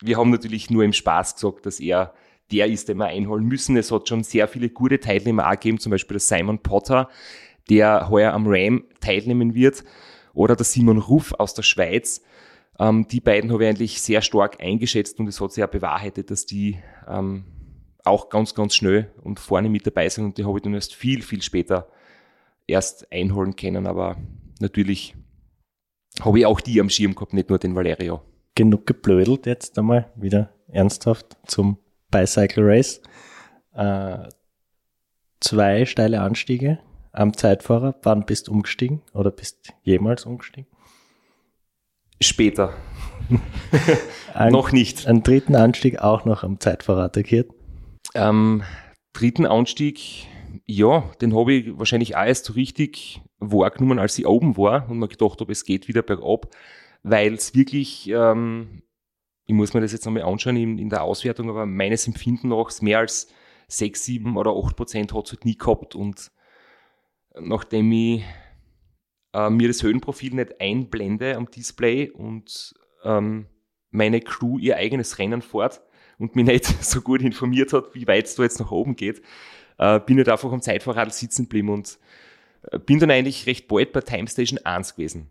wir 0.00 0.16
haben 0.16 0.30
natürlich 0.30 0.70
nur 0.70 0.84
im 0.84 0.92
Spaß 0.92 1.34
gesagt, 1.34 1.66
dass 1.66 1.80
er 1.80 2.14
der 2.50 2.66
ist, 2.66 2.88
den 2.88 2.98
wir 2.98 3.06
einholen 3.06 3.44
müssen. 3.44 3.76
Es 3.76 3.92
hat 3.92 4.08
schon 4.08 4.22
sehr 4.22 4.48
viele 4.48 4.70
gute 4.70 5.00
Teilnehmer 5.00 5.46
auch 5.46 5.52
gegeben, 5.52 5.78
zum 5.78 5.90
Beispiel 5.90 6.14
der 6.14 6.20
Simon 6.20 6.60
Potter, 6.60 7.08
der 7.68 8.08
heuer 8.08 8.32
am 8.32 8.46
Ram 8.46 8.84
teilnehmen 9.00 9.54
wird, 9.54 9.84
oder 10.32 10.56
der 10.56 10.64
Simon 10.64 10.98
Ruff 10.98 11.34
aus 11.34 11.54
der 11.54 11.62
Schweiz. 11.62 12.22
Ähm, 12.78 13.08
die 13.08 13.20
beiden 13.20 13.52
habe 13.52 13.64
ich 13.64 13.68
eigentlich 13.70 14.02
sehr 14.02 14.22
stark 14.22 14.62
eingeschätzt 14.62 15.18
und 15.18 15.26
es 15.26 15.40
hat 15.40 15.52
sich 15.52 15.64
auch 15.64 15.68
bewahrheitet, 15.68 16.30
dass 16.30 16.46
die 16.46 16.78
ähm, 17.08 17.44
auch 18.04 18.28
ganz, 18.28 18.54
ganz 18.54 18.74
schnell 18.74 19.10
und 19.22 19.40
vorne 19.40 19.68
mit 19.68 19.86
dabei 19.86 20.08
sind 20.08 20.24
und 20.24 20.38
die 20.38 20.44
habe 20.44 20.58
ich 20.58 20.62
dann 20.62 20.74
erst 20.74 20.94
viel, 20.94 21.22
viel 21.22 21.42
später 21.42 21.88
erst 22.66 23.10
einholen 23.12 23.56
können, 23.56 23.86
aber 23.86 24.16
natürlich 24.60 25.14
habe 26.20 26.38
ich 26.38 26.46
auch 26.46 26.60
die 26.60 26.80
am 26.80 26.90
Schirm 26.90 27.14
gehabt, 27.14 27.32
nicht 27.32 27.48
nur 27.48 27.58
den 27.58 27.74
Valerio. 27.74 28.22
Genug 28.54 28.86
geblödelt 28.86 29.46
jetzt 29.46 29.78
einmal 29.78 30.10
wieder 30.16 30.50
ernsthaft 30.68 31.36
zum 31.46 31.78
Bicycle 32.10 32.64
Race. 32.64 33.00
Äh, 33.74 34.28
zwei 35.40 35.84
steile 35.86 36.20
Anstiege 36.20 36.78
am 37.12 37.36
Zeitfahrer. 37.36 37.94
Wann 38.02 38.26
bist 38.26 38.48
du 38.48 38.52
umgestiegen 38.52 39.02
oder 39.12 39.30
bist 39.30 39.72
jemals 39.82 40.24
umgestiegen? 40.26 40.70
Später. 42.20 42.74
Ein, 44.34 44.52
noch 44.52 44.72
nicht. 44.72 45.06
Einen 45.06 45.22
dritten 45.22 45.54
Anstieg 45.54 45.98
auch 45.98 46.24
noch 46.24 46.42
am 46.42 46.60
Zeitfahrer 46.60 47.04
attackiert. 47.04 47.50
Ähm, 48.14 48.62
dritten 49.12 49.46
Anstieg, 49.46 50.26
ja, 50.66 51.04
den 51.20 51.36
habe 51.36 51.52
ich 51.52 51.78
wahrscheinlich 51.78 52.16
auch 52.16 52.24
erst 52.24 52.46
so 52.46 52.54
richtig 52.54 53.20
wahrgenommen, 53.38 53.98
als 53.98 54.18
ich 54.18 54.26
oben 54.26 54.56
war 54.56 54.88
und 54.90 54.98
mir 54.98 55.08
gedacht 55.08 55.40
habe, 55.40 55.52
es 55.52 55.64
geht 55.64 55.88
wieder 55.88 56.02
bergab, 56.02 56.48
weil 57.02 57.34
es 57.34 57.54
wirklich 57.54 58.08
ähm, 58.08 58.82
ich 59.48 59.54
muss 59.54 59.72
mir 59.72 59.80
das 59.80 59.92
jetzt 59.92 60.04
nochmal 60.04 60.24
anschauen 60.24 60.56
in, 60.56 60.78
in 60.78 60.90
der 60.90 61.02
Auswertung, 61.02 61.48
aber 61.48 61.64
meines 61.64 62.06
Empfinden 62.06 62.48
nach 62.48 62.68
mehr 62.82 62.98
als 62.98 63.28
6, 63.68 64.04
7 64.04 64.36
oder 64.36 64.54
8 64.54 64.76
Prozent 64.76 65.14
hat 65.14 65.24
es 65.24 65.32
halt 65.32 65.46
nie 65.46 65.56
gehabt. 65.56 65.94
Und 65.94 66.30
nachdem 67.40 67.90
ich 67.90 68.24
äh, 69.38 69.50
mir 69.50 69.68
das 69.68 69.82
Höhenprofil 69.82 70.34
nicht 70.34 70.60
einblende 70.60 71.36
am 71.36 71.50
Display 71.50 72.10
und 72.10 72.74
ähm, 73.04 73.46
meine 73.90 74.20
Crew 74.20 74.58
ihr 74.58 74.76
eigenes 74.76 75.18
Rennen 75.18 75.42
fährt 75.42 75.80
und 76.18 76.34
mich 76.34 76.46
nicht 76.46 76.64
so 76.84 77.00
gut 77.00 77.22
informiert 77.22 77.72
hat, 77.72 77.94
wie 77.94 78.06
weit 78.06 78.26
es 78.26 78.34
da 78.34 78.42
jetzt 78.42 78.58
nach 78.58 78.70
oben 78.70 78.96
geht, 78.96 79.22
äh, 79.78 80.00
bin 80.00 80.18
ich 80.18 80.26
halt 80.26 80.30
einfach 80.30 80.52
am 80.52 80.62
Zeitfahrrad 80.62 81.12
sitzen 81.14 81.44
geblieben 81.44 81.70
und 81.70 81.98
äh, 82.70 82.78
bin 82.78 82.98
dann 82.98 83.10
eigentlich 83.10 83.46
recht 83.46 83.68
bald 83.68 83.92
bei 83.92 84.00
Time 84.00 84.28
Station 84.28 84.58
1 84.58 84.96
gewesen. 84.96 85.30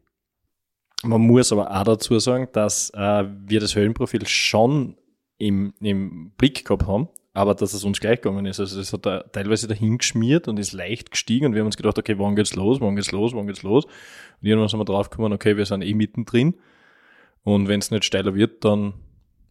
Man 1.04 1.22
muss 1.22 1.52
aber 1.52 1.70
auch 1.70 1.84
dazu 1.84 2.18
sagen, 2.20 2.48
dass 2.54 2.90
äh, 2.92 3.26
wir 3.46 3.60
das 3.60 3.76
Höhenprofil 3.76 4.26
schon 4.26 4.98
im, 5.38 5.74
im 5.80 6.32
Blick 6.32 6.66
gehabt 6.66 6.88
haben, 6.88 7.10
aber 7.38 7.54
dass 7.54 7.74
es 7.74 7.84
uns 7.84 8.00
gleich 8.00 8.20
gegangen 8.20 8.48
ist. 8.48 8.60
Also 8.60 8.80
es 8.80 8.92
hat 8.94 9.06
da 9.06 9.20
teilweise 9.22 9.68
dahin 9.68 10.00
geschmiert 10.00 10.48
und 10.48 10.58
ist 10.58 10.74
leicht 10.74 11.12
gestiegen 11.12 11.46
und 11.46 11.54
wir 11.54 11.60
haben 11.60 11.68
uns 11.68 11.78
gedacht, 11.78 12.00
okay, 12.00 12.18
wann 12.18 12.36
geht's 12.36 12.56
los, 12.56 12.82
wann 12.82 12.96
geht's 12.96 13.12
los, 13.12 13.36
wann 13.36 13.46
geht's 13.46 13.62
los? 13.62 13.86
Und 13.86 13.92
irgendwann 14.42 14.70
sind 14.70 14.80
wir 14.80 14.86
draufgekommen, 14.86 15.34
okay, 15.34 15.56
wir 15.56 15.68
sind 15.68 15.84
eh 15.84 15.94
mittendrin 15.94 16.56
und 17.44 17.68
wenn 17.68 17.80
es 17.80 17.92
nicht 17.92 18.06
steiler 18.06 18.34
wird, 18.34 18.66
dann 18.66 18.96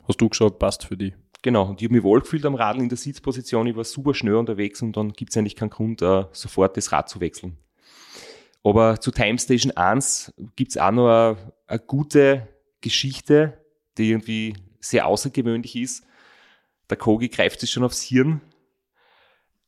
hast 0.08 0.20
du 0.20 0.28
gesagt, 0.28 0.58
passt 0.58 0.84
für 0.84 0.96
die. 0.96 1.14
Genau, 1.42 1.68
und 1.68 1.80
ich 1.80 1.86
habe 1.86 1.94
mich 1.94 2.02
wohlgefühlt 2.02 2.44
am 2.44 2.56
Radl 2.56 2.80
in 2.80 2.88
der 2.88 2.98
Sitzposition, 2.98 3.68
ich 3.68 3.76
war 3.76 3.84
super 3.84 4.14
schnell 4.14 4.34
unterwegs 4.34 4.82
und 4.82 4.96
dann 4.96 5.12
gibt 5.12 5.30
es 5.30 5.36
eigentlich 5.36 5.54
keinen 5.54 5.70
Grund, 5.70 6.02
uh, 6.02 6.24
sofort 6.32 6.76
das 6.76 6.90
Rad 6.90 7.08
zu 7.08 7.20
wechseln. 7.20 7.56
Aber 8.64 9.00
zu 9.00 9.12
Time 9.12 9.38
Station 9.38 9.70
1 9.70 10.34
gibt's 10.56 10.76
auch 10.76 10.90
noch 10.90 11.36
eine 11.68 11.78
gute 11.78 12.48
Geschichte, 12.80 13.60
die 13.96 14.10
irgendwie 14.10 14.54
sehr 14.80 15.06
außergewöhnlich 15.06 15.76
ist. 15.76 16.04
Der 16.90 16.96
Kogi 16.96 17.28
greift 17.28 17.60
sich 17.60 17.70
schon 17.70 17.84
aufs 17.84 18.02
Hirn. 18.02 18.40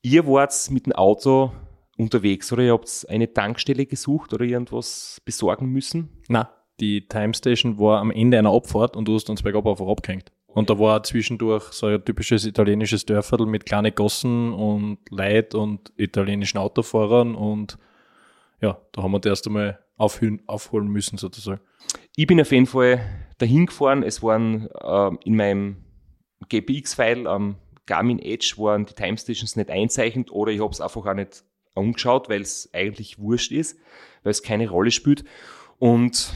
Ihr 0.02 0.26
wart 0.26 0.54
mit 0.70 0.86
dem 0.86 0.92
Auto 0.92 1.52
unterwegs 1.96 2.52
oder 2.52 2.62
ihr 2.62 2.72
habt 2.72 3.06
eine 3.08 3.32
Tankstelle 3.32 3.86
gesucht 3.86 4.32
oder 4.32 4.44
irgendwas 4.44 5.20
besorgen 5.24 5.66
müssen? 5.66 6.22
Na, 6.28 6.50
die 6.80 7.08
Time 7.08 7.34
Station 7.34 7.78
war 7.78 8.00
am 8.00 8.10
Ende 8.10 8.38
einer 8.38 8.52
Abfahrt 8.52 8.96
und 8.96 9.06
du 9.06 9.14
hast 9.14 9.28
uns 9.28 9.42
bergab 9.42 9.66
auf 9.66 9.82
abgehängt. 9.82 10.30
Und 10.46 10.70
da 10.70 10.78
war 10.78 11.02
zwischendurch 11.02 11.64
so 11.72 11.86
ein 11.86 12.04
typisches 12.04 12.46
italienisches 12.46 13.04
Dörferl 13.04 13.46
mit 13.46 13.66
kleinen 13.66 13.94
Gossen 13.94 14.52
und 14.52 14.98
Leid 15.10 15.54
und 15.54 15.92
italienischen 15.96 16.58
Autofahrern 16.58 17.34
und 17.34 17.78
ja, 18.60 18.80
da 18.92 19.02
haben 19.02 19.12
wir 19.12 19.24
erst 19.24 19.46
einmal 19.46 19.78
aufhören, 19.96 20.40
aufholen 20.46 20.88
müssen 20.88 21.18
sozusagen. 21.18 21.60
Ich 22.16 22.26
bin 22.26 22.40
auf 22.40 22.50
jeden 22.50 22.66
Fall 22.66 23.00
dahin 23.38 23.66
gefahren. 23.66 24.02
Es 24.02 24.22
waren 24.22 24.68
äh, 24.80 25.10
in 25.24 25.36
meinem 25.36 25.84
GPX-File 26.48 27.26
am 27.26 27.56
Garmin 27.86 28.18
Edge 28.18 28.54
waren 28.58 28.86
die 28.86 28.94
Time 28.94 29.16
Stations 29.16 29.56
nicht 29.56 29.70
einzeichnet 29.70 30.30
oder 30.30 30.52
ich 30.52 30.60
habe 30.60 30.72
es 30.72 30.80
einfach 30.80 31.06
auch 31.06 31.14
nicht 31.14 31.42
angeschaut, 31.74 32.28
weil 32.28 32.42
es 32.42 32.68
eigentlich 32.72 33.18
wurscht 33.18 33.52
ist, 33.52 33.78
weil 34.22 34.30
es 34.30 34.42
keine 34.42 34.68
Rolle 34.68 34.90
spielt. 34.90 35.24
Und 35.78 36.34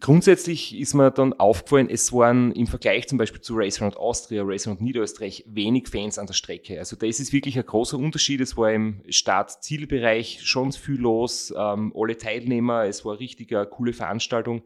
grundsätzlich 0.00 0.78
ist 0.78 0.94
mir 0.94 1.10
dann 1.10 1.32
aufgefallen, 1.34 1.88
es 1.90 2.12
waren 2.12 2.52
im 2.52 2.66
Vergleich 2.66 3.08
zum 3.08 3.18
Beispiel 3.18 3.40
zu 3.40 3.54
Race 3.56 3.80
Round 3.80 3.96
Austria, 3.96 4.42
Race 4.44 4.66
Round 4.66 4.80
Niederösterreich 4.80 5.44
wenig 5.46 5.88
Fans 5.88 6.18
an 6.18 6.26
der 6.26 6.34
Strecke. 6.34 6.78
Also 6.78 6.96
das 6.96 7.20
ist 7.20 7.32
wirklich 7.32 7.58
ein 7.58 7.66
großer 7.66 7.98
Unterschied. 7.98 8.40
Es 8.40 8.56
war 8.56 8.72
im 8.72 9.02
Start-Zielbereich 9.08 10.40
schon 10.44 10.72
viel 10.72 11.00
los, 11.00 11.52
ähm, 11.56 11.92
alle 11.96 12.16
Teilnehmer, 12.16 12.84
es 12.84 13.04
war 13.04 13.18
richtig 13.18 13.54
eine 13.54 13.66
coole 13.66 13.92
Veranstaltung. 13.92 14.62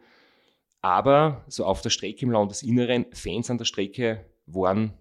Aber 0.82 1.44
so 1.48 1.64
auf 1.64 1.82
der 1.82 1.90
Strecke 1.90 2.24
im 2.24 2.30
Landesinneren, 2.30 3.06
Fans 3.12 3.50
an 3.50 3.58
der 3.58 3.66
Strecke 3.66 4.24
waren 4.46 4.94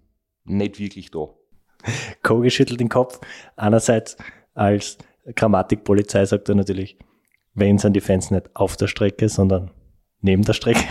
nicht 0.44 0.78
wirklich 0.78 1.10
da. 1.10 1.28
Kogi 2.22 2.50
schüttelt 2.50 2.80
den 2.80 2.88
Kopf. 2.88 3.20
Einerseits 3.56 4.16
als 4.54 4.98
Grammatikpolizei 5.34 6.24
sagt 6.24 6.48
er 6.48 6.54
natürlich, 6.54 6.98
wenn 7.54 7.78
sind 7.78 7.94
die 7.94 8.00
Fans 8.00 8.30
nicht 8.30 8.54
auf 8.54 8.76
der 8.76 8.86
Strecke, 8.86 9.28
sondern 9.28 9.70
neben 10.20 10.42
der 10.42 10.52
Strecke. 10.52 10.84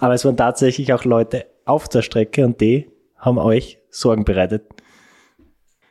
Aber 0.00 0.14
es 0.14 0.24
waren 0.24 0.36
tatsächlich 0.36 0.92
auch 0.92 1.04
Leute 1.04 1.46
auf 1.64 1.88
der 1.88 2.02
Strecke 2.02 2.44
und 2.44 2.60
die 2.60 2.90
haben 3.16 3.38
euch 3.38 3.78
Sorgen 3.90 4.24
bereitet. 4.24 4.64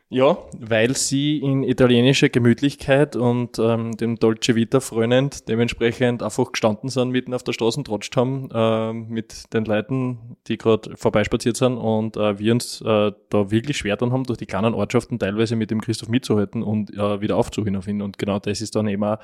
Ja, 0.10 0.38
weil 0.60 0.96
sie 0.96 1.40
in 1.40 1.64
italienischer 1.64 2.30
Gemütlichkeit 2.30 3.16
und 3.16 3.58
ähm, 3.58 3.98
dem 3.98 4.18
Dolce 4.18 4.54
Vita 4.54 4.80
frönend 4.80 5.50
dementsprechend 5.50 6.22
einfach 6.22 6.52
gestanden 6.52 6.90
sind, 6.90 7.10
mitten 7.10 7.34
auf 7.34 7.44
der 7.44 7.54
Straße 7.54 7.80
und 7.80 7.86
trotscht 7.86 8.16
haben 8.16 8.48
äh, 8.54 8.94
mit 8.94 9.52
den 9.54 9.66
Leuten, 9.66 10.38
die 10.48 10.60
gerade 10.60 10.96
vorbeispaziert 10.98 11.58
sind 11.58 11.78
und 11.78 12.16
äh, 12.16 12.38
wir 12.38 12.54
uns 12.54 12.82
äh, 12.82 13.12
da 13.30 13.50
wirklich 13.50 13.78
schwer 13.78 13.98
dann 13.98 14.14
haben, 14.14 14.26
durch 14.26 14.38
die 14.38 14.46
kleinen 14.46 14.76
Ortschaften 14.76 15.18
teilweise 15.18 15.56
mit 15.56 15.72
dem 15.72 15.82
Christoph 15.82 16.10
mitzuhalten 16.10 16.62
und 16.62 16.94
äh, 16.94 17.22
wieder 17.22 17.36
aufzuhören 17.36 17.76
auf 17.76 17.88
ihn. 17.88 18.04
Und 18.04 18.20
genau 18.20 18.38
das 18.38 18.62
ist 18.62 18.76
dann 18.76 18.88
eben 18.88 19.04
auch 19.04 19.18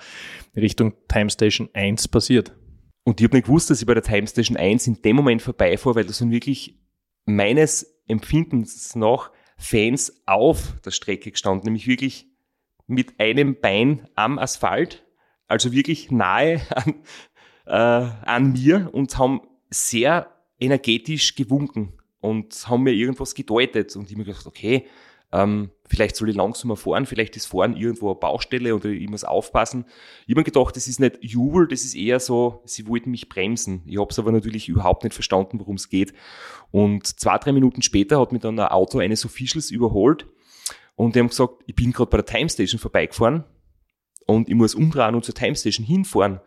Richtung 0.56 0.94
Time 1.08 1.30
Station 1.30 1.70
1 1.74 2.08
passiert. 2.08 2.56
Und 3.04 3.22
ich 3.22 3.28
habe 3.28 3.38
nicht 3.38 3.46
gewusst, 3.46 3.70
dass 3.70 3.80
ich 3.80 3.86
bei 3.86 3.94
der 3.94 4.04
Time 4.04 4.26
Station 4.26 4.58
1 4.58 4.88
in 4.88 5.02
dem 5.04 5.16
Moment 5.16 5.44
vorbeifahre, 5.44 5.98
weil 5.98 6.06
das 6.06 6.18
sind 6.18 6.32
wirklich 6.32 6.80
meines 7.26 8.02
Empfindens 8.08 8.96
nach 8.96 9.30
Fans 9.60 10.22
auf 10.26 10.80
der 10.86 10.92
Strecke 10.92 11.32
gestanden, 11.32 11.66
nämlich 11.66 11.86
wirklich 11.86 12.28
mit 12.88 13.20
einem 13.20 13.60
Bein 13.60 14.08
am 14.16 14.40
Asphalt, 14.40 15.06
also 15.48 15.72
wirklich 15.74 16.10
nahe 16.10 16.62
an, 16.76 16.96
äh, 17.66 17.72
an 18.26 18.54
mir 18.54 18.90
und 18.94 19.18
haben 19.18 19.42
sehr 19.70 20.34
energetisch 20.60 21.36
gewunken 21.36 21.94
und 22.22 22.68
haben 22.68 22.84
mir 22.84 22.94
irgendwas 22.94 23.36
gedeutet. 23.36 23.96
Und 23.96 24.10
ich 24.10 24.18
mir 24.18 24.24
gedacht, 24.24 24.48
okay, 24.48 24.88
ähm, 25.32 25.72
vielleicht 25.88 26.16
soll 26.16 26.30
ich 26.30 26.36
langsamer 26.36 26.76
fahren, 26.76 27.06
vielleicht 27.06 27.36
ist 27.36 27.46
Fahren 27.46 27.76
irgendwo 27.76 28.10
eine 28.10 28.20
Baustelle 28.20 28.76
oder 28.76 28.90
ich 28.90 29.10
muss 29.10 29.24
aufpassen. 29.24 29.86
Ich 30.26 30.34
habe 30.34 30.42
mir 30.42 30.46
gedacht, 30.46 30.76
das 30.76 30.88
ist 30.88 31.00
nicht 31.00 31.18
Jubel, 31.22 31.68
das 31.68 31.84
ist 31.84 31.96
eher 31.96 32.20
so, 32.20 32.62
sie 32.66 32.88
wollten 32.88 33.12
mich 33.12 33.30
bremsen. 33.30 33.84
Ich 33.86 33.98
habe 33.98 34.10
es 34.10 34.20
aber 34.20 34.32
natürlich 34.32 34.70
überhaupt 34.70 35.04
nicht 35.04 35.14
verstanden, 35.14 35.60
worum 35.60 35.76
es 35.76 35.90
geht. 35.90 36.14
Und 36.72 37.06
zwei, 37.06 37.38
drei 37.38 37.52
Minuten 37.52 37.82
später 37.82 38.20
hat 38.20 38.32
mir 38.32 38.40
dann 38.40 38.60
ein 38.60 38.68
Auto 38.68 39.00
eines 39.00 39.26
Officials 39.26 39.72
überholt 39.72 40.28
und 40.96 41.16
die 41.16 41.20
haben 41.20 41.30
gesagt, 41.30 41.64
ich 41.66 41.76
bin 41.76 41.94
gerade 41.94 42.10
bei 42.10 42.18
der 42.18 42.26
Time 42.26 42.50
Station 42.50 42.80
vorbeigefahren 42.80 43.46
und 44.26 44.50
ich 44.50 44.56
muss 44.56 44.76
umdrehen 44.76 45.16
und 45.16 45.24
zur 45.24 45.34
Time 45.34 45.56
Station 45.56 45.86
hinfahren. 45.86 46.42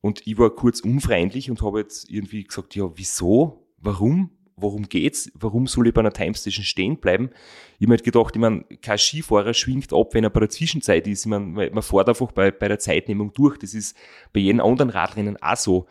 Und 0.00 0.24
ich 0.26 0.38
war 0.38 0.50
kurz 0.50 0.78
unfreundlich 0.78 1.50
und 1.50 1.60
habe 1.62 1.80
jetzt 1.80 2.08
irgendwie 2.08 2.44
gesagt, 2.44 2.76
ja, 2.76 2.88
wieso? 2.94 3.66
Warum? 3.78 4.30
Worum 4.56 4.88
geht's? 4.88 5.30
Warum 5.34 5.66
soll 5.66 5.88
ich 5.88 5.94
bei 5.94 6.00
einer 6.00 6.12
Time 6.12 6.34
Station 6.34 6.64
stehen 6.64 6.98
bleiben? 6.98 7.30
Ich 7.78 7.82
habe 7.82 7.88
mir 7.88 7.96
halt 7.96 8.04
gedacht, 8.04 8.34
ich 8.34 8.40
meine, 8.40 8.64
kein 8.80 8.98
Skifahrer 8.98 9.54
schwingt 9.54 9.92
ab, 9.92 10.14
wenn 10.14 10.24
er 10.24 10.30
bei 10.30 10.40
der 10.40 10.48
Zwischenzeit 10.48 11.06
ist. 11.06 11.26
Ich 11.26 11.30
meine, 11.30 11.70
man 11.70 11.82
fährt 11.82 12.08
einfach 12.08 12.32
bei, 12.32 12.50
bei 12.50 12.68
der 12.68 12.78
Zeitnehmung 12.78 13.32
durch. 13.34 13.58
Das 13.58 13.74
ist 13.74 13.96
bei 14.32 14.40
jedem 14.40 14.60
anderen 14.60 14.90
Radrennen 14.90 15.36
auch 15.42 15.56
so. 15.56 15.86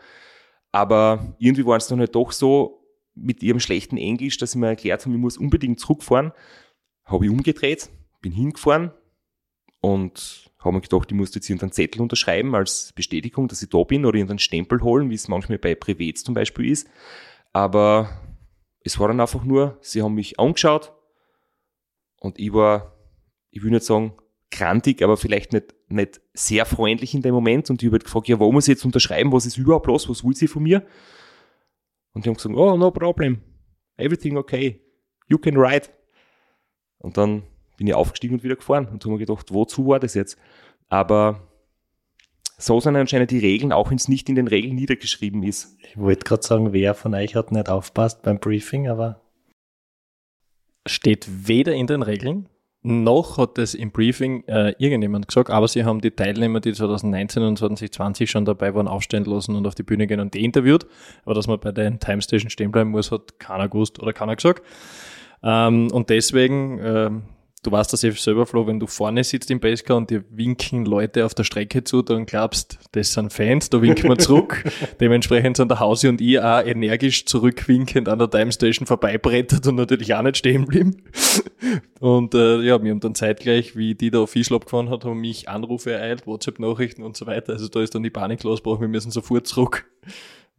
Aber 0.72 1.36
irgendwie 1.38 1.64
waren 1.64 1.78
es 1.78 1.86
dann 1.86 2.00
halt 2.00 2.14
doch 2.14 2.32
so 2.32 2.82
mit 3.14 3.42
ihrem 3.42 3.60
schlechten 3.60 3.96
Englisch, 3.96 4.36
dass 4.36 4.52
sie 4.52 4.58
mir 4.58 4.68
erklärt 4.68 5.04
haben, 5.04 5.12
ich 5.12 5.20
muss 5.20 5.38
unbedingt 5.38 5.80
zurückfahren. 5.80 6.32
Habe 7.04 7.24
ich 7.24 7.30
umgedreht, 7.30 7.88
bin 8.20 8.32
hingefahren 8.32 8.90
und 9.80 10.50
habe 10.58 10.74
mir 10.74 10.80
gedacht, 10.80 11.10
ich 11.10 11.16
muss 11.16 11.34
jetzt 11.34 11.48
irgendeinen 11.48 11.72
Zettel 11.72 12.02
unterschreiben 12.02 12.54
als 12.54 12.92
Bestätigung, 12.94 13.46
dass 13.46 13.62
ich 13.62 13.70
da 13.70 13.84
bin 13.84 14.04
oder 14.04 14.16
irgendeinen 14.16 14.40
Stempel 14.40 14.82
holen, 14.82 15.08
wie 15.08 15.14
es 15.14 15.28
manchmal 15.28 15.58
bei 15.58 15.76
Privets 15.76 16.24
zum 16.24 16.34
Beispiel 16.34 16.70
ist. 16.70 16.88
Aber 17.52 18.25
es 18.86 19.00
war 19.00 19.08
dann 19.08 19.20
einfach 19.20 19.42
nur, 19.42 19.78
sie 19.80 20.00
haben 20.00 20.14
mich 20.14 20.38
angeschaut 20.38 20.92
und 22.20 22.38
ich 22.38 22.52
war, 22.52 22.96
ich 23.50 23.62
will 23.64 23.72
nicht 23.72 23.84
sagen, 23.84 24.14
krantig, 24.52 25.02
aber 25.02 25.16
vielleicht 25.16 25.52
nicht, 25.52 25.74
nicht 25.88 26.20
sehr 26.34 26.64
freundlich 26.64 27.12
in 27.12 27.20
dem 27.20 27.34
Moment 27.34 27.68
und 27.68 27.82
ich 27.82 27.88
habe 27.88 27.96
halt 27.96 28.04
gefragt, 28.04 28.28
ja, 28.28 28.38
wo 28.38 28.50
muss 28.52 28.68
ich 28.68 28.74
jetzt 28.74 28.84
unterschreiben, 28.84 29.32
was 29.32 29.44
ist 29.44 29.58
überhaupt 29.58 29.88
los, 29.88 30.08
was 30.08 30.22
will 30.22 30.36
sie 30.36 30.46
von 30.46 30.62
mir? 30.62 30.86
Und 32.12 32.24
die 32.24 32.28
haben 32.28 32.36
gesagt, 32.36 32.54
oh, 32.54 32.76
no 32.76 32.92
problem, 32.92 33.42
everything 33.96 34.36
okay, 34.36 34.80
you 35.26 35.36
can 35.36 35.56
ride. 35.56 35.88
Und 36.98 37.18
dann 37.18 37.42
bin 37.76 37.88
ich 37.88 37.94
aufgestiegen 37.94 38.36
und 38.36 38.44
wieder 38.44 38.56
gefahren 38.56 38.86
und 38.86 39.04
habe 39.04 39.14
mir 39.14 39.18
gedacht, 39.18 39.52
wozu 39.52 39.86
war 39.88 39.98
das 39.98 40.14
jetzt? 40.14 40.38
Aber 40.88 41.45
so 42.58 42.80
sind 42.80 42.96
anscheinend 42.96 43.30
die 43.30 43.38
Regeln, 43.38 43.72
auch 43.72 43.90
wenn 43.90 43.96
es 43.96 44.08
nicht 44.08 44.28
in 44.28 44.34
den 44.34 44.48
Regeln 44.48 44.74
niedergeschrieben 44.74 45.42
ist. 45.42 45.76
Ich 45.82 45.98
wollte 45.98 46.24
gerade 46.24 46.42
sagen, 46.42 46.72
wer 46.72 46.94
von 46.94 47.14
euch 47.14 47.34
hat 47.34 47.52
nicht 47.52 47.68
aufpasst 47.68 48.22
beim 48.22 48.38
Briefing, 48.38 48.88
aber. 48.88 49.20
Steht 50.86 51.48
weder 51.48 51.74
in 51.74 51.88
den 51.88 52.02
Regeln, 52.02 52.48
noch 52.86 53.36
hat 53.36 53.58
es 53.58 53.74
im 53.74 53.90
Briefing 53.90 54.44
äh, 54.46 54.72
irgendjemand 54.78 55.26
gesagt, 55.26 55.50
aber 55.50 55.66
sie 55.66 55.84
haben 55.84 56.00
die 56.00 56.12
Teilnehmer, 56.12 56.60
die 56.60 56.72
2019 56.72 57.42
und 57.42 57.58
2020 57.58 58.30
schon 58.30 58.44
dabei 58.44 58.72
waren, 58.76 58.86
aufstehen 58.86 59.24
lassen 59.24 59.56
und 59.56 59.66
auf 59.66 59.74
die 59.74 59.82
Bühne 59.82 60.06
gehen 60.06 60.20
und 60.20 60.34
die 60.34 60.44
interviewt. 60.44 60.86
Aber 61.24 61.34
dass 61.34 61.48
man 61.48 61.58
bei 61.58 61.72
den 61.72 61.98
Time 61.98 62.22
Station 62.22 62.48
stehen 62.48 62.70
bleiben 62.70 62.90
muss, 62.90 63.10
hat 63.10 63.40
keiner 63.40 63.68
gewusst 63.68 63.98
oder 63.98 64.12
keiner 64.12 64.36
gesagt. 64.36 64.62
Ähm, 65.42 65.90
und 65.90 66.10
deswegen 66.10 66.78
ähm, 66.80 67.22
du 67.62 67.72
weißt 67.72 67.92
das 67.92 68.02
ja 68.02 68.12
selber, 68.12 68.46
Flo, 68.46 68.66
wenn 68.66 68.78
du 68.78 68.86
vorne 68.86 69.24
sitzt 69.24 69.50
im 69.50 69.60
Basecar 69.60 69.96
und 69.96 70.10
dir 70.10 70.24
winken 70.30 70.86
Leute 70.86 71.26
auf 71.26 71.34
der 71.34 71.44
Strecke 71.44 71.82
zu, 71.84 72.02
dann 72.02 72.26
glaubst, 72.26 72.78
das 72.92 73.12
sind 73.12 73.32
Fans, 73.32 73.70
da 73.70 73.82
winken 73.82 74.08
wir 74.08 74.18
zurück. 74.18 74.64
Dementsprechend 75.00 75.56
sind 75.56 75.70
der 75.70 75.80
Hausi 75.80 76.08
und 76.08 76.20
ich 76.20 76.38
auch 76.40 76.64
energisch 76.64 77.26
zurückwinkend 77.26 78.08
an 78.08 78.18
der 78.18 78.30
Time 78.30 78.52
Station 78.52 78.86
vorbeibrettert 78.86 79.66
und 79.66 79.74
natürlich 79.74 80.14
auch 80.14 80.22
nicht 80.22 80.36
stehen 80.36 80.66
blieben. 80.66 81.02
Und 81.98 82.34
äh, 82.34 82.60
ja, 82.60 82.82
wir 82.82 82.90
haben 82.90 83.00
dann 83.00 83.14
zeitgleich, 83.14 83.74
wie 83.74 83.94
die 83.94 84.10
da 84.10 84.20
Official 84.20 84.56
abgefahren 84.56 84.90
hat, 84.90 85.04
haben 85.04 85.20
mich 85.20 85.48
Anrufe 85.48 85.92
ereilt, 85.92 86.26
WhatsApp-Nachrichten 86.26 87.02
und 87.02 87.16
so 87.16 87.26
weiter. 87.26 87.54
Also 87.54 87.68
da 87.68 87.80
ist 87.80 87.94
dann 87.94 88.02
die 88.02 88.10
Panik 88.10 88.42
losgebrochen, 88.44 88.82
wir 88.82 88.88
müssen 88.88 89.10
sofort 89.10 89.46
zurück. 89.46 89.90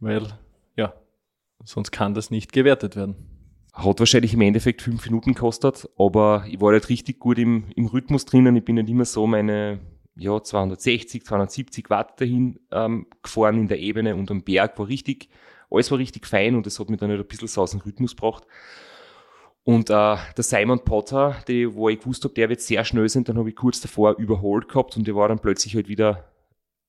Weil, 0.00 0.26
ja, 0.76 0.92
sonst 1.64 1.92
kann 1.92 2.14
das 2.14 2.30
nicht 2.30 2.52
gewertet 2.52 2.96
werden. 2.96 3.37
Hat 3.78 4.00
wahrscheinlich 4.00 4.34
im 4.34 4.40
Endeffekt 4.40 4.82
fünf 4.82 5.04
Minuten 5.06 5.34
gekostet, 5.34 5.88
aber 5.96 6.44
ich 6.48 6.60
war 6.60 6.72
halt 6.72 6.88
richtig 6.88 7.20
gut 7.20 7.38
im, 7.38 7.66
im 7.76 7.86
Rhythmus 7.86 8.24
drinnen. 8.24 8.56
Ich 8.56 8.64
bin 8.64 8.74
nicht 8.74 8.88
immer 8.88 9.04
so 9.04 9.28
meine 9.28 9.78
ja, 10.16 10.42
260, 10.42 11.24
270 11.24 11.88
Watt 11.88 12.20
dahin 12.20 12.58
ähm, 12.72 13.06
gefahren 13.22 13.56
in 13.56 13.68
der 13.68 13.78
Ebene 13.78 14.16
und 14.16 14.32
am 14.32 14.42
Berg 14.42 14.76
war 14.80 14.88
richtig, 14.88 15.28
alles 15.70 15.92
war 15.92 15.98
richtig 15.98 16.26
fein 16.26 16.56
und 16.56 16.66
das 16.66 16.80
hat 16.80 16.90
mich 16.90 16.98
dann 16.98 17.10
halt 17.10 17.20
ein 17.20 17.26
bisschen 17.28 17.46
so 17.46 17.62
aus 17.62 17.70
dem 17.70 17.80
Rhythmus 17.80 18.16
gebracht. 18.16 18.44
Und 19.62 19.90
äh, 19.90 20.16
der 20.36 20.44
Simon 20.44 20.80
Potter, 20.80 21.36
die, 21.46 21.72
wo 21.72 21.88
ich 21.88 22.00
gewusst 22.00 22.24
habe, 22.24 22.34
der 22.34 22.48
wird 22.48 22.60
sehr 22.60 22.84
schnell 22.84 23.08
sein, 23.08 23.22
dann 23.22 23.38
habe 23.38 23.50
ich 23.50 23.54
kurz 23.54 23.80
davor 23.80 24.16
überholt 24.18 24.68
gehabt 24.68 24.96
und 24.96 25.06
der 25.06 25.14
war 25.14 25.28
dann 25.28 25.38
plötzlich 25.38 25.76
halt 25.76 25.88
wieder 25.88 26.24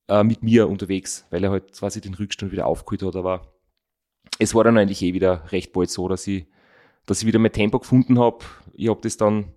äh, 0.07 0.23
mit 0.23 0.41
mir 0.41 0.67
unterwegs, 0.67 1.27
weil 1.29 1.43
er 1.43 1.51
halt 1.51 1.73
quasi 1.73 2.01
den 2.01 2.15
Rückstand 2.15 2.51
wieder 2.51 2.65
aufgeholt 2.65 3.03
hat. 3.03 3.15
Aber 3.15 3.53
es 4.39 4.55
war 4.55 4.63
dann 4.63 4.77
eigentlich 4.77 5.03
eh 5.03 5.13
wieder 5.13 5.51
recht 5.51 5.71
bald 5.71 5.91
so, 5.91 6.07
dass 6.07 6.25
ich 6.25 6.47
dass 7.05 7.21
ich 7.21 7.27
wieder 7.27 7.39
mein 7.39 7.51
Tempo 7.51 7.79
gefunden 7.79 8.19
habe. 8.19 8.45
Ich 8.73 8.89
habe 8.89 9.01
das 9.01 9.17
dann, 9.17 9.53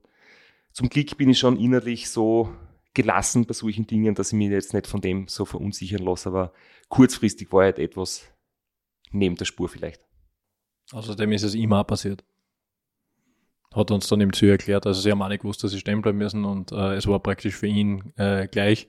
zum 0.73 0.89
Glück 0.89 1.17
bin 1.17 1.31
ich 1.31 1.39
schon 1.39 1.59
innerlich 1.59 2.09
so 2.11 2.53
gelassen 2.95 3.47
bei 3.47 3.55
solchen 3.55 3.87
Dingen, 3.87 4.15
dass 4.15 4.33
ich 4.33 4.39
mich 4.39 4.51
jetzt 4.51 4.75
nicht 4.75 4.87
von 4.87 5.01
dem 5.01 5.29
so 5.29 5.45
verunsichern 5.45 6.03
lasse, 6.03 6.29
aber 6.29 6.53
kurzfristig 6.89 7.53
war 7.53 7.65
halt 7.65 7.79
etwas 7.79 8.29
neben 9.11 9.37
der 9.37 9.45
Spur 9.45 9.69
vielleicht. 9.69 10.07
Außerdem 10.93 11.33
ist 11.33 11.43
es 11.43 11.55
immer 11.55 11.81
auch 11.81 11.87
passiert. 11.87 12.25
Hat 13.75 13.91
uns 13.91 14.09
dann 14.09 14.21
im 14.21 14.35
Ziel 14.35 14.51
erklärt, 14.51 14.87
also 14.87 15.01
sie 15.01 15.11
haben 15.11 15.23
auch 15.23 15.29
nicht 15.29 15.43
gewusst, 15.43 15.65
dass 15.65 15.71
sie 15.71 15.81
stehen 15.81 16.03
bleiben 16.03 16.19
müssen 16.19 16.45
und 16.45 16.73
äh, 16.73 16.95
es 16.95 17.07
war 17.07 17.21
praktisch 17.21 17.55
für 17.55 17.67
ihn 17.67 18.13
äh, 18.17 18.47
gleich 18.47 18.89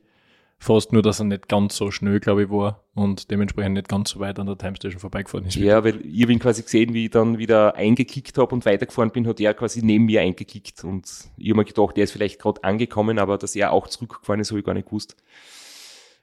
fast 0.64 0.94
nur, 0.94 1.02
dass 1.02 1.20
er 1.20 1.26
nicht 1.26 1.48
ganz 1.48 1.76
so 1.76 1.92
schnell, 1.92 2.20
glaube 2.20 2.44
ich, 2.44 2.50
war 2.50 2.84
und 2.96 3.30
dementsprechend 3.32 3.74
nicht 3.74 3.90
ganz 3.90 4.12
so 4.12 4.20
weit 4.20 4.40
an 4.40 4.48
der 4.48 4.58
Time 4.58 4.76
Station 4.76 5.00
vorbeigefahren 5.00 5.46
ist. 5.46 5.56
Ja, 5.56 5.84
weil 5.84 6.02
ich 6.06 6.28
ihn 6.28 6.40
quasi 6.40 6.64
gesehen, 6.64 6.94
wie 6.94 7.06
ich 7.06 7.12
dann 7.12 7.38
wieder 7.38 7.76
eingekickt 7.76 8.38
habe 8.38 8.56
und 8.56 8.66
weitergefahren 8.66 9.12
bin, 9.12 9.28
hat 9.28 9.40
er 9.40 9.54
quasi 9.54 9.82
neben 9.84 10.06
mir 10.06 10.22
eingekickt 10.22 10.84
und 10.84 11.06
ich 11.38 11.50
habe 11.50 11.58
mir 11.58 11.66
gedacht, 11.66 11.98
er 11.98 12.06
ist 12.06 12.12
vielleicht 12.12 12.40
gerade 12.40 12.64
angekommen, 12.64 13.20
aber 13.20 13.38
dass 13.38 13.56
er 13.56 13.72
auch 13.72 13.88
zurückgefahren 13.88 14.40
ist, 14.40 14.52
habe 14.52 14.60
ich 14.60 14.66
gar 14.66 14.74
nicht 14.74 14.88
gewusst. 14.88 15.16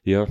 ja. 0.05 0.27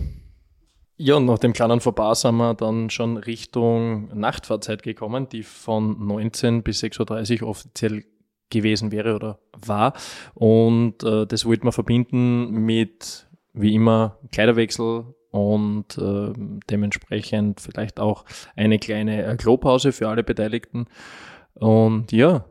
Ja, 1.01 1.16
und 1.16 1.28
nach 1.28 1.39
dem 1.39 1.53
kleinen 1.53 1.80
Vorbei 1.80 2.14
sind 2.14 2.36
wir 2.36 2.55
dann 2.55 2.89
schon 2.89 3.16
Richtung 3.16 4.10
Nachtfahrzeit 4.20 4.84
gekommen, 4.84 5.30
die 5.30 5.43
von 5.43 6.05
19 6.05 6.62
bis 6.62 6.84
6.30 6.84 7.41
Uhr 7.41 7.47
offiziell 7.47 8.03
gewesen 8.49 8.91
wäre 8.91 9.16
oder 9.16 9.39
war. 9.66 9.93
Und 10.34 11.01
äh, 11.03 11.26
das 11.26 11.45
wollten 11.45 11.66
wir 11.66 11.72
verbinden 11.72 12.51
mit, 12.66 13.28
wie 13.53 13.73
immer, 13.73 14.17
Kleiderwechsel 14.31 15.13
und 15.31 15.97
äh, 15.97 16.33
dementsprechend 16.69 17.61
vielleicht 17.61 17.99
auch 17.99 18.25
eine 18.55 18.79
kleine 18.79 19.25
äh, 19.25 19.35
Klopause 19.35 19.91
für 19.91 20.09
alle 20.09 20.23
Beteiligten. 20.23 20.87
Und 21.53 22.11
ja, 22.11 22.45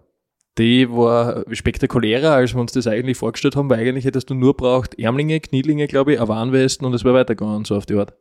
die 0.59 0.91
war 0.91 1.45
spektakulärer, 1.53 2.33
als 2.33 2.55
wir 2.55 2.61
uns 2.61 2.73
das 2.73 2.87
eigentlich 2.87 3.17
vorgestellt 3.17 3.57
haben, 3.57 3.71
weil 3.71 3.81
eigentlich 3.81 4.05
hättest 4.05 4.31
du 4.31 4.35
nur 4.35 4.57
braucht 4.57 4.99
Ärmlinge, 4.99 5.41
Knielinge, 5.41 5.87
glaube 5.87 6.13
ich, 6.13 6.19
eine 6.19 6.29
Warnwesten 6.29 6.87
und 6.87 6.95
es 6.95 7.05
wäre 7.05 7.15
weitergegangen, 7.15 7.65
so 7.65 7.77
auf 7.77 7.87
die 7.87 7.95
Art. 7.95 8.15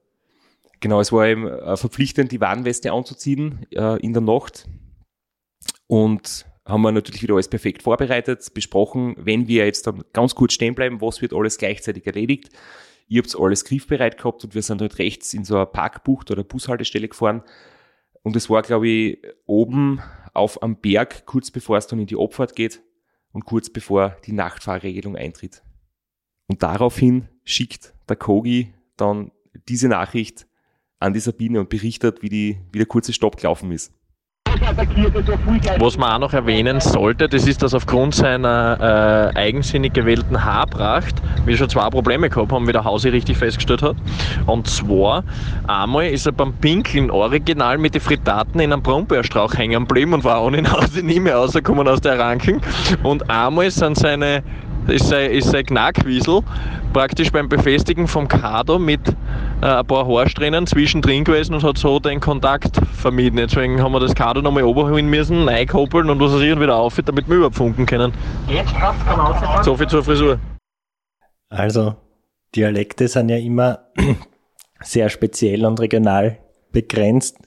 Genau, 0.80 0.99
es 0.99 1.11
war 1.11 1.28
eben 1.28 1.47
äh, 1.47 1.75
verpflichtend, 1.75 2.32
die 2.32 2.41
Warnweste 2.41 2.91
anzuziehen 2.91 3.65
äh, 3.71 3.99
in 3.99 4.13
der 4.13 4.21
Nacht. 4.21 4.67
Und 5.88 6.45
haben 6.68 6.82
wir 6.82 6.91
natürlich 6.91 7.24
wieder 7.24 7.36
alles 7.36 7.47
perfekt 7.47 7.84
vorbereitet, 7.84 8.53
besprochen, 8.53 9.15
wenn 9.18 9.47
wir 9.47 9.65
jetzt 9.65 9.88
dann 9.88 10.03
ganz 10.13 10.36
kurz 10.36 10.53
stehen 10.53 10.76
bleiben, 10.76 11.01
was 11.01 11.22
wird 11.22 11.34
alles 11.34 11.57
gleichzeitig 11.57 12.05
erledigt. 12.05 12.49
Ihr 13.07 13.22
habt 13.22 13.36
alles 13.39 13.63
griffbereit 13.63 14.18
gehabt 14.18 14.43
und 14.43 14.53
wir 14.53 14.61
sind 14.61 14.82
halt 14.82 14.99
rechts 14.99 15.34
in 15.34 15.45
so 15.45 15.55
eine 15.55 15.65
Parkbucht 15.65 16.30
oder 16.30 16.43
Bushaltestelle 16.43 17.07
gefahren. 17.07 17.41
Und 18.22 18.36
es 18.36 18.49
war, 18.49 18.61
glaube 18.61 18.88
ich, 18.89 19.20
oben 19.45 20.01
auf 20.34 20.61
am 20.61 20.82
Berg, 20.82 21.26
kurz 21.26 21.49
bevor 21.49 21.78
es 21.78 21.88
dann 21.88 21.99
in 21.99 22.07
die 22.07 22.20
Abfahrt 22.20 22.55
geht 22.55 22.82
und 23.32 23.45
kurz 23.45 23.70
bevor 23.70 24.18
die 24.26 24.34
Nachtfahrregelung 24.34 25.15
eintritt. 25.15 25.63
Und 26.47 26.63
daraufhin 26.63 27.30
schickt 27.45 27.93
der 28.09 28.18
Kogi 28.18 28.74
dann 28.97 29.32
diese 29.70 29.88
Nachricht 29.88 30.47
an 30.99 31.13
die 31.13 31.20
Sabine 31.20 31.59
und 31.59 31.70
berichtet, 31.70 32.22
wie, 32.22 32.30
die, 32.30 32.57
wie 32.72 32.80
der 32.80 32.88
kurze 32.88 33.13
Stopp 33.13 33.38
gelaufen 33.38 33.72
ist. 33.72 33.93
Was 35.80 35.98
man 35.98 36.12
auch 36.14 36.20
noch 36.20 36.34
erwähnen 36.34 36.80
sollte, 36.80 37.28
das 37.30 37.48
ist, 37.48 37.64
dass 37.64 37.74
aufgrund 37.74 38.16
seiner 38.16 39.32
äh, 39.36 39.38
eigensinnig 39.38 39.93
gewählten 39.93 40.43
Haarpracht 40.43 41.22
wir 41.45 41.58
schon 41.58 41.70
zwei 41.70 41.89
Probleme 41.89 42.30
gehabt 42.30 42.52
haben, 42.52 42.68
wie 42.68 42.72
der 42.72 42.84
Hausi 42.84 43.10
richtig 43.10 43.38
festgestellt 43.38 43.82
hat. 43.82 43.95
Und 44.45 44.68
zwar, 44.68 45.24
einmal 45.68 46.08
ist 46.08 46.26
er 46.26 46.32
beim 46.32 46.54
Pinkeln 46.54 47.12
original 47.12 47.78
mit 47.78 47.93
den 47.93 48.02
Fritaten 48.02 48.60
in 48.60 48.74
einem 48.74 48.82
Brombeerstrauch 48.82 49.54
hängen 49.56 49.86
geblieben 49.88 50.14
und 50.14 50.24
war 50.24 50.43
ohne 50.43 50.70
Hause 50.72 51.04
nie 51.04 51.20
mehr 51.20 51.38
rausgekommen 51.38 51.88
aus 51.88 52.02
der 52.02 52.20
Ranking. 52.20 52.62
Und 53.04 53.30
einmal 53.30 53.72
sind 53.72 53.98
seine 53.98 54.43
ist 54.90 55.08
sein, 55.08 55.32
ist 55.32 55.50
sein 55.52 55.66
Knackwiesel 55.66 56.42
praktisch 56.94 57.32
beim 57.32 57.50
Befestigen 57.50 58.08
vom 58.08 58.28
Kader 58.28 58.80
mit 58.80 59.02
äh, 59.62 59.66
ein 59.66 59.86
paar 59.86 60.08
Haarsträhnen 60.08 60.68
zwischendrin 60.68 61.24
gewesen 61.24 61.54
und 61.54 61.64
hat 61.64 61.78
so 61.78 62.00
den 62.00 62.20
Kontakt 62.20 62.78
vermieden. 62.94 63.38
Deswegen 63.38 63.82
haben 63.82 63.92
wir 63.92 64.00
das 64.00 64.16
Kader 64.16 64.42
nochmal 64.42 64.64
oberholen 64.64 65.10
müssen, 65.10 65.46
neu 65.46 65.66
koppeln 65.66 66.10
und 66.10 66.20
was 66.20 66.34
weiß 66.34 66.42
ich 66.42 66.52
und 66.52 66.62
wieder 66.62 66.76
auf, 66.76 67.00
damit 67.04 67.28
wir 67.30 67.38
überfunken 67.38 67.86
können. 67.86 68.14
Jetzt 68.48 68.74
passt 68.74 69.66
So 69.66 69.76
viel 69.76 69.88
zur 69.88 70.04
Frisur. 70.04 70.40
Also, 71.50 71.96
Dialekte 72.56 73.08
sind 73.08 73.30
ja 73.30 73.38
immer 73.38 73.80
sehr 74.82 75.10
speziell 75.10 75.66
und 75.66 75.80
regional 75.80 76.40
begrenzt 76.72 77.38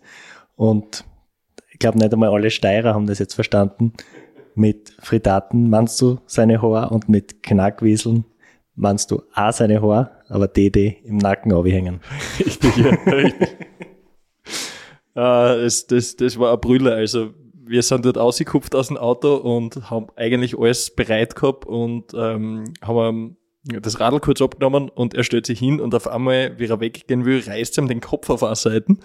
und 0.57 1.05
ich 1.73 1.79
glaube 1.79 1.99
nicht 1.99 2.13
einmal 2.13 2.31
alle 2.31 2.51
Steirer 2.51 2.95
haben 2.95 3.07
das 3.07 3.19
jetzt 3.19 3.35
verstanden 3.35 3.93
mit 4.55 4.93
Fritaten 5.01 5.71
meinst 5.71 6.01
du 6.01 6.19
seine 6.27 6.61
Haare 6.63 6.91
und 6.91 7.09
mit 7.09 7.43
Knackwieseln 7.43 8.25
meinst 8.75 9.11
du 9.11 9.23
auch 9.35 9.53
seine 9.53 9.83
Haare, 9.83 10.11
aber 10.29 10.49
DD 10.49 10.99
im 11.05 11.19
Nacken 11.19 11.53
hängen. 11.65 12.01
Richtig, 12.39 12.77
ja, 12.77 12.91
richtig. 13.07 13.49
uh, 15.17 15.21
es, 15.65 15.87
das, 15.87 16.17
das 16.17 16.39
war 16.39 16.53
ein 16.53 16.61
Brüller. 16.61 16.95
Also 16.95 17.31
wir 17.55 17.83
sind 17.83 18.05
dort 18.05 18.19
ausgekupft 18.19 18.75
aus 18.75 18.89
dem 18.89 18.97
Auto 18.97 19.37
und 19.37 19.91
haben 19.91 20.07
eigentlich 20.17 20.59
alles 20.59 20.91
bereit 20.91 21.37
gehabt 21.37 21.67
und 21.67 22.13
ähm, 22.15 22.65
haben 22.83 23.37
das 23.65 24.01
Radl 24.01 24.21
kurz 24.21 24.41
abgenommen 24.41 24.89
und 24.89 25.15
er 25.15 25.23
stellt 25.23 25.47
sich 25.47 25.59
hin 25.59 25.81
und 25.81 25.95
auf 25.95 26.09
einmal, 26.09 26.59
wie 26.59 26.67
er 26.67 26.81
weggehen 26.81 27.25
will, 27.25 27.43
reißt 27.47 27.79
ihm 27.79 27.89
den 27.89 28.01
Kopf 28.01 28.31
auf 28.31 28.43
eine 28.43 28.57
Seite 28.57 28.97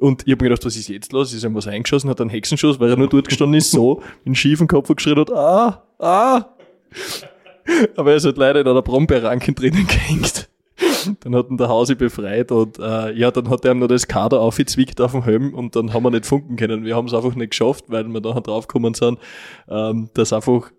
und 0.00 0.22
ich 0.26 0.32
habe 0.32 0.44
mir 0.44 0.50
gedacht, 0.50 0.64
was 0.64 0.76
ist 0.76 0.88
jetzt 0.88 1.12
los? 1.12 1.32
Ist 1.32 1.44
ihm 1.44 1.54
was 1.54 1.66
eingeschossen, 1.66 2.10
hat 2.10 2.20
einen 2.20 2.30
Hexenschuss, 2.30 2.80
weil 2.80 2.90
er 2.90 2.96
nur 2.96 3.08
dort 3.08 3.28
gestanden 3.28 3.58
ist, 3.58 3.70
so, 3.70 4.02
in 4.24 4.34
schiefen 4.34 4.66
Kopf 4.66 4.94
geschrien 4.94 5.18
hat, 5.18 5.32
ah, 5.32 5.84
ah. 5.98 6.44
Aber 7.96 8.10
er 8.10 8.16
ist 8.16 8.24
halt 8.24 8.38
leider 8.38 8.60
in 8.60 8.66
einer 8.66 8.82
Brombeerranke 8.82 9.52
drinnen 9.52 9.86
gehängt. 9.86 10.48
Dann 11.20 11.34
hat 11.34 11.50
ihn 11.50 11.56
der 11.56 11.68
Hausi 11.68 11.94
befreit 11.94 12.52
und 12.52 12.78
äh, 12.78 13.12
ja, 13.12 13.30
dann 13.30 13.50
hat 13.50 13.64
er 13.64 13.72
ihm 13.72 13.78
noch 13.78 13.88
das 13.88 14.06
Kader 14.06 14.40
aufgezwickt 14.40 15.00
auf 15.00 15.12
dem 15.12 15.24
Helm 15.24 15.54
und 15.54 15.74
dann 15.76 15.92
haben 15.92 16.02
wir 16.02 16.10
nicht 16.10 16.26
funken 16.26 16.56
können. 16.56 16.84
Wir 16.84 16.96
haben 16.96 17.06
es 17.06 17.14
einfach 17.14 17.34
nicht 17.34 17.50
geschafft, 17.50 17.84
weil 17.88 18.06
wir 18.08 18.20
da 18.20 18.32
draufgekommen 18.40 18.94
sind, 18.94 19.18
ähm, 19.68 20.10
dass 20.14 20.32
einfach 20.32 20.70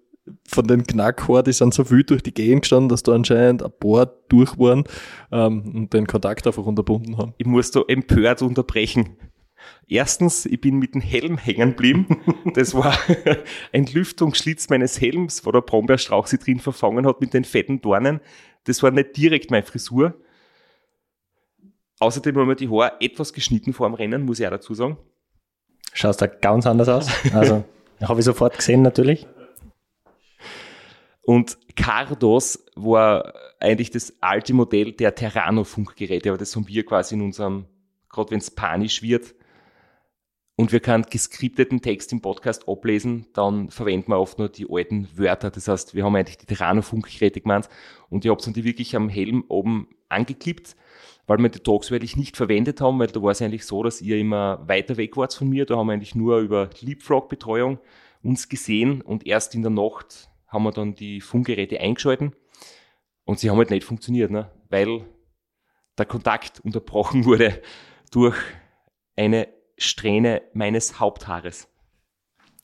von 0.47 0.67
den 0.67 0.85
Knackhaar, 0.85 1.43
die 1.43 1.53
sind 1.53 1.73
so 1.73 1.83
viel 1.83 2.03
durch 2.03 2.23
die 2.23 2.33
Gegend 2.33 2.63
gestanden, 2.63 2.89
dass 2.89 3.03
da 3.03 3.13
anscheinend 3.13 3.63
ein 3.63 3.71
paar 3.79 4.07
durch 4.29 4.57
waren 4.57 4.83
ähm, 5.31 5.71
und 5.75 5.93
den 5.93 6.07
Kontakt 6.07 6.47
einfach 6.47 6.65
unterbunden 6.65 7.17
haben. 7.17 7.33
Ich 7.37 7.45
muss 7.45 7.71
da 7.71 7.81
empört 7.87 8.41
unterbrechen. 8.41 9.17
Erstens, 9.87 10.45
ich 10.45 10.61
bin 10.61 10.77
mit 10.77 10.93
dem 10.93 11.01
Helm 11.01 11.37
hängen 11.37 11.71
geblieben. 11.71 12.07
Das 12.53 12.73
war 12.73 12.97
ein 13.73 13.85
Lüftungsschlitz 13.85 14.69
meines 14.69 15.01
Helms, 15.01 15.45
wo 15.45 15.51
der 15.51 15.61
Brombeerstrauch 15.61 16.27
sich 16.27 16.39
drin 16.39 16.59
verfangen 16.59 17.05
hat 17.05 17.21
mit 17.21 17.33
den 17.33 17.43
fetten 17.43 17.81
Dornen. 17.81 18.21
Das 18.65 18.83
war 18.83 18.91
nicht 18.91 19.17
direkt 19.17 19.51
meine 19.51 19.65
Frisur. 19.65 20.15
Außerdem 21.99 22.37
haben 22.37 22.47
wir 22.47 22.55
die 22.55 22.69
Haare 22.69 22.93
etwas 23.01 23.33
geschnitten 23.33 23.73
vor 23.73 23.89
dem 23.89 23.95
Rennen, 23.95 24.23
muss 24.23 24.39
ich 24.39 24.45
auch 24.45 24.51
dazu 24.51 24.73
sagen. 24.73 24.97
Schaust 25.93 26.21
da 26.21 26.27
ganz 26.27 26.65
anders 26.65 26.87
aus. 26.87 27.09
Also, 27.33 27.63
habe 28.01 28.19
ich 28.19 28.25
sofort 28.25 28.57
gesehen 28.57 28.81
natürlich. 28.81 29.27
Und 31.29 31.59
Cardos 31.75 32.65
war 32.73 33.35
eigentlich 33.59 33.91
das 33.91 34.15
alte 34.19 34.51
Modell 34.55 34.93
der 34.93 35.13
Terrano-Funkgeräte, 35.13 36.29
aber 36.29 36.39
das 36.39 36.55
haben 36.55 36.67
wir 36.67 36.83
quasi 36.83 37.13
in 37.13 37.21
unserem, 37.21 37.67
gerade 38.09 38.31
wenn 38.31 38.39
es 38.39 38.49
panisch 38.49 39.03
wird, 39.03 39.35
und 40.55 40.71
wir 40.71 40.79
können 40.79 41.05
geskripteten 41.07 41.83
Text 41.83 42.11
im 42.13 42.21
Podcast 42.21 42.67
ablesen, 42.67 43.27
dann 43.33 43.69
verwenden 43.69 44.11
wir 44.11 44.19
oft 44.19 44.39
nur 44.39 44.49
die 44.49 44.65
alten 44.67 45.07
Wörter. 45.15 45.51
Das 45.51 45.67
heißt, 45.67 45.93
wir 45.93 46.03
haben 46.03 46.15
eigentlich 46.15 46.39
die 46.39 46.47
Terrano-Funkgeräte 46.47 47.41
gemeint 47.41 47.69
und 48.09 48.25
ich 48.25 48.31
habe 48.31 48.41
dann 48.41 48.55
wirklich 48.55 48.95
am 48.95 49.07
Helm 49.07 49.43
oben 49.49 49.87
angeklippt, 50.09 50.75
weil 51.27 51.37
wir 51.37 51.49
die 51.49 51.59
tagsweilig 51.59 52.17
nicht 52.17 52.37
verwendet 52.37 52.81
haben, 52.81 52.97
weil 52.97 53.05
da 53.05 53.21
war 53.21 53.29
es 53.29 53.41
eigentlich 53.43 53.67
so, 53.67 53.83
dass 53.83 54.01
ihr 54.01 54.17
immer 54.17 54.67
weiter 54.67 54.97
weg 54.97 55.15
wart 55.15 55.35
von 55.35 55.47
mir. 55.47 55.67
Da 55.67 55.77
haben 55.77 55.85
wir 55.85 55.93
eigentlich 55.93 56.15
nur 56.15 56.39
über 56.39 56.71
Leapfrog-Betreuung 56.81 57.77
uns 58.23 58.49
gesehen 58.49 59.01
und 59.01 59.27
erst 59.27 59.53
in 59.53 59.61
der 59.61 59.69
Nacht 59.69 60.28
haben 60.49 60.63
wir 60.63 60.71
dann 60.71 60.95
die 60.95 61.21
Funkgeräte 61.21 61.79
eingeschalten 61.79 62.35
und 63.25 63.39
sie 63.39 63.49
haben 63.49 63.57
halt 63.57 63.69
nicht 63.69 63.83
funktioniert, 63.83 64.31
ne? 64.31 64.51
weil 64.69 65.05
der 65.97 66.05
Kontakt 66.05 66.59
unterbrochen 66.61 67.25
wurde 67.25 67.61
durch 68.11 68.35
eine 69.15 69.47
Strähne 69.77 70.41
meines 70.53 70.99
Haupthaares. 70.99 71.67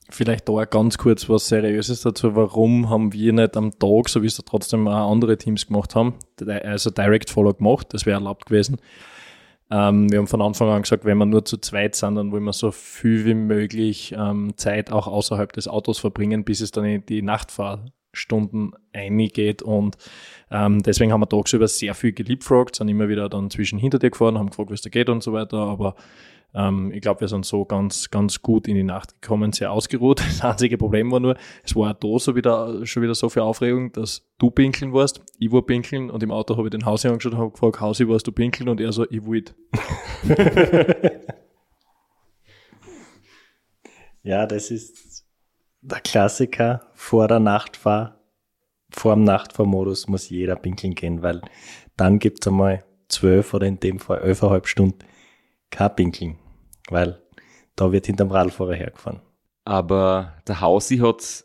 Vielleicht 0.08 0.48
da 0.48 0.64
ganz 0.66 0.98
kurz 0.98 1.28
was 1.28 1.48
Seriöses 1.48 2.02
dazu. 2.02 2.36
Warum 2.36 2.88
haben 2.88 3.12
wir 3.12 3.32
nicht 3.32 3.56
am 3.56 3.76
Tag, 3.76 4.08
so 4.08 4.22
wie 4.22 4.26
es 4.26 4.36
da 4.36 4.44
trotzdem 4.46 4.86
auch 4.86 5.10
andere 5.10 5.36
Teams 5.36 5.66
gemacht 5.66 5.96
haben, 5.96 6.14
also 6.46 6.90
Direct 6.90 7.28
Follow 7.28 7.54
gemacht? 7.54 7.88
Das 7.90 8.06
wäre 8.06 8.18
erlaubt 8.18 8.46
gewesen. 8.46 8.76
Ähm, 9.70 10.10
wir 10.10 10.18
haben 10.18 10.28
von 10.28 10.42
Anfang 10.42 10.68
an 10.68 10.82
gesagt, 10.82 11.04
wenn 11.04 11.18
wir 11.18 11.26
nur 11.26 11.44
zu 11.44 11.58
zweit 11.58 11.96
sind, 11.96 12.14
dann 12.14 12.30
wollen 12.30 12.44
wir 12.44 12.52
so 12.52 12.70
viel 12.70 13.24
wie 13.24 13.34
möglich 13.34 14.14
ähm, 14.16 14.52
Zeit 14.56 14.92
auch 14.92 15.06
außerhalb 15.06 15.52
des 15.52 15.66
Autos 15.66 15.98
verbringen, 15.98 16.44
bis 16.44 16.60
es 16.60 16.70
dann 16.70 16.84
in 16.84 17.04
die 17.06 17.22
Nachtfahrstunden 18.16 18.72
eingeht. 18.92 19.62
Und 19.62 19.96
ähm, 20.50 20.82
deswegen 20.82 21.12
haben 21.12 21.20
wir 21.20 21.28
tagsüber 21.28 21.68
sehr 21.68 21.94
viel 21.94 22.12
geliebfragt, 22.12 22.74
sind 22.76 22.88
immer 22.88 23.08
wieder 23.08 23.28
dann 23.28 23.50
zwischen 23.50 23.78
hinter 23.78 23.98
dir 23.98 24.10
gefahren, 24.10 24.38
haben 24.38 24.50
gefragt, 24.50 24.70
es 24.70 24.82
da 24.82 24.90
geht 24.90 25.08
und 25.08 25.22
so 25.22 25.32
weiter. 25.32 25.58
Aber 25.58 25.94
ähm, 26.54 26.92
ich 26.92 27.00
glaube, 27.02 27.20
wir 27.20 27.28
sind 27.28 27.44
so 27.44 27.64
ganz, 27.64 28.10
ganz 28.10 28.42
gut 28.42 28.66
in 28.68 28.74
die 28.74 28.82
Nacht 28.82 29.20
gekommen, 29.20 29.52
sehr 29.52 29.70
ausgeruht. 29.72 30.20
Das 30.26 30.40
einzige 30.42 30.78
Problem 30.78 31.10
war 31.12 31.20
nur, 31.20 31.36
es 31.62 31.76
war 31.76 31.94
da 31.94 32.18
so 32.18 32.34
wieder, 32.34 32.84
schon 32.86 33.02
wieder 33.02 33.14
so 33.14 33.28
viel 33.28 33.42
Aufregung, 33.42 33.92
dass 33.92 34.26
du 34.38 34.50
pinkeln 34.50 34.92
warst, 34.92 35.20
ich 35.38 35.52
war 35.52 35.62
pinkeln 35.62 36.10
und 36.10 36.22
im 36.22 36.30
Auto 36.30 36.56
habe 36.56 36.68
ich 36.68 36.70
den 36.70 36.84
Hausi 36.86 37.08
angeschaut 37.08 37.32
und 37.32 37.38
habe 37.38 37.50
gefragt, 37.50 37.80
Hausi, 37.80 38.08
warst 38.08 38.26
du 38.26 38.32
pinkeln? 38.32 38.68
Und 38.68 38.80
er 38.80 38.92
so, 38.92 39.06
ich 39.10 39.24
wollte. 39.24 39.54
ja, 44.22 44.46
das 44.46 44.70
ist 44.70 45.05
der 45.88 46.00
Klassiker 46.00 46.82
vor 46.94 47.28
der 47.28 47.40
Nachtfahr, 47.40 48.20
vor 48.90 49.14
dem 49.14 49.24
Nachtfahrmodus 49.24 50.08
muss 50.08 50.28
jeder 50.28 50.56
pinkeln 50.56 50.94
gehen, 50.94 51.22
weil 51.22 51.40
dann 51.96 52.18
gibt 52.18 52.40
es 52.40 52.48
einmal 52.48 52.84
zwölf 53.08 53.54
oder 53.54 53.66
in 53.66 53.80
dem 53.80 53.98
Fall 53.98 54.18
elfeinhalb 54.18 54.66
Stunden 54.66 54.98
kein 55.70 55.94
Pinkeln 55.94 56.38
weil 56.88 57.20
da 57.74 57.92
wird 57.92 58.06
hinterm 58.06 58.30
Radfahrer 58.30 58.74
hergefahren. 58.74 59.20
Aber 59.64 60.34
der 60.46 60.60
Hausi 60.60 60.98
hat 60.98 61.44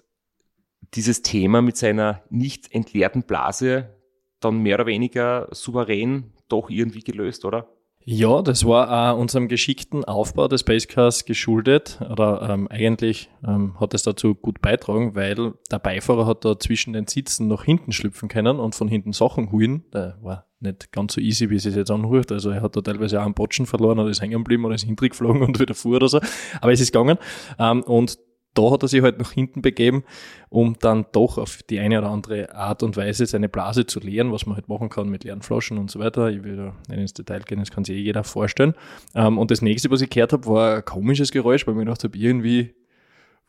dieses 0.94 1.22
Thema 1.22 1.62
mit 1.62 1.78
seiner 1.78 2.22
nicht 2.30 2.74
entleerten 2.74 3.24
Blase 3.24 3.98
dann 4.40 4.60
mehr 4.62 4.76
oder 4.76 4.86
weniger 4.86 5.48
souverän 5.52 6.34
doch 6.48 6.70
irgendwie 6.70 7.04
gelöst, 7.04 7.46
oder? 7.46 7.68
Ja, 8.04 8.42
das 8.42 8.66
war 8.66 9.14
auch 9.14 9.20
unserem 9.20 9.48
geschickten 9.48 10.04
Aufbau 10.04 10.48
des 10.48 10.64
Basecars 10.64 11.26
geschuldet 11.26 12.00
oder 12.10 12.50
ähm, 12.50 12.68
eigentlich 12.68 13.30
ähm, 13.48 13.80
hat 13.80 13.94
es 13.94 14.02
dazu 14.04 14.34
gut 14.34 14.60
beitragen, 14.62 15.16
weil 15.16 15.54
der 15.72 15.80
Beifahrer 15.80 16.26
hat 16.26 16.44
da 16.44 16.58
zwischen 16.58 16.94
den 16.94 17.08
Sitzen 17.08 17.48
nach 17.48 17.64
hinten 17.64 17.92
schlüpfen 17.92 18.28
können 18.28 18.60
und 18.60 18.74
von 18.74 18.88
hinten 18.88 19.14
Sachen 19.14 19.52
holen. 19.52 19.84
Der 19.94 20.18
war 20.22 20.48
nicht 20.60 20.92
ganz 20.92 21.14
so 21.14 21.22
easy, 21.22 21.50
wie 21.50 21.56
es 21.56 21.66
jetzt 21.66 21.92
anhört. 21.92 22.32
Also 22.32 22.50
er 22.50 22.62
hat 22.62 22.76
da 22.76 22.82
teilweise 22.82 23.20
auch 23.20 23.26
einen 23.26 23.36
Botschen 23.36 23.66
verloren 23.68 24.00
oder 24.00 24.10
ist 24.10 24.22
hängen 24.22 24.40
geblieben 24.40 24.66
oder 24.66 24.76
ist 24.76 24.84
hintergeflogen 24.84 25.44
und 25.44 25.60
wieder 25.60 25.76
fuhr 25.76 25.98
oder 25.98 26.08
so. 26.08 26.20
Aber 26.60 26.72
es 26.72 26.82
ist 26.82 26.92
gegangen. 26.92 27.18
Ähm, 27.60 27.84
und 27.84 28.18
da 28.54 28.72
hat 28.72 28.84
er 28.84 28.90
sich 28.90 29.02
halt 29.02 29.18
nach 29.20 29.32
hinten 29.32 29.62
begeben, 29.62 30.04
um 30.50 30.76
dann 30.80 31.06
doch 31.14 31.38
auf 31.38 31.64
die 31.64 31.80
eine 31.80 32.00
oder 32.00 32.10
andere 32.10 32.54
Art 32.54 32.84
und 32.84 32.98
Weise 32.98 33.26
seine 33.26 33.48
Blase 33.48 33.86
zu 33.86 34.00
leeren, 34.00 34.32
was 34.32 34.46
man 34.46 34.56
halt 34.56 34.68
machen 34.68 34.90
kann 34.90 35.10
mit 35.10 35.24
leeren 35.24 35.42
Flaschen 35.42 35.78
und 35.78 35.90
so 35.90 36.00
weiter. 36.00 36.30
Ich 36.30 36.44
will 36.44 36.58
da 36.58 36.76
nicht 36.90 37.00
ins 37.00 37.14
Detail 37.14 37.42
gehen, 37.42 37.60
das 37.60 37.72
kann 37.72 37.86
sich 37.86 37.96
eh 37.96 38.02
jeder 38.02 38.24
vorstellen. 38.24 38.74
Ähm, 39.16 39.38
und 39.38 39.52
das 39.52 39.62
nächste, 39.62 39.90
was 39.90 40.02
ich 40.02 40.10
gehört 40.10 40.34
habe, 40.34 40.46
war 40.48 40.76
ein 40.78 40.86
komisches 40.86 41.32
Geräusch, 41.32 41.66
weil 41.66 41.74
ich 41.74 41.78
mir 41.78 41.86
gedacht 41.86 42.04
habe, 42.04 42.18
irgendwie, 42.18 42.76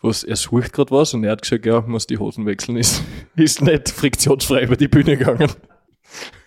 was, 0.00 0.22
er 0.22 0.36
sucht 0.36 0.72
gerade 0.72 0.90
was 0.92 1.14
und 1.14 1.24
er 1.24 1.32
hat 1.32 1.42
gesagt, 1.42 1.66
ja, 1.66 1.80
muss 1.80 2.06
die 2.06 2.18
Hosen 2.18 2.46
wechseln, 2.46 2.76
ist, 2.76 3.02
ist 3.36 3.62
nicht 3.62 3.88
friktionsfrei 3.88 4.62
über 4.62 4.76
die 4.76 4.88
Bühne 4.88 5.16
gegangen. 5.16 5.50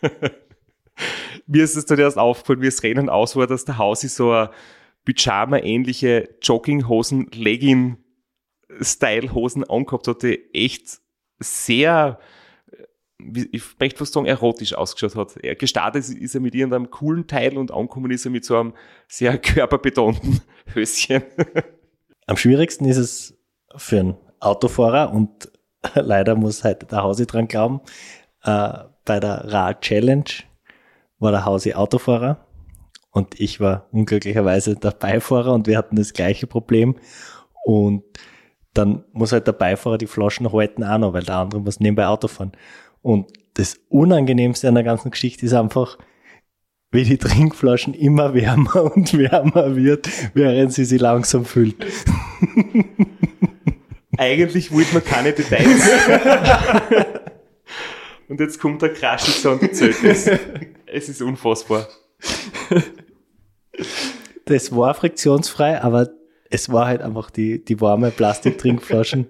mir 1.47 1.63
ist 1.63 1.75
es 1.75 1.85
dann 1.85 1.99
erst 1.99 2.17
aufgefallen, 2.17 2.61
wie 2.61 2.67
es 2.67 2.83
Rennen 2.83 3.09
aus 3.09 3.35
war, 3.35 3.47
dass 3.47 3.65
der 3.65 3.77
Hausi 3.77 4.07
so 4.07 4.31
eine 4.31 4.49
Pyjama-ähnliche 5.03 6.29
Jogginghosen-Legging 6.41 7.97
Style-Hosen 8.81 9.63
angehabt 9.63 10.07
hat, 10.07 10.23
die 10.23 10.53
echt 10.53 10.99
sehr, 11.39 12.19
ich 13.19 13.63
möchte 13.79 13.99
fast 13.99 14.13
sagen, 14.13 14.25
erotisch 14.25 14.73
ausgeschaut 14.73 15.15
hat. 15.15 15.37
Er 15.37 15.55
gestartet 15.55 16.09
ist 16.09 16.35
er 16.35 16.41
mit 16.41 16.55
irgendeinem 16.55 16.89
coolen 16.89 17.27
Teil 17.27 17.57
und 17.57 17.71
angekommen 17.71 18.11
ist 18.11 18.25
er 18.25 18.31
mit 18.31 18.45
so 18.45 18.57
einem 18.57 18.73
sehr 19.07 19.37
körperbetonten 19.39 20.41
Höschen. 20.73 21.23
Am 22.27 22.37
schwierigsten 22.37 22.85
ist 22.85 22.97
es 22.97 23.37
für 23.75 23.99
einen 23.99 24.17
Autofahrer 24.39 25.11
und 25.11 25.51
leider 25.95 26.35
muss 26.35 26.63
halt 26.63 26.91
der 26.91 27.03
Hausi 27.03 27.25
dran 27.25 27.47
glauben, 27.47 27.81
äh, 28.43 28.79
bei 29.05 29.19
der 29.19 29.51
Rad 29.51 29.81
Challenge 29.81 30.25
war 31.19 31.31
der 31.31 31.45
Hausi 31.45 31.73
Autofahrer 31.73 32.45
und 33.11 33.39
ich 33.39 33.59
war 33.59 33.87
unglücklicherweise 33.91 34.75
der 34.75 34.91
Beifahrer 34.91 35.53
und 35.53 35.67
wir 35.67 35.77
hatten 35.77 35.95
das 35.95 36.13
gleiche 36.13 36.47
Problem 36.47 36.95
und 37.63 38.03
dann 38.75 39.03
muss 39.13 39.31
halt 39.31 39.47
der 39.47 39.53
Beifahrer 39.53 39.97
die 39.97 40.05
Flaschen 40.05 40.51
halten 40.51 40.83
auch 40.83 40.97
noch, 40.97 41.13
weil 41.13 41.23
der 41.23 41.37
andere 41.37 41.61
muss 41.61 41.79
nebenbei 41.79 42.07
Auto 42.07 42.27
fahren. 42.27 42.51
Und 43.01 43.31
das 43.55 43.79
Unangenehmste 43.89 44.67
an 44.67 44.75
der 44.75 44.83
ganzen 44.83 45.11
Geschichte 45.11 45.45
ist 45.45 45.53
einfach, 45.53 45.97
wie 46.91 47.03
die 47.03 47.17
Trinkflaschen 47.17 47.93
immer 47.93 48.33
wärmer 48.33 48.93
und 48.95 49.17
wärmer 49.17 49.75
wird, 49.75 50.09
während 50.33 50.73
sie 50.73 50.85
sie 50.85 50.97
langsam 50.97 51.45
füllt. 51.45 51.85
Eigentlich 54.17 54.71
wollte 54.71 54.93
man 54.93 55.03
keine 55.03 55.33
Details. 55.33 55.89
und 58.29 58.39
jetzt 58.39 58.59
kommt 58.59 58.81
der 58.81 58.93
Kraschitzer 58.93 59.51
und 59.51 59.61
erzählt 59.61 60.03
es. 60.03 60.29
Es 60.85 61.09
ist 61.09 61.21
unfassbar. 61.21 61.87
Das 64.45 64.73
war 64.73 64.93
friktionsfrei, 64.93 65.81
aber 65.81 66.09
es 66.49 66.71
war 66.71 66.87
halt 66.87 67.01
einfach 67.01 67.29
die, 67.29 67.63
die 67.63 67.79
warme 67.81 68.11
Plastiktrinkflaschen, 68.11 69.27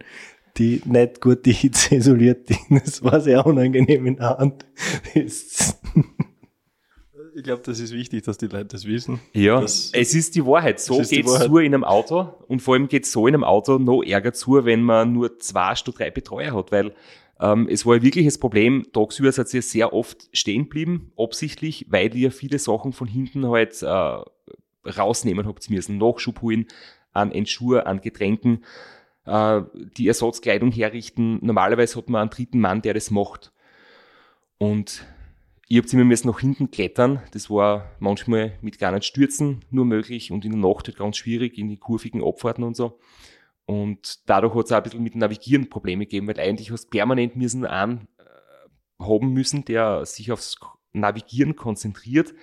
die 0.57 0.81
nicht 0.85 1.21
gut 1.21 1.45
die 1.45 1.53
Hitze 1.53 1.95
isoliert. 1.95 2.49
Das 2.69 3.03
war 3.05 3.19
sehr 3.21 3.45
unangenehm 3.45 4.05
in 4.05 4.17
der 4.17 4.37
Hand. 4.37 4.65
Ich 5.13 7.43
glaube, 7.43 7.63
das 7.65 7.79
ist 7.79 7.91
wichtig, 7.91 8.23
dass 8.23 8.37
die 8.37 8.47
Leute 8.47 8.65
das 8.65 8.85
wissen. 8.85 9.19
Ja, 9.33 9.61
es 9.61 9.91
ist 9.91 10.35
die 10.35 10.45
Wahrheit. 10.45 10.79
So 10.79 10.99
geht 10.99 11.25
es 11.25 11.39
zu 11.39 11.57
in 11.57 11.73
einem 11.73 11.83
Auto 11.83 12.29
und 12.47 12.61
vor 12.61 12.75
allem 12.75 12.87
geht 12.87 13.03
es 13.03 13.11
so 13.11 13.27
in 13.27 13.33
einem 13.33 13.43
Auto 13.43 13.77
noch 13.77 14.03
ärger 14.03 14.31
zu, 14.31 14.63
wenn 14.63 14.83
man 14.83 15.11
nur 15.11 15.37
zwei 15.39 15.75
statt 15.75 15.95
drei 15.97 16.11
Betreuer 16.11 16.53
hat, 16.53 16.71
weil 16.71 16.93
ähm, 17.39 17.67
es 17.69 17.85
war 17.85 18.01
wirklich 18.01 18.25
das 18.25 18.37
Problem, 18.37 18.85
tagsüber 18.93 19.31
seid 19.31 19.53
ihr 19.53 19.61
sehr 19.61 19.91
oft 19.91 20.29
stehen 20.31 20.63
geblieben, 20.63 21.11
absichtlich, 21.17 21.87
weil 21.89 22.15
ihr 22.15 22.31
viele 22.31 22.59
Sachen 22.59 22.93
von 22.93 23.07
hinten 23.07 23.49
halt 23.49 23.81
äh, 23.83 24.89
rausnehmen 24.89 25.45
habt 25.45 25.69
müssen, 25.69 25.97
Nachschub 25.97 26.41
holen, 26.41 26.67
an 27.15 27.31
Entschur, 27.31 27.87
an 27.87 28.01
Getränken, 28.01 28.63
äh, 29.25 29.61
die 29.97 30.07
Ersatzkleidung 30.07 30.71
herrichten. 30.71 31.39
Normalerweise 31.41 31.97
hat 31.97 32.09
man 32.09 32.21
einen 32.21 32.29
dritten 32.29 32.59
Mann, 32.59 32.81
der 32.81 32.93
das 32.93 33.11
macht. 33.11 33.51
Und 34.57 35.05
ich 35.67 35.77
habe 35.77 35.87
immer 35.91 36.03
müssen 36.03 36.27
nach 36.27 36.39
hinten 36.39 36.69
klettern. 36.69 37.21
Das 37.31 37.49
war 37.49 37.91
manchmal 37.99 38.57
mit 38.61 38.77
gar 38.77 38.91
nicht 38.91 39.05
Stürzen 39.05 39.65
nur 39.71 39.85
möglich 39.85 40.31
und 40.31 40.45
in 40.45 40.51
der 40.51 40.61
Nacht 40.61 40.87
halt 40.87 40.97
ganz 40.97 41.17
schwierig 41.17 41.57
in 41.57 41.69
die 41.69 41.77
kurvigen 41.77 42.23
Abfahrten 42.23 42.63
und 42.63 42.75
so. 42.75 42.99
Und 43.65 44.29
dadurch 44.29 44.53
hat 44.53 44.65
es 44.65 44.71
auch 44.71 44.77
ein 44.77 44.83
bisschen 44.83 45.03
mit 45.03 45.15
Navigieren 45.15 45.69
Probleme 45.69 46.05
gegeben, 46.05 46.27
weil 46.27 46.39
eigentlich 46.39 46.71
hast 46.71 46.85
du 46.85 46.89
permanent 46.91 47.35
müssen 47.35 47.65
einen 47.65 48.07
äh, 48.19 49.03
haben 49.03 49.33
müssen, 49.33 49.65
der 49.65 50.05
sich 50.05 50.31
aufs 50.31 50.57
Navigieren 50.93 51.55
konzentriert, 51.55 52.33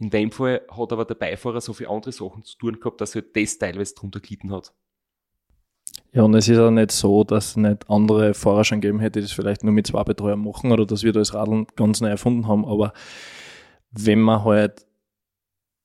in 0.00 0.08
dem 0.10 0.32
Fall 0.32 0.62
hat 0.70 0.92
aber 0.92 1.04
der 1.04 1.14
Beifahrer 1.14 1.60
so 1.60 1.74
viele 1.74 1.90
andere 1.90 2.12
Sachen 2.12 2.42
zu 2.42 2.56
tun 2.56 2.80
gehabt, 2.80 3.00
dass 3.00 3.14
er 3.14 3.22
das 3.22 3.58
teilweise 3.58 3.94
drunter 3.94 4.20
gelitten 4.20 4.50
hat. 4.50 4.72
Ja, 6.12 6.22
und 6.22 6.34
es 6.34 6.48
ist 6.48 6.58
auch 6.58 6.70
nicht 6.70 6.90
so, 6.90 7.22
dass 7.22 7.50
es 7.50 7.56
nicht 7.56 7.88
andere 7.88 8.34
Fahrer 8.34 8.64
schon 8.64 8.80
gegeben 8.80 8.98
hätte, 8.98 9.20
die 9.20 9.26
das 9.26 9.32
vielleicht 9.32 9.62
nur 9.62 9.72
mit 9.72 9.86
zwei 9.86 10.02
Betreuern 10.02 10.42
machen 10.42 10.72
oder 10.72 10.86
dass 10.86 11.02
wir 11.02 11.12
das 11.12 11.34
Radeln 11.34 11.66
ganz 11.76 12.00
neu 12.00 12.08
erfunden 12.08 12.48
haben. 12.48 12.64
Aber 12.64 12.94
wenn 13.90 14.20
man 14.20 14.42
halt, 14.42 14.86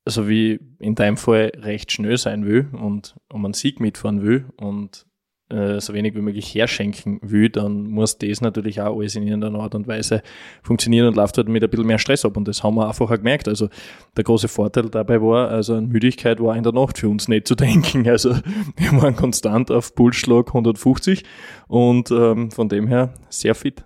also 0.06 0.28
wie 0.30 0.60
in 0.80 0.96
deinem 0.96 1.18
Fall, 1.18 1.52
recht 1.58 1.92
schnell 1.92 2.18
sein 2.18 2.46
will 2.46 2.70
und 2.72 3.16
um 3.32 3.44
einen 3.44 3.54
Sieg 3.54 3.80
mitfahren 3.80 4.24
will 4.24 4.46
und 4.58 5.06
äh, 5.50 5.80
so 5.80 5.94
wenig 5.94 6.16
wie 6.16 6.22
möglich 6.22 6.54
herschenken 6.56 7.20
will, 7.22 7.50
dann 7.50 7.84
muss 7.84 8.18
das 8.18 8.42
natürlich 8.42 8.82
auch 8.82 8.98
alles 8.98 9.16
in 9.16 9.24
irgendeiner 9.24 9.60
Art 9.60 9.76
und 9.76 9.88
Weise 9.88 10.24
funktionieren 10.64 11.08
und 11.08 11.16
läuft 11.16 11.38
halt 11.38 11.50
mit 11.50 11.64
ein 11.64 11.70
bisschen 11.70 11.86
mehr 11.86 12.00
Stress 12.00 12.26
ab. 12.26 12.36
Und 12.36 12.48
das 12.48 12.64
haben 12.64 12.76
wir 12.76 12.88
einfach 12.88 13.10
auch 13.10 13.16
gemerkt. 13.16 13.48
Also 13.48 13.70
der 14.18 14.24
große 14.24 14.48
Vorteil 14.48 14.90
dabei 14.90 15.22
war, 15.22 15.50
also 15.50 15.76
an 15.76 15.88
Müdigkeit 15.88 16.40
war 16.40 16.56
in 16.56 16.64
der 16.64 16.74
Nacht 16.74 16.98
für 16.98 17.10
uns 17.10 17.28
nicht 17.28 17.48
zu 17.48 17.56
denken. 17.56 18.10
Also 18.10 18.36
wir 18.76 18.92
waren 19.02 19.16
konstant 19.16 19.70
auf 19.70 19.94
Pulsschlag 19.94 20.48
150 20.48 21.24
und 21.68 22.10
ähm, 22.12 22.50
von 22.50 22.68
dem 22.70 22.88
her 22.88 23.14
sehr 23.30 23.54
fit. 23.56 23.84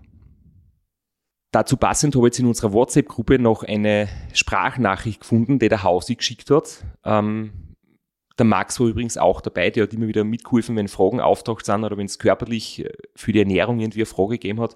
Dazu 1.52 1.78
passend 1.78 2.16
habe 2.16 2.28
ich 2.28 2.34
jetzt 2.34 2.40
in 2.40 2.46
unserer 2.46 2.74
WhatsApp-Gruppe 2.74 3.40
noch 3.40 3.64
eine 3.64 4.08
Sprachnachricht 4.34 5.22
gefunden, 5.22 5.58
die 5.58 5.68
der 5.68 5.84
Hausi 5.84 6.16
geschickt 6.16 6.52
hat. 6.52 6.86
Ähm, 7.04 7.69
der 8.40 8.46
Max 8.46 8.80
war 8.80 8.88
übrigens 8.88 9.18
auch 9.18 9.42
dabei, 9.42 9.70
der 9.70 9.84
hat 9.84 9.94
immer 9.94 10.08
wieder 10.08 10.24
mitgeholfen, 10.24 10.76
wenn 10.76 10.88
Fragen 10.88 11.20
auftaucht 11.20 11.66
sind 11.66 11.84
oder 11.84 11.98
wenn 11.98 12.06
es 12.06 12.20
körperlich 12.20 12.86
äh, 12.86 12.92
für 13.16 13.32
die 13.32 13.40
Ernährung 13.40 13.80
irgendwie 13.80 14.00
eine 14.00 14.06
Frage 14.06 14.32
gegeben 14.32 14.62
hat, 14.62 14.76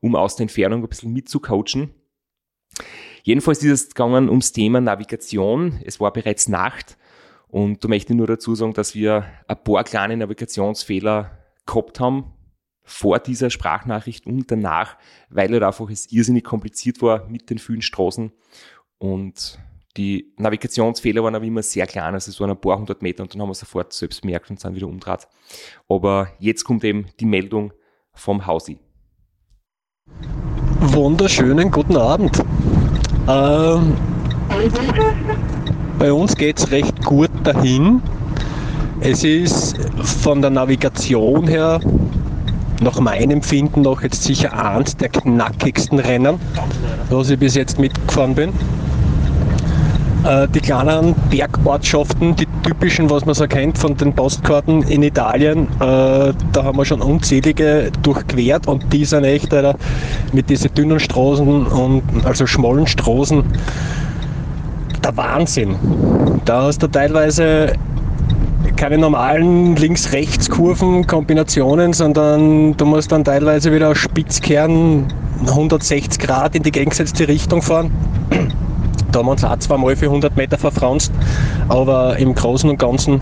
um 0.00 0.16
aus 0.16 0.36
der 0.36 0.44
Entfernung 0.44 0.82
ein 0.82 0.88
bisschen 0.88 1.12
mitzucoachen. 1.12 1.90
Jedenfalls 3.22 3.62
ist 3.62 3.70
es 3.70 3.88
gegangen 3.88 4.28
ums 4.28 4.52
Thema 4.52 4.80
Navigation. 4.80 5.80
Es 5.84 6.00
war 6.00 6.12
bereits 6.12 6.48
Nacht 6.48 6.96
und 7.48 7.84
da 7.84 7.88
möchte 7.88 8.12
ich 8.12 8.16
nur 8.16 8.26
dazu 8.26 8.54
sagen, 8.54 8.72
dass 8.72 8.94
wir 8.94 9.26
ein 9.48 9.62
paar 9.62 9.84
kleine 9.84 10.16
Navigationsfehler 10.16 11.38
gehabt 11.66 12.00
haben 12.00 12.32
vor 12.82 13.18
dieser 13.18 13.50
Sprachnachricht 13.50 14.26
und 14.26 14.50
danach, 14.50 14.96
weil 15.28 15.50
halt 15.50 15.62
einfach 15.62 15.90
es 15.90 16.10
irrsinnig 16.10 16.44
kompliziert 16.44 17.02
war 17.02 17.28
mit 17.28 17.50
den 17.50 17.58
vielen 17.58 17.82
Straßen 17.82 18.32
und 18.98 19.58
die 19.96 20.32
Navigationsfehler 20.36 21.22
waren 21.22 21.34
aber 21.34 21.44
immer 21.44 21.62
sehr 21.62 21.86
klein, 21.86 22.14
also 22.14 22.30
es 22.30 22.40
waren 22.40 22.50
ein 22.50 22.60
paar 22.60 22.78
hundert 22.78 23.02
Meter 23.02 23.22
und 23.22 23.34
dann 23.34 23.42
haben 23.42 23.48
wir 23.48 23.54
sofort 23.54 23.92
selbst 23.92 24.22
gemerkt 24.22 24.50
und 24.50 24.60
sind 24.60 24.74
wieder 24.74 24.86
umdraht. 24.86 25.28
Aber 25.88 26.28
jetzt 26.38 26.64
kommt 26.64 26.84
eben 26.84 27.06
die 27.18 27.24
Meldung 27.26 27.72
vom 28.12 28.46
Hausi. 28.46 28.78
Wunderschönen 30.80 31.70
guten 31.70 31.96
Abend. 31.96 32.42
Ähm, 33.28 33.96
bei 35.98 36.12
uns 36.12 36.36
geht 36.36 36.58
es 36.58 36.70
recht 36.70 37.04
gut 37.04 37.30
dahin. 37.44 38.00
Es 39.00 39.24
ist 39.24 39.76
von 40.02 40.40
der 40.40 40.50
Navigation 40.50 41.46
her 41.46 41.80
nach 42.80 42.98
meinem 43.00 43.30
Empfinden 43.30 43.82
noch 43.82 44.02
jetzt 44.02 44.22
sicher 44.22 44.52
eins 44.52 44.96
der 44.96 45.10
knackigsten 45.10 45.98
Rennen, 45.98 46.40
was 47.10 47.30
ich 47.30 47.38
bis 47.38 47.54
jetzt 47.54 47.78
mitgefahren 47.78 48.34
bin. 48.34 48.52
Äh, 50.24 50.48
die 50.48 50.60
kleinen 50.60 51.14
Bergortschaften, 51.30 52.36
die 52.36 52.46
typischen, 52.62 53.08
was 53.08 53.24
man 53.24 53.34
so 53.34 53.46
kennt 53.46 53.78
von 53.78 53.96
den 53.96 54.12
Postkarten 54.12 54.82
in 54.82 55.02
Italien, 55.02 55.64
äh, 55.80 56.32
da 56.52 56.62
haben 56.62 56.76
wir 56.76 56.84
schon 56.84 57.00
unzählige 57.00 57.90
durchquert 58.02 58.68
und 58.68 58.92
die 58.92 59.06
sind 59.06 59.24
echt 59.24 59.54
mit 60.32 60.50
diesen 60.50 60.74
dünnen 60.74 61.00
Straßen 61.00 61.66
und 61.66 62.02
also 62.24 62.46
schmalen 62.46 62.86
Straßen 62.86 63.42
der 65.02 65.16
Wahnsinn. 65.16 65.76
Da 66.44 66.64
hast 66.64 66.82
du 66.82 66.88
teilweise 66.88 67.72
keine 68.76 68.98
normalen 68.98 69.74
Links-Rechts-Kurven, 69.76 71.06
Kombinationen, 71.06 71.94
sondern 71.94 72.76
du 72.76 72.84
musst 72.84 73.10
dann 73.10 73.24
teilweise 73.24 73.72
wieder 73.72 73.94
Spitzkern 73.94 75.06
160 75.46 76.18
Grad 76.18 76.54
in 76.54 76.62
die 76.62 76.70
gegengesetzte 76.70 77.26
Richtung 77.26 77.62
fahren 77.62 77.90
Da 79.12 79.18
haben 79.18 79.26
wir 79.26 79.32
uns 79.32 79.44
auch 79.44 79.58
zweimal 79.58 79.96
für 79.96 80.06
100 80.06 80.36
Meter 80.36 80.56
verfranst, 80.56 81.12
aber 81.68 82.16
im 82.18 82.34
Großen 82.34 82.70
und 82.70 82.78
Ganzen 82.78 83.20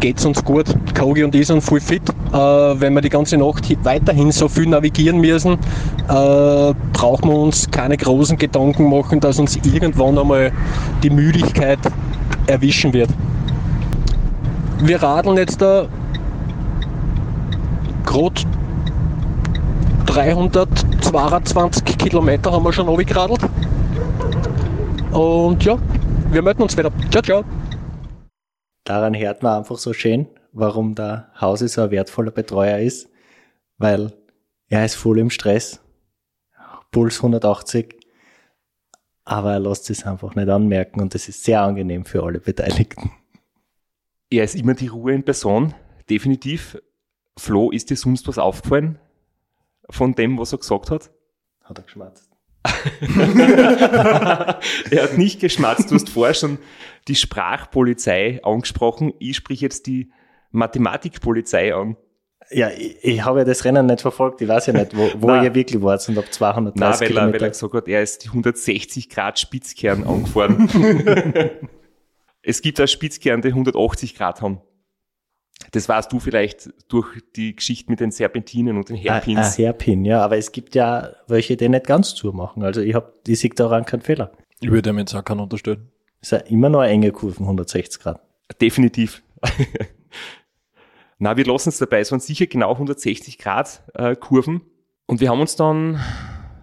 geht 0.00 0.18
es 0.18 0.24
uns 0.24 0.44
gut. 0.44 0.66
Kogi 0.98 1.24
und 1.24 1.34
ich 1.34 1.46
sind 1.46 1.62
voll 1.62 1.80
fit. 1.80 2.02
Äh, 2.32 2.36
wenn 2.36 2.94
wir 2.94 3.00
die 3.00 3.08
ganze 3.08 3.36
Nacht 3.36 3.64
weiterhin 3.84 4.32
so 4.32 4.48
viel 4.48 4.66
navigieren 4.66 5.20
müssen, 5.20 5.52
äh, 5.52 6.74
brauchen 6.92 7.28
wir 7.28 7.36
uns 7.36 7.70
keine 7.70 7.96
großen 7.96 8.36
Gedanken 8.36 8.88
machen, 8.88 9.20
dass 9.20 9.38
uns 9.38 9.56
irgendwann 9.56 10.18
einmal 10.18 10.52
die 11.02 11.10
Müdigkeit 11.10 11.78
erwischen 12.46 12.92
wird. 12.92 13.10
Wir 14.82 15.02
radeln 15.02 15.36
jetzt 15.36 15.62
da 15.62 15.86
gerade 18.04 18.42
322 20.06 21.98
Kilometer 21.98 22.52
haben 22.52 22.64
wir 22.64 22.72
schon 22.72 22.86
runtergeradelt. 22.86 23.40
Und 25.14 25.64
ja, 25.64 25.78
wir 26.32 26.42
melden 26.42 26.62
uns 26.62 26.76
wieder. 26.76 26.90
Ciao, 27.08 27.22
ciao. 27.22 27.44
Daran 28.82 29.14
hört 29.14 29.44
man 29.44 29.58
einfach 29.58 29.78
so 29.78 29.92
schön, 29.92 30.26
warum 30.50 30.96
der 30.96 31.30
Hausi 31.40 31.68
so 31.68 31.82
ein 31.82 31.92
wertvoller 31.92 32.32
Betreuer 32.32 32.80
ist, 32.80 33.08
weil 33.78 34.12
er 34.66 34.84
ist 34.84 34.96
voll 34.96 35.20
im 35.20 35.30
Stress, 35.30 35.80
Puls 36.90 37.18
180, 37.18 37.94
aber 39.24 39.52
er 39.52 39.60
lässt 39.60 39.88
es 39.88 40.04
einfach 40.04 40.34
nicht 40.34 40.48
anmerken 40.48 41.00
und 41.00 41.14
das 41.14 41.28
ist 41.28 41.44
sehr 41.44 41.62
angenehm 41.62 42.04
für 42.04 42.24
alle 42.24 42.40
Beteiligten. 42.40 43.12
Er 44.30 44.42
ist 44.42 44.56
immer 44.56 44.74
die 44.74 44.88
Ruhe 44.88 45.14
in 45.14 45.24
Person, 45.24 45.74
definitiv. 46.10 46.76
Flo, 47.38 47.70
ist 47.70 47.88
dir 47.88 47.96
sonst 47.96 48.26
was 48.26 48.38
aufgefallen 48.38 48.98
von 49.90 50.16
dem, 50.16 50.40
was 50.40 50.52
er 50.52 50.58
gesagt 50.58 50.90
hat? 50.90 51.12
Hat 51.62 51.78
er 51.78 51.84
geschmatzt. 51.84 52.33
er 54.90 55.02
hat 55.02 55.18
nicht 55.18 55.40
geschmatzt. 55.40 55.90
Du 55.90 55.94
hast 55.94 56.08
vorher 56.08 56.34
schon 56.34 56.58
die 57.08 57.14
Sprachpolizei 57.14 58.40
angesprochen. 58.42 59.12
Ich 59.18 59.36
sprich 59.36 59.60
jetzt 59.60 59.86
die 59.86 60.10
Mathematikpolizei 60.50 61.74
an. 61.74 61.96
Ja, 62.50 62.70
ich, 62.70 62.96
ich 63.02 63.24
habe 63.24 63.40
ja 63.40 63.44
das 63.44 63.64
Rennen 63.64 63.86
nicht 63.86 64.00
verfolgt. 64.00 64.40
Ich 64.40 64.48
weiß 64.48 64.66
ja 64.66 64.72
nicht, 64.72 64.96
wo, 64.96 65.10
wo 65.16 65.34
ihr 65.34 65.54
wirklich 65.54 65.82
wart 65.82 66.08
und 66.08 66.18
ob 66.18 66.32
230 66.32 66.80
Nein, 66.80 66.90
weil 66.90 67.00
er, 67.00 67.06
Kilometer. 67.06 67.34
weil 67.34 67.42
er 67.42 67.50
gesagt 67.50 67.74
hat, 67.74 67.88
er 67.88 68.02
ist 68.02 68.24
die 68.24 68.28
160 68.28 69.08
Grad 69.10 69.38
Spitzkern 69.38 70.04
angefahren. 70.04 70.68
es 72.42 72.62
gibt 72.62 72.80
auch 72.80 72.86
Spitzkern, 72.86 73.42
die 73.42 73.48
180 73.48 74.14
Grad 74.14 74.40
haben. 74.42 74.60
Das 75.72 75.88
weißt 75.88 76.12
du 76.12 76.20
vielleicht 76.20 76.70
durch 76.88 77.20
die 77.36 77.56
Geschichte 77.56 77.90
mit 77.90 78.00
den 78.00 78.10
Serpentinen 78.10 78.76
und 78.76 78.88
den 78.88 78.96
Ah, 78.96 79.14
Hairpins. 79.14 79.38
ah, 79.38 79.58
Hairpin, 79.58 80.04
ja, 80.04 80.22
aber 80.24 80.36
es 80.36 80.52
gibt 80.52 80.74
ja 80.74 81.10
welche, 81.26 81.56
die 81.56 81.68
nicht 81.68 81.86
ganz 81.86 82.14
zumachen. 82.14 82.62
Also 82.62 82.80
ich 82.80 82.94
habe, 82.94 83.12
ich 83.26 83.40
sehe 83.40 83.50
daran 83.50 83.84
keinen 83.84 84.02
Fehler. 84.02 84.32
Ich 84.60 84.70
würde 84.70 84.90
ihm 84.90 84.98
jetzt 84.98 85.14
auch 85.14 85.24
keinen 85.24 85.40
unterstellen. 85.40 85.90
Es 86.20 86.28
sind 86.30 86.50
immer 86.50 86.68
noch 86.68 86.82
enge 86.82 87.10
Kurven, 87.12 87.42
160 87.44 88.00
Grad. 88.02 88.20
Definitiv. 88.60 89.22
Na, 91.18 91.36
wir 91.36 91.44
lassen 91.46 91.68
es 91.68 91.78
dabei. 91.78 92.00
Es 92.00 92.10
waren 92.12 92.20
sicher 92.20 92.46
genau 92.46 92.72
160 92.72 93.38
Grad 93.38 93.82
äh, 93.94 94.16
Kurven. 94.16 94.62
Und 95.06 95.20
wir 95.20 95.30
haben 95.30 95.40
uns 95.40 95.56
dann 95.56 96.00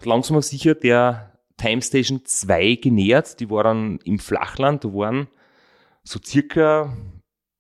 langsam 0.04 0.36
aber 0.36 0.42
sicher 0.42 0.76
der 0.76 1.38
Time 1.58 1.82
Station 1.82 2.22
2 2.26 2.76
genähert. 2.76 3.40
Die 3.40 3.50
war 3.50 3.64
dann 3.64 4.00
im 4.04 4.20
Flachland. 4.20 4.84
Da 4.84 4.90
waren 4.94 5.28
so 6.04 6.20
circa 6.24 6.96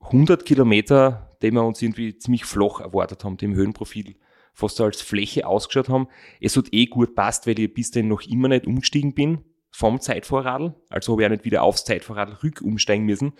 100 0.02 0.46
Kilometer, 0.46 1.31
die 1.42 1.52
wir 1.52 1.64
uns 1.64 1.82
irgendwie 1.82 2.18
ziemlich 2.18 2.46
flach 2.46 2.80
erwartet 2.80 3.24
haben, 3.24 3.38
die 3.38 3.46
im 3.46 3.56
Höhenprofil 3.56 4.16
fast 4.54 4.78
so 4.78 4.84
als 4.84 5.02
Fläche 5.02 5.48
ausgeschaut 5.48 5.90
haben. 5.90 6.08
Es 6.40 6.58
hat 6.58 6.68
eh 6.72 6.86
gut 6.86 7.16
passt, 7.16 7.48
weil 7.48 7.60
ich 7.60 7.74
bis 7.74 7.92
dahin 7.92 8.10
noch 8.10 8.22
immer 8.22 8.48
nicht 8.48 8.68
umgestiegen 8.68 9.14
bin 9.14 9.46
vom 9.72 10.00
Zeitvorradl. 10.00 10.76
Also 10.90 11.14
habe 11.14 11.22
ich 11.22 11.26
auch 11.28 11.32
nicht 11.32 11.46
wieder 11.46 11.64
aufs 11.64 11.86
Zeitvorradl 11.86 12.34
rück 12.44 12.62
umsteigen 12.62 13.06
müssen. 13.06 13.34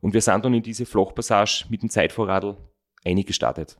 Und 0.00 0.14
wir 0.14 0.20
sind 0.20 0.44
dann 0.44 0.54
in 0.54 0.62
diese 0.62 0.86
Flachpassage 0.86 1.66
mit 1.68 1.82
dem 1.82 1.90
Zeitvorradl 1.90 2.56
eingestartet. 3.04 3.78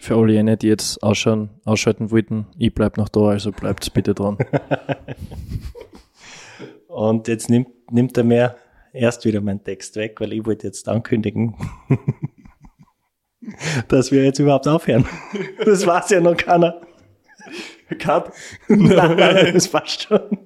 Für 0.00 0.16
alle 0.16 0.32
jene, 0.32 0.56
die 0.56 0.68
jetzt 0.68 1.02
ausschauen, 1.02 1.50
ausschalten 1.64 2.12
wollten, 2.12 2.46
ich 2.56 2.72
bleib 2.72 2.96
noch 2.96 3.08
da, 3.08 3.20
also 3.30 3.50
bleibt 3.50 3.92
bitte 3.92 4.14
dran. 4.14 4.38
Und 6.86 7.26
jetzt 7.26 7.50
nimmt, 7.50 7.68
nimmt 7.90 8.16
er 8.16 8.24
mir 8.24 8.56
erst 8.92 9.24
wieder 9.24 9.40
meinen 9.40 9.62
Text 9.62 9.96
weg, 9.96 10.20
weil 10.20 10.32
ich 10.32 10.46
wollte 10.46 10.66
jetzt 10.66 10.88
ankündigen, 10.88 11.56
dass 13.88 14.12
wir 14.12 14.24
jetzt 14.24 14.38
überhaupt 14.38 14.68
aufhören. 14.68 15.06
Das 15.64 15.86
weiß 15.86 16.10
ja 16.10 16.20
noch 16.20 16.36
keiner. 16.36 16.80
Cut. 17.98 18.32
nein, 18.68 18.88
nein, 19.16 19.54
das 19.54 19.68
passt 19.68 20.02
schon. 20.02 20.38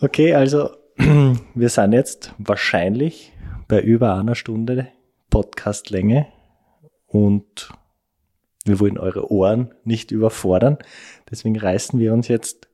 Okay, 0.00 0.34
also 0.34 0.70
wir 1.54 1.68
sind 1.68 1.92
jetzt 1.92 2.34
wahrscheinlich 2.38 3.32
bei 3.68 3.80
über 3.80 4.14
einer 4.14 4.34
Stunde 4.34 4.88
Podcastlänge 5.30 6.26
und 7.06 7.70
wir 8.64 8.80
wollen 8.80 8.98
eure 8.98 9.30
Ohren 9.30 9.74
nicht 9.84 10.10
überfordern. 10.10 10.78
Deswegen 11.30 11.58
reißen 11.58 11.98
wir 11.98 12.12
uns 12.12 12.28
jetzt 12.28 12.68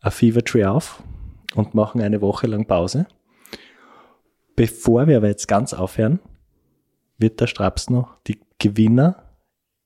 ein 0.00 0.10
Fever 0.10 0.44
Tree 0.44 0.64
auf 0.64 1.02
und 1.54 1.74
machen 1.74 2.00
eine 2.02 2.20
Woche 2.20 2.46
lang 2.46 2.66
Pause. 2.66 3.06
Bevor 4.56 5.08
wir 5.08 5.16
aber 5.16 5.28
jetzt 5.28 5.48
ganz 5.48 5.74
aufhören, 5.74 6.20
wird 7.18 7.40
der 7.40 7.46
Straps 7.46 7.90
noch 7.90 8.18
die 8.26 8.40
Gewinner, 8.58 9.30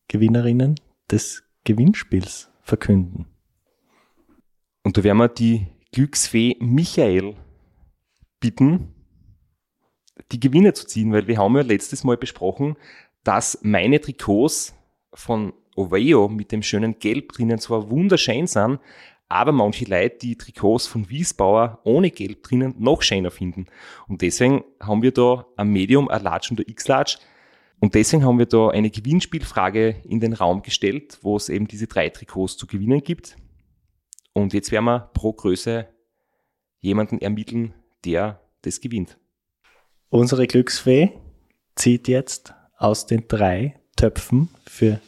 Gewinnerinnen 0.08 0.80
des 1.10 1.42
Gewinnspiels 1.64 2.50
verkünden. 2.62 3.26
Und 4.82 4.96
da 4.96 5.04
werden 5.04 5.18
wir 5.18 5.28
die 5.28 5.66
Glücksfee 5.92 6.56
Michael 6.60 7.34
bitten, 8.40 8.94
die 10.32 10.40
Gewinne 10.40 10.72
zu 10.72 10.86
ziehen, 10.86 11.12
weil 11.12 11.26
wir 11.26 11.38
haben 11.38 11.56
ja 11.56 11.62
letztes 11.62 12.04
Mal 12.04 12.16
besprochen, 12.16 12.76
dass 13.24 13.58
meine 13.62 14.00
Trikots 14.00 14.74
von 15.12 15.52
Oveo 15.76 16.28
mit 16.28 16.52
dem 16.52 16.62
schönen 16.62 16.98
Gelb 16.98 17.32
drinnen 17.32 17.58
zwar 17.58 17.90
wunderschön 17.90 18.46
sind, 18.46 18.80
aber 19.28 19.52
manche 19.52 19.84
Leute 19.84 20.18
die 20.18 20.36
Trikots 20.36 20.86
von 20.86 21.08
Wiesbauer 21.10 21.80
ohne 21.84 22.10
Gelb 22.10 22.42
drinnen 22.42 22.74
noch 22.78 23.02
schöner 23.02 23.30
finden. 23.30 23.66
Und 24.06 24.22
deswegen 24.22 24.64
haben 24.80 25.02
wir 25.02 25.12
da 25.12 25.46
ein 25.56 25.68
Medium, 25.68 26.08
ein 26.08 26.22
Large 26.22 26.48
und 26.50 26.60
ein 26.60 26.66
X-Large. 26.66 27.18
Und 27.78 27.94
deswegen 27.94 28.24
haben 28.24 28.38
wir 28.38 28.46
da 28.46 28.68
eine 28.68 28.90
Gewinnspielfrage 28.90 29.96
in 30.04 30.20
den 30.20 30.32
Raum 30.32 30.62
gestellt, 30.62 31.18
wo 31.22 31.36
es 31.36 31.48
eben 31.48 31.68
diese 31.68 31.86
drei 31.86 32.08
Trikots 32.08 32.56
zu 32.56 32.66
gewinnen 32.66 33.02
gibt. 33.02 33.36
Und 34.32 34.54
jetzt 34.54 34.72
werden 34.72 34.86
wir 34.86 35.10
pro 35.12 35.32
Größe 35.32 35.86
jemanden 36.80 37.18
ermitteln, 37.18 37.74
der 38.04 38.40
das 38.62 38.80
gewinnt. 38.80 39.18
Unsere 40.08 40.46
Glücksfee 40.46 41.12
zieht 41.74 42.08
jetzt 42.08 42.54
aus 42.76 43.06
den 43.06 43.28
drei 43.28 43.78
Töpfen 43.96 44.48
für 44.66 45.00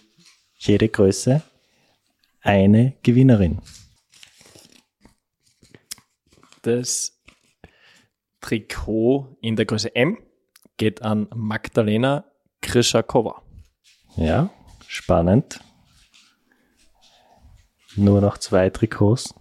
jede 0.57 0.89
Größe 0.89 1.43
eine 2.43 2.95
Gewinnerin. 3.03 3.61
Das 6.63 7.19
Trikot 8.43 9.39
in 9.41 9.57
der 9.57 9.65
Größe 9.65 9.95
M 9.95 10.19
geht 10.77 11.01
an 11.03 11.27
Magdalena 11.35 12.25
Krischakova. 12.61 13.43
Ja, 14.17 14.51
spannend. 14.87 15.61
Nur 17.97 18.21
noch 18.21 18.37
zwei 18.39 18.69
Trikots. 18.69 19.35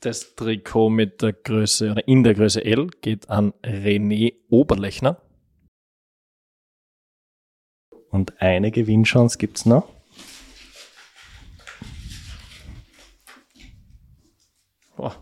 Das 0.00 0.34
Trikot 0.36 0.90
mit 0.90 1.22
der 1.22 1.32
Größe 1.32 1.90
oder 1.90 2.06
in 2.06 2.22
der 2.22 2.34
Größe 2.34 2.64
L 2.64 2.88
geht 3.00 3.30
an 3.30 3.52
René 3.64 4.34
Oberlechner. 4.48 5.20
Und 8.18 8.42
eine 8.42 8.72
Gewinnchance 8.72 9.38
gibt's 9.38 9.64
noch. 9.64 9.88
Oh, 14.96 15.12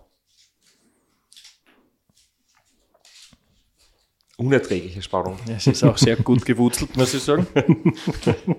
Unerträgliche 4.38 5.02
Spannung. 5.02 5.38
es 5.46 5.66
ist 5.66 5.84
auch 5.84 5.98
sehr 5.98 6.16
gut 6.16 6.46
gewurzelt, 6.46 6.96
muss 6.96 7.12
ich 7.12 7.22
sagen. 7.22 7.46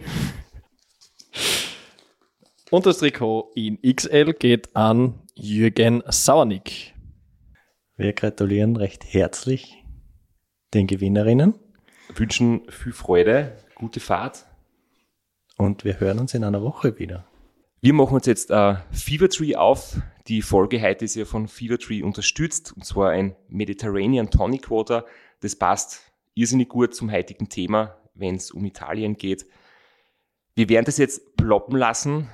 Und 2.70 2.86
das 2.86 3.00
Trikot 3.00 3.54
in 3.56 3.82
XL 3.82 4.34
geht 4.34 4.76
an 4.76 5.20
Jürgen 5.34 6.04
Sauernick. 6.10 6.94
Wir 7.96 8.14
gratulieren 8.14 8.76
recht 8.76 9.04
herzlich 9.04 9.84
den 10.76 10.86
Gewinnerinnen 10.86 11.56
Wünschen 12.14 12.70
viel 12.70 12.94
Freude, 12.94 13.58
gute 13.78 13.99
Fahrt. 13.99 14.45
und 15.57 15.84
wir 15.86 15.99
hören 15.99 16.19
uns 16.19 16.34
in 16.34 16.43
einer 16.43 16.63
Woche 16.63 16.97
wieder. 16.97 17.25
Wir 17.80 17.93
machen 17.93 18.15
uns 18.15 18.25
jetzt 18.25 18.49
äh, 18.49 18.75
Fevertree 18.91 19.55
auf. 19.55 20.01
Die 20.28 20.41
Folge 20.41 20.82
heute 20.82 21.05
ist 21.05 21.15
ja 21.15 21.25
von 21.25 21.47
Fevertree 21.47 22.01
unterstützt, 22.01 22.73
und 22.75 22.84
zwar 22.86 23.11
ein 23.11 23.36
Mediterranean 23.49 24.32
Tonic 24.32 24.71
Water. 24.71 25.05
Das 25.41 25.55
passt 25.55 26.11
irrsinnig 26.34 26.69
gut 26.69 26.95
zum 26.95 27.11
heutigen 27.11 27.49
Thema. 27.49 27.97
wenn 28.15 28.36
es 28.36 28.49
um 28.49 28.65
Italien 28.65 29.15
geht. 29.15 29.45
Wir 30.55 30.69
werden 30.69 30.86
das 30.86 30.97
jetzt 30.97 31.38
ploppen 31.38 31.78
lassen, 31.78 32.30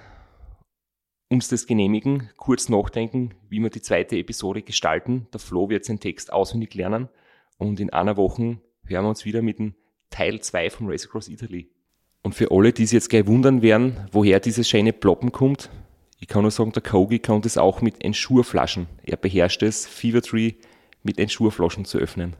uns 1.28 1.50
das 1.50 1.68
genehmigen, 1.68 2.30
kurz 2.38 2.70
nachdenken, 2.70 3.34
wie 3.50 3.60
wir 3.60 3.70
die 3.70 3.82
zweite 3.82 4.16
Episode 4.16 4.62
gestalten. 4.62 5.28
Der 5.34 5.42
Flo 5.42 5.70
wird 5.70 5.84
seinen 5.84 6.00
Text 6.00 6.32
auswendig 6.32 6.74
lernen 6.74 7.10
und 7.58 7.82
in 7.82 7.92
einer 7.92 8.16
Woche 8.16 8.62
hören 8.86 9.04
wir 9.04 9.10
uns 9.10 9.26
wieder 9.26 9.42
mit 9.42 9.60
dem 9.60 9.76
Teil 10.14 10.40
2 10.40 10.70
vom 10.70 10.88
Race 10.88 11.06
Across 11.08 11.28
Italy. 11.28 11.70
Und 12.22 12.36
für 12.36 12.52
alle, 12.52 12.72
die 12.72 12.86
sich 12.86 12.94
jetzt 12.94 13.10
gleich 13.10 13.26
wundern 13.26 13.64
werden, 13.64 14.08
woher 14.12 14.40
dieses 14.40 14.70
schöne 14.70 14.94
Ploppen 14.94 15.32
kommt, 15.32 15.72
ich 16.20 16.28
kann 16.28 16.44
nur 16.44 16.52
sagen, 16.52 16.72
der 16.72 16.84
Kogi 16.84 17.18
kann 17.18 17.42
das 17.42 17.58
auch 17.58 17.82
mit 17.82 18.04
Enschurflaschen. 18.04 18.88
Er 19.04 19.18
beherrscht 19.18 19.64
es, 19.64 19.88
Fever 19.88 20.22
Tree 20.22 20.54
mit 21.02 21.18
Enschurflaschen 21.18 21.84
zu 21.84 21.98
öffnen. 21.98 22.36